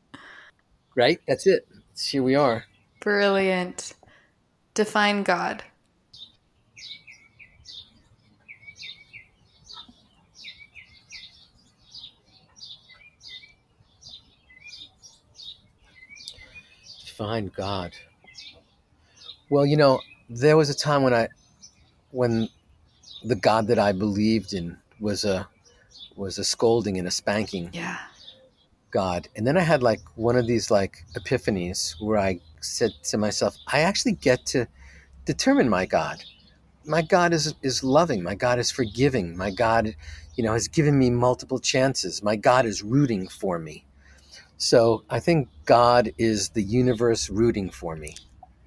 [0.95, 1.21] right?
[1.27, 1.67] That's it.
[1.99, 2.67] Here we are.
[3.01, 3.95] Brilliant.
[4.75, 5.65] Define God.
[17.15, 17.93] define God.
[19.49, 21.29] Well, you know, there was a time when I,
[22.11, 22.49] when
[23.23, 25.49] the God that I believed in was a,
[26.17, 27.99] was a scolding and a spanking Yeah.
[28.91, 29.29] God.
[29.37, 33.57] And then I had like one of these like epiphanies where I said to myself,
[33.69, 34.67] I actually get to
[35.25, 36.23] determine my God.
[36.85, 38.23] My God is is loving.
[38.23, 39.37] My God is forgiving.
[39.37, 39.95] My God,
[40.35, 42.23] you know, has given me multiple chances.
[42.23, 43.87] My God is rooting for me.
[44.57, 48.17] So I think God is the universe rooting for me.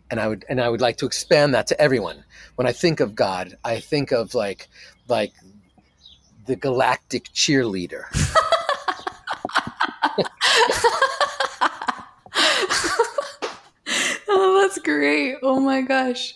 [0.10, 2.24] And I would and I would like to expand that to everyone.
[2.56, 4.68] When I think of God, I think of like
[5.08, 5.34] like
[6.46, 8.06] the galactic cheerleader.
[14.28, 15.38] oh, that's great.
[15.42, 16.36] Oh my gosh.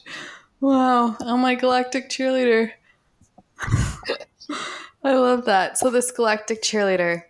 [0.60, 1.16] Wow.
[1.22, 2.72] Oh my galactic cheerleader.
[5.04, 5.78] I love that.
[5.78, 7.24] So this galactic cheerleader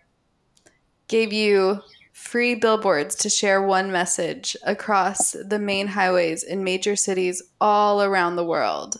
[1.08, 1.80] gave you
[2.12, 8.36] free billboards to share one message across the main highways in major cities all around
[8.36, 8.96] the world.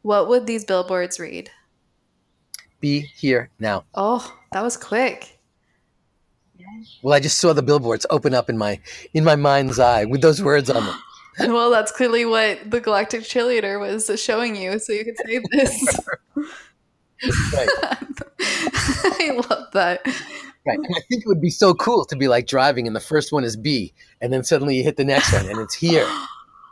[0.00, 1.50] What would these billboards read?
[2.80, 3.84] Be here now.
[3.94, 5.38] Oh, that was quick.
[7.02, 8.80] Well, I just saw the billboards open up in my
[9.12, 10.96] in my mind's eye with those words on them.
[11.40, 16.00] Well, that's clearly what the galactic cheerleader was showing you, so you could save this.
[17.54, 17.68] Right.
[18.40, 20.00] I love that.
[20.66, 20.78] Right.
[20.78, 23.32] And I think it would be so cool to be like driving and the first
[23.32, 26.06] one is B and then suddenly you hit the next one and it's here.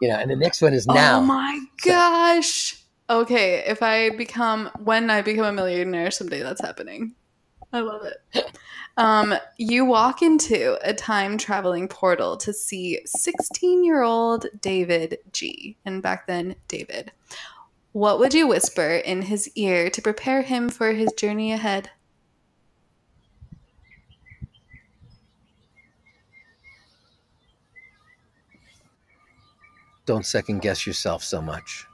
[0.00, 1.18] You know, and the next one is oh now.
[1.18, 2.76] Oh my So- gosh.
[3.08, 7.14] Okay, if I become when I become a millionaire someday, that's happening.
[7.72, 8.52] I love it.
[8.96, 15.76] Um, you walk into a time traveling portal to see 16 year old David G.
[15.84, 17.12] And back then, David.
[17.92, 21.90] What would you whisper in his ear to prepare him for his journey ahead?
[30.06, 31.86] Don't second guess yourself so much.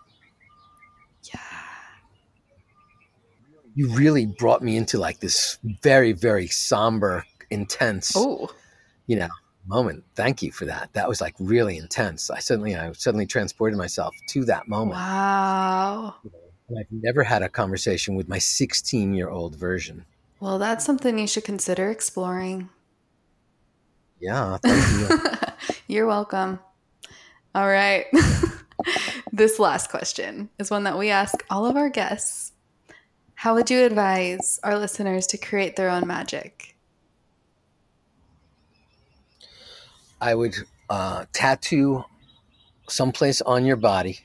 [3.74, 8.48] You really brought me into like this very, very somber, intense, Oh,
[9.06, 9.28] you know,
[9.66, 10.04] moment.
[10.14, 10.90] Thank you for that.
[10.94, 12.30] That was like really intense.
[12.30, 14.92] I suddenly I suddenly transported myself to that moment.
[14.98, 16.14] wow.
[16.68, 20.04] And I've never had a conversation with my 16 year old version.
[20.40, 22.68] Well, that's something you should consider exploring.
[24.20, 25.18] Yeah, thank you.
[25.94, 26.58] You're welcome.
[27.54, 28.06] All right.
[29.32, 32.52] this last question is one that we ask all of our guests.
[33.46, 36.74] How would you advise our listeners to create their own magic?
[40.20, 40.56] I would
[40.90, 42.04] uh, tattoo
[42.88, 44.18] someplace on your body.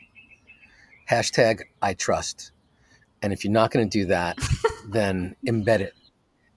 [1.08, 2.52] Hashtag I trust.
[3.22, 4.40] And if you're not going to do that,
[4.88, 5.94] then embed it.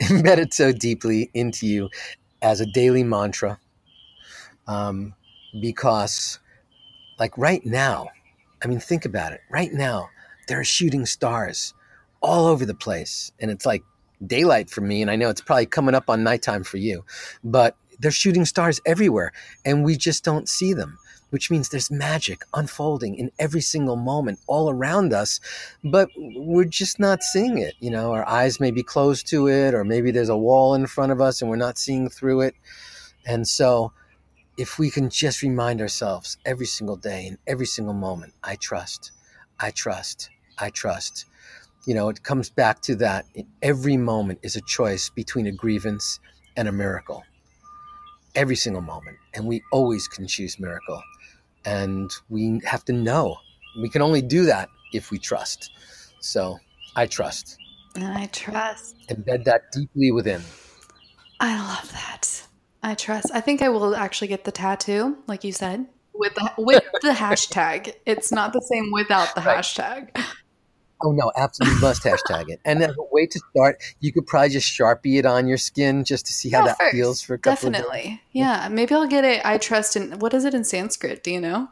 [0.00, 1.90] Embed it so deeply into you
[2.40, 3.58] as a daily mantra.
[4.66, 5.12] Um,
[5.60, 6.38] because,
[7.18, 8.08] like right now,
[8.62, 9.42] I mean, think about it.
[9.50, 10.08] Right now,
[10.48, 11.74] there are shooting stars
[12.24, 13.30] all over the place.
[13.38, 13.84] And it's like
[14.26, 15.02] daylight for me.
[15.02, 17.04] And I know it's probably coming up on nighttime for you.
[17.44, 19.32] But they're shooting stars everywhere
[19.64, 20.98] and we just don't see them
[21.30, 25.40] which means there's magic unfolding in every single moment all around us
[25.82, 29.74] but we're just not seeing it you know our eyes may be closed to it
[29.74, 32.54] or maybe there's a wall in front of us and we're not seeing through it
[33.26, 33.92] and so
[34.56, 39.12] if we can just remind ourselves every single day and every single moment i trust
[39.58, 41.26] i trust i trust
[41.86, 43.24] you know it comes back to that
[43.62, 46.20] every moment is a choice between a grievance
[46.56, 47.22] and a miracle
[48.34, 51.02] every single moment and we always can choose miracle
[51.64, 53.36] and we have to know
[53.80, 55.70] we can only do that if we trust
[56.20, 56.58] so
[56.96, 57.58] i trust
[57.96, 58.96] And I trust.
[59.08, 60.42] embed that deeply within
[61.40, 62.46] I love that.
[62.82, 63.30] I trust.
[63.34, 67.10] I think I will actually get the tattoo, like you said, with the with the
[67.24, 67.92] hashtag.
[68.06, 69.58] It's not the same without the Right.
[69.58, 70.10] hashtag.
[71.02, 74.48] Oh no absolutely must hashtag it and as a way to start you could probably
[74.48, 77.34] just sharpie it on your skin just to see how Yeah, that first, feels for
[77.34, 77.74] a couple of.
[77.74, 78.22] Definitely.
[78.32, 78.68] Yeah.
[78.70, 79.44] Maybe I'll get it.
[79.44, 81.22] I trust in what is it in Sanskrit?
[81.24, 81.68] Do you know?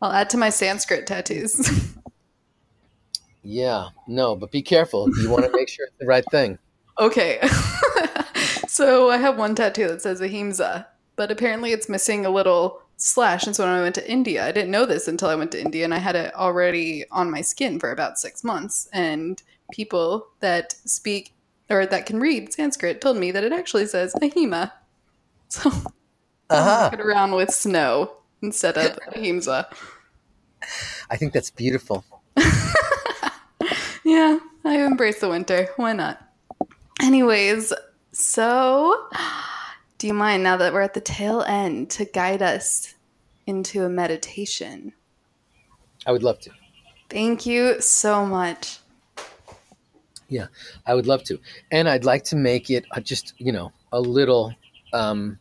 [0.00, 1.70] I'll add to my Sanskrit tattoos.
[3.42, 6.58] yeah no but be careful you want to make sure it's the right thing
[6.98, 7.40] okay.
[8.68, 13.46] so I have one tattoo that says Ahimsa, but apparently it's missing a little slash.
[13.46, 15.60] And so when I went to India, I didn't know this until I went to
[15.60, 18.88] India and I had it already on my skin for about six months.
[18.92, 19.42] And
[19.72, 21.32] people that speak
[21.68, 24.72] or that can read Sanskrit told me that it actually says Ahima.
[25.48, 25.70] So
[26.50, 29.68] uh-huh walking around with snow instead of ahimsa.
[31.08, 32.04] i think that's beautiful
[34.06, 35.68] Yeah, I embrace the winter.
[35.74, 36.22] Why not?
[37.02, 37.72] Anyways,
[38.12, 39.08] so
[39.98, 42.94] do you mind now that we're at the tail end to guide us
[43.46, 44.92] into a meditation?
[46.06, 46.50] I would love to.
[47.08, 48.78] Thank you so much.
[50.28, 50.46] Yeah,
[50.84, 51.38] I would love to.
[51.70, 54.54] And I'd like to make it just, you know, a little,
[54.92, 55.38] um,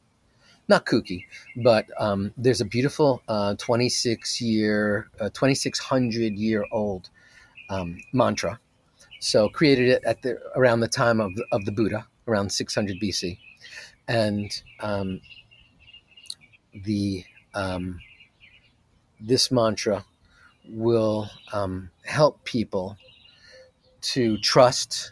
[0.68, 1.26] not kooky,
[1.58, 7.10] but um, there's a beautiful uh, 26 year, uh, 2600 year old
[7.70, 8.60] um, mantra.
[9.20, 13.38] So created it at the around the time of, of the Buddha, around 600 BC.
[14.08, 15.22] And um,
[16.74, 17.24] the
[17.54, 18.00] um,
[19.20, 20.06] this mantra
[20.68, 22.98] will um, help people
[24.02, 25.12] to trust.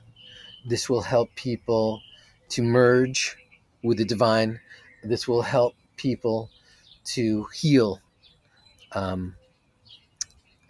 [0.66, 2.02] This will help people
[2.50, 3.38] to merge
[3.82, 4.60] with the divine.
[5.04, 6.50] This will help people
[7.06, 8.00] to heal
[8.92, 9.36] um,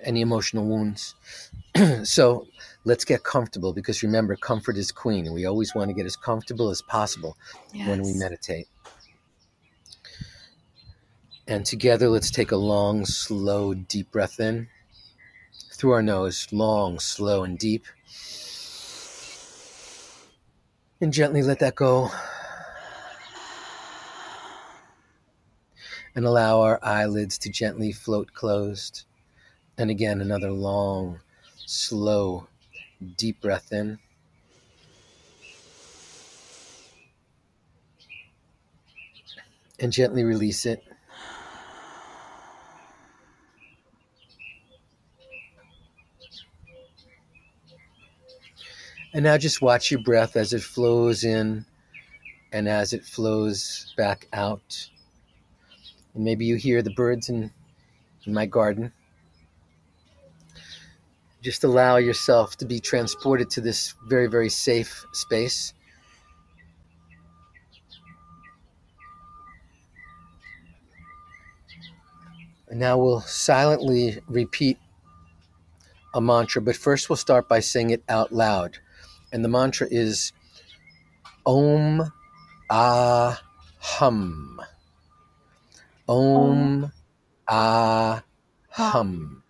[0.03, 1.15] any emotional wounds.
[2.03, 2.47] so
[2.85, 5.25] let's get comfortable because remember, comfort is queen.
[5.25, 7.37] And we always want to get as comfortable as possible
[7.73, 7.87] yes.
[7.87, 8.67] when we meditate.
[11.47, 14.69] And together, let's take a long, slow, deep breath in
[15.73, 17.85] through our nose, long, slow, and deep.
[21.01, 22.09] And gently let that go.
[26.15, 29.03] And allow our eyelids to gently float closed.
[29.77, 31.19] And again, another long,
[31.65, 32.47] slow,
[33.17, 33.99] deep breath in.
[39.79, 40.83] And gently release it.
[49.15, 51.65] And now just watch your breath as it flows in
[52.51, 54.89] and as it flows back out.
[56.15, 57.51] And maybe you hear the birds in,
[58.25, 58.91] in my garden.
[61.43, 65.73] Just allow yourself to be transported to this very, very safe space.
[72.69, 74.77] And now we'll silently repeat
[76.15, 78.79] a mantra, but first we'll start by saying it out loud
[79.33, 80.31] and the mantra is
[81.45, 82.13] Om
[82.69, 83.41] Ah
[83.79, 84.61] Hum.
[86.07, 86.91] Om
[87.47, 88.23] Ah
[88.69, 89.42] Hum.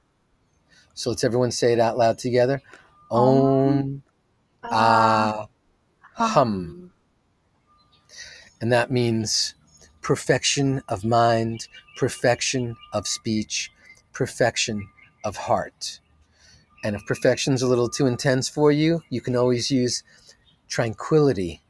[0.94, 2.61] So let's everyone say it out loud together.
[3.11, 4.03] Om
[4.64, 5.48] Ah
[6.15, 6.91] Hum.
[8.61, 9.56] And that means
[10.02, 11.68] perfection of mind,
[11.98, 13.72] perfection of speech,
[14.14, 14.88] perfection
[15.26, 15.99] of heart.
[16.84, 20.03] And if perfection's a little too intense for you, you can always use
[20.68, 21.61] tranquility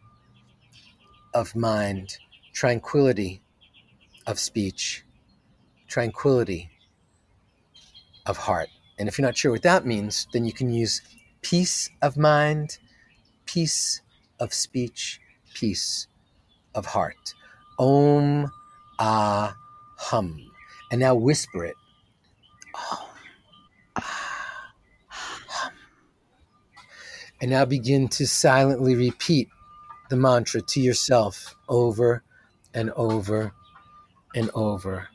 [1.34, 2.18] of mind,
[2.54, 3.42] tranquility
[4.28, 5.04] of speech,
[5.88, 6.70] tranquility
[8.26, 8.70] of heart.
[9.00, 11.02] And if you're not sure what that means, then you can use
[11.42, 12.78] peace of mind,
[13.46, 14.02] peace
[14.40, 15.20] of speech,
[15.54, 16.08] peace
[16.76, 17.34] of heart.
[17.80, 18.52] Om
[19.00, 19.56] Ah
[19.98, 20.52] Hum.
[20.92, 21.76] And now whisper it.
[22.76, 22.98] Om
[23.96, 24.74] Ah.
[25.08, 25.74] hum.
[27.42, 29.50] And now begin to silently repeat
[30.10, 32.24] the mantra to yourself over
[32.74, 33.54] and over
[34.36, 35.08] and over.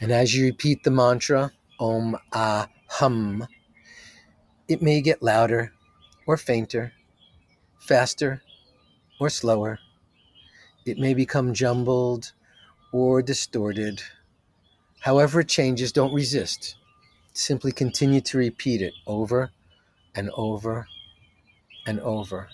[0.00, 3.46] And as you repeat the mantra, Om Ah Hum,
[4.66, 5.72] it may get louder
[6.26, 6.92] or fainter,
[7.78, 8.42] faster
[9.20, 9.78] or slower.
[10.84, 12.32] It may become jumbled
[12.92, 14.02] or distorted.
[15.00, 16.76] However it changes, don't resist.
[17.34, 19.50] Simply continue to repeat it over
[20.14, 20.88] and over
[21.86, 22.48] and over.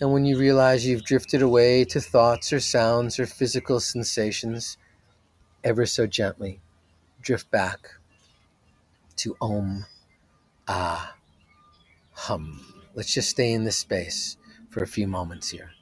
[0.00, 4.76] And when you realize you've drifted away to thoughts or sounds or physical sensations,
[5.62, 6.60] ever so gently
[7.22, 7.99] drift back
[9.20, 9.84] to Om
[10.66, 11.14] Ah
[12.12, 12.60] Hum.
[12.94, 14.36] Let's just stay in this space
[14.70, 15.72] for a few moments here.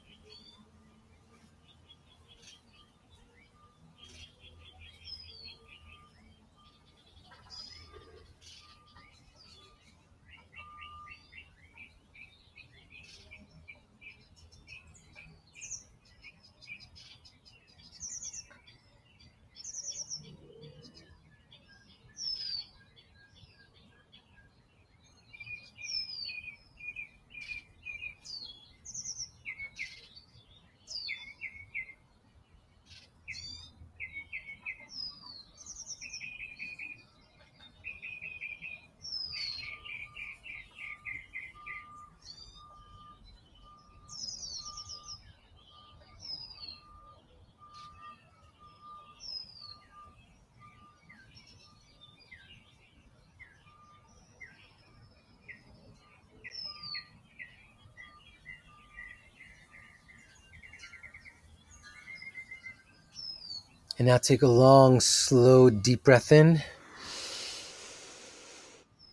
[63.99, 66.63] And now take a long, slow, deep breath in.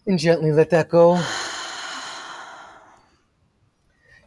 [0.06, 1.20] And gently let that go.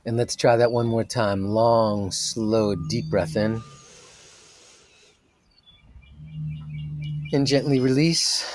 [0.06, 1.48] And let's try that one more time.
[1.48, 3.62] Long, slow, deep breath in.
[7.32, 8.46] And gently release.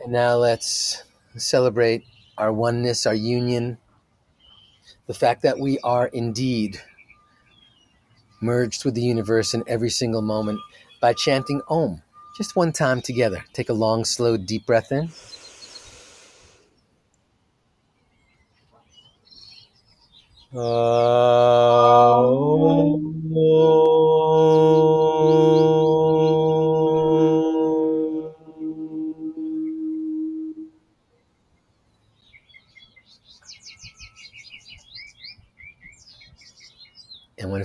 [0.00, 1.02] And now let's
[1.36, 2.04] celebrate
[2.38, 3.76] our oneness, our union,
[5.06, 6.80] the fact that we are indeed
[8.40, 10.60] merged with the universe in every single moment
[11.00, 12.02] by chanting Om
[12.38, 13.44] just one time together.
[13.52, 15.10] Take a long, slow, deep breath in.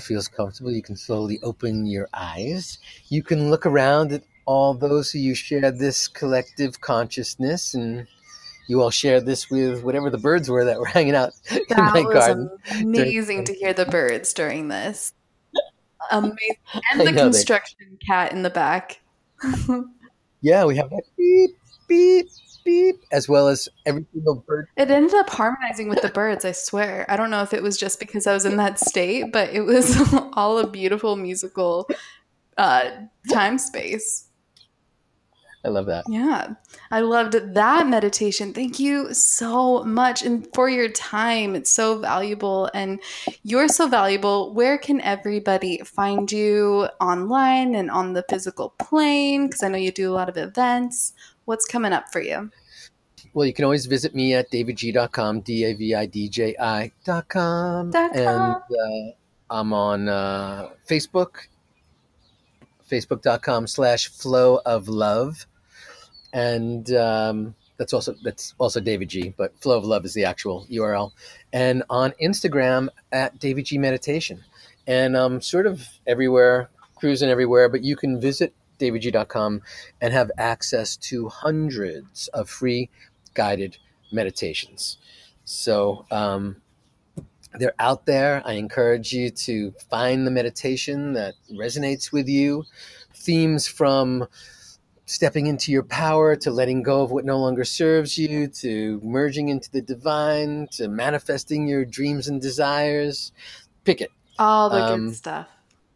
[0.04, 2.78] Feels comfortable, you can slowly open your eyes.
[3.10, 8.06] You can look around at all those who you share this collective consciousness and
[8.68, 12.02] you all share this with whatever the birds were that were hanging out in my
[12.02, 12.50] was garden.
[12.80, 15.14] amazing to hear the birds during this.
[16.12, 16.38] Amazing.
[16.92, 19.02] And the know they- construction cat in the back.
[20.46, 21.52] Yeah, we have that beep,
[21.88, 22.28] beep,
[22.64, 24.68] beep, as well as every single bird.
[24.78, 27.06] It ended up harmonizing with the birds, I swear.
[27.10, 29.62] I don't know if it was just because I was in that state, but it
[29.62, 29.96] was
[30.34, 31.90] all a beautiful musical
[32.58, 32.90] uh,
[33.32, 34.28] time space.
[35.66, 36.04] I love that.
[36.10, 36.56] Yeah,
[36.92, 38.54] I loved that meditation.
[38.54, 41.56] Thank you so much and for your time.
[41.56, 43.00] It's so valuable and
[43.44, 44.54] you're so valuable.
[44.54, 49.48] Where can everybody find you online and on the physical plane?
[49.48, 51.14] Because I know you do a lot of events.
[51.46, 52.52] What's coming up for you?
[53.34, 56.94] Well, you can always visit me at davidji.com, D A V I D J I.com.
[57.04, 57.92] Dot com.
[57.92, 59.12] And uh,
[59.50, 61.48] I'm on uh, Facebook,
[62.90, 65.48] facebook.com slash flow of love.
[66.32, 71.12] And um, that's also that's also davidji, but Flow of Love is the actual URL.
[71.52, 74.44] And on Instagram at davidji Meditation.
[74.86, 78.54] And I'm sort of everywhere, cruising everywhere, but you can visit
[78.84, 79.62] davidji.com
[80.02, 82.90] and have access to hundreds of free
[83.34, 83.78] guided
[84.12, 84.98] meditations.
[85.46, 86.58] So um,
[87.54, 88.42] they're out there.
[88.46, 92.66] I encourage you to find the meditation that resonates with you.
[93.16, 94.28] Themes from
[95.06, 99.50] stepping into your power to letting go of what no longer serves you to merging
[99.50, 103.32] into the divine to manifesting your dreams and desires.
[103.84, 104.10] Pick it.
[104.40, 105.48] All the Um, good stuff.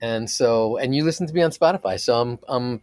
[0.01, 1.99] And so, and you listen to me on Spotify.
[1.99, 2.81] So I'm, I'm,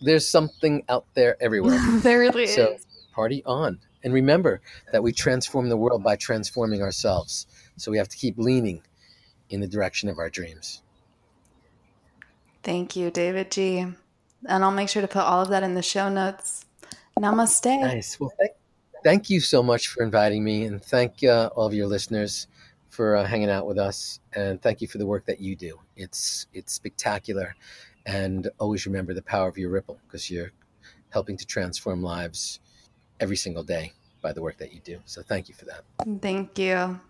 [0.00, 1.80] there's something out there everywhere.
[2.00, 2.86] there really so- is.
[3.12, 3.78] party on.
[4.02, 4.62] And remember
[4.92, 7.46] that we transform the world by transforming ourselves.
[7.76, 8.82] So we have to keep leaning
[9.50, 10.82] in the direction of our dreams.
[12.62, 13.94] Thank you, davidji.
[14.46, 16.64] And I'll make sure to put all of that in the show notes.
[17.18, 17.80] Namaste.
[17.80, 18.18] Nice.
[18.18, 18.52] Well, thank,
[19.04, 22.46] thank you so much for inviting me, and thank uh, all of your listeners
[23.00, 24.20] for uh, hanging out with us.
[24.34, 25.80] And thank you for the work that you do.
[25.96, 27.56] It's it's spectacular,
[28.04, 30.52] and always remember the power of your ripple because you're
[31.08, 32.60] helping to transform lives
[33.18, 34.98] every single day by the work that you do.
[35.06, 35.82] So thank you for that.
[36.20, 37.00] Thank you.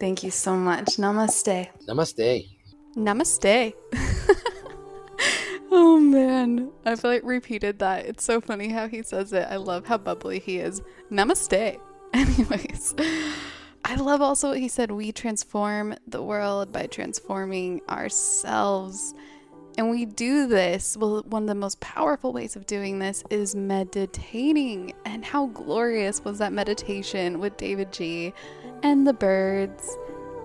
[0.00, 0.96] Thank you so much.
[0.96, 1.68] Namaste.
[1.86, 2.48] Namaste.
[2.96, 3.74] Namaste.
[5.70, 8.06] oh man, I've like repeated that.
[8.06, 9.46] It's so funny how he says it.
[9.48, 10.82] I love how bubbly he is.
[11.12, 11.78] Namaste.
[12.12, 12.94] Anyways,
[13.84, 14.90] I love also what he said.
[14.90, 19.14] We transform the world by transforming ourselves.
[19.76, 20.96] And we do this.
[20.96, 24.94] Well, one of the most powerful ways of doing this is meditating.
[25.04, 28.32] And how glorious was that meditation with davidji
[28.82, 29.96] and the birds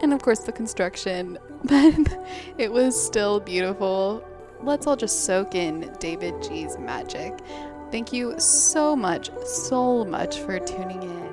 [0.02, 2.20] and of course the construction, but
[2.58, 4.24] it was still beautiful.
[4.62, 7.40] Let's all just soak in davidji's magic.
[7.92, 11.29] Thank you so much, so much for tuning in.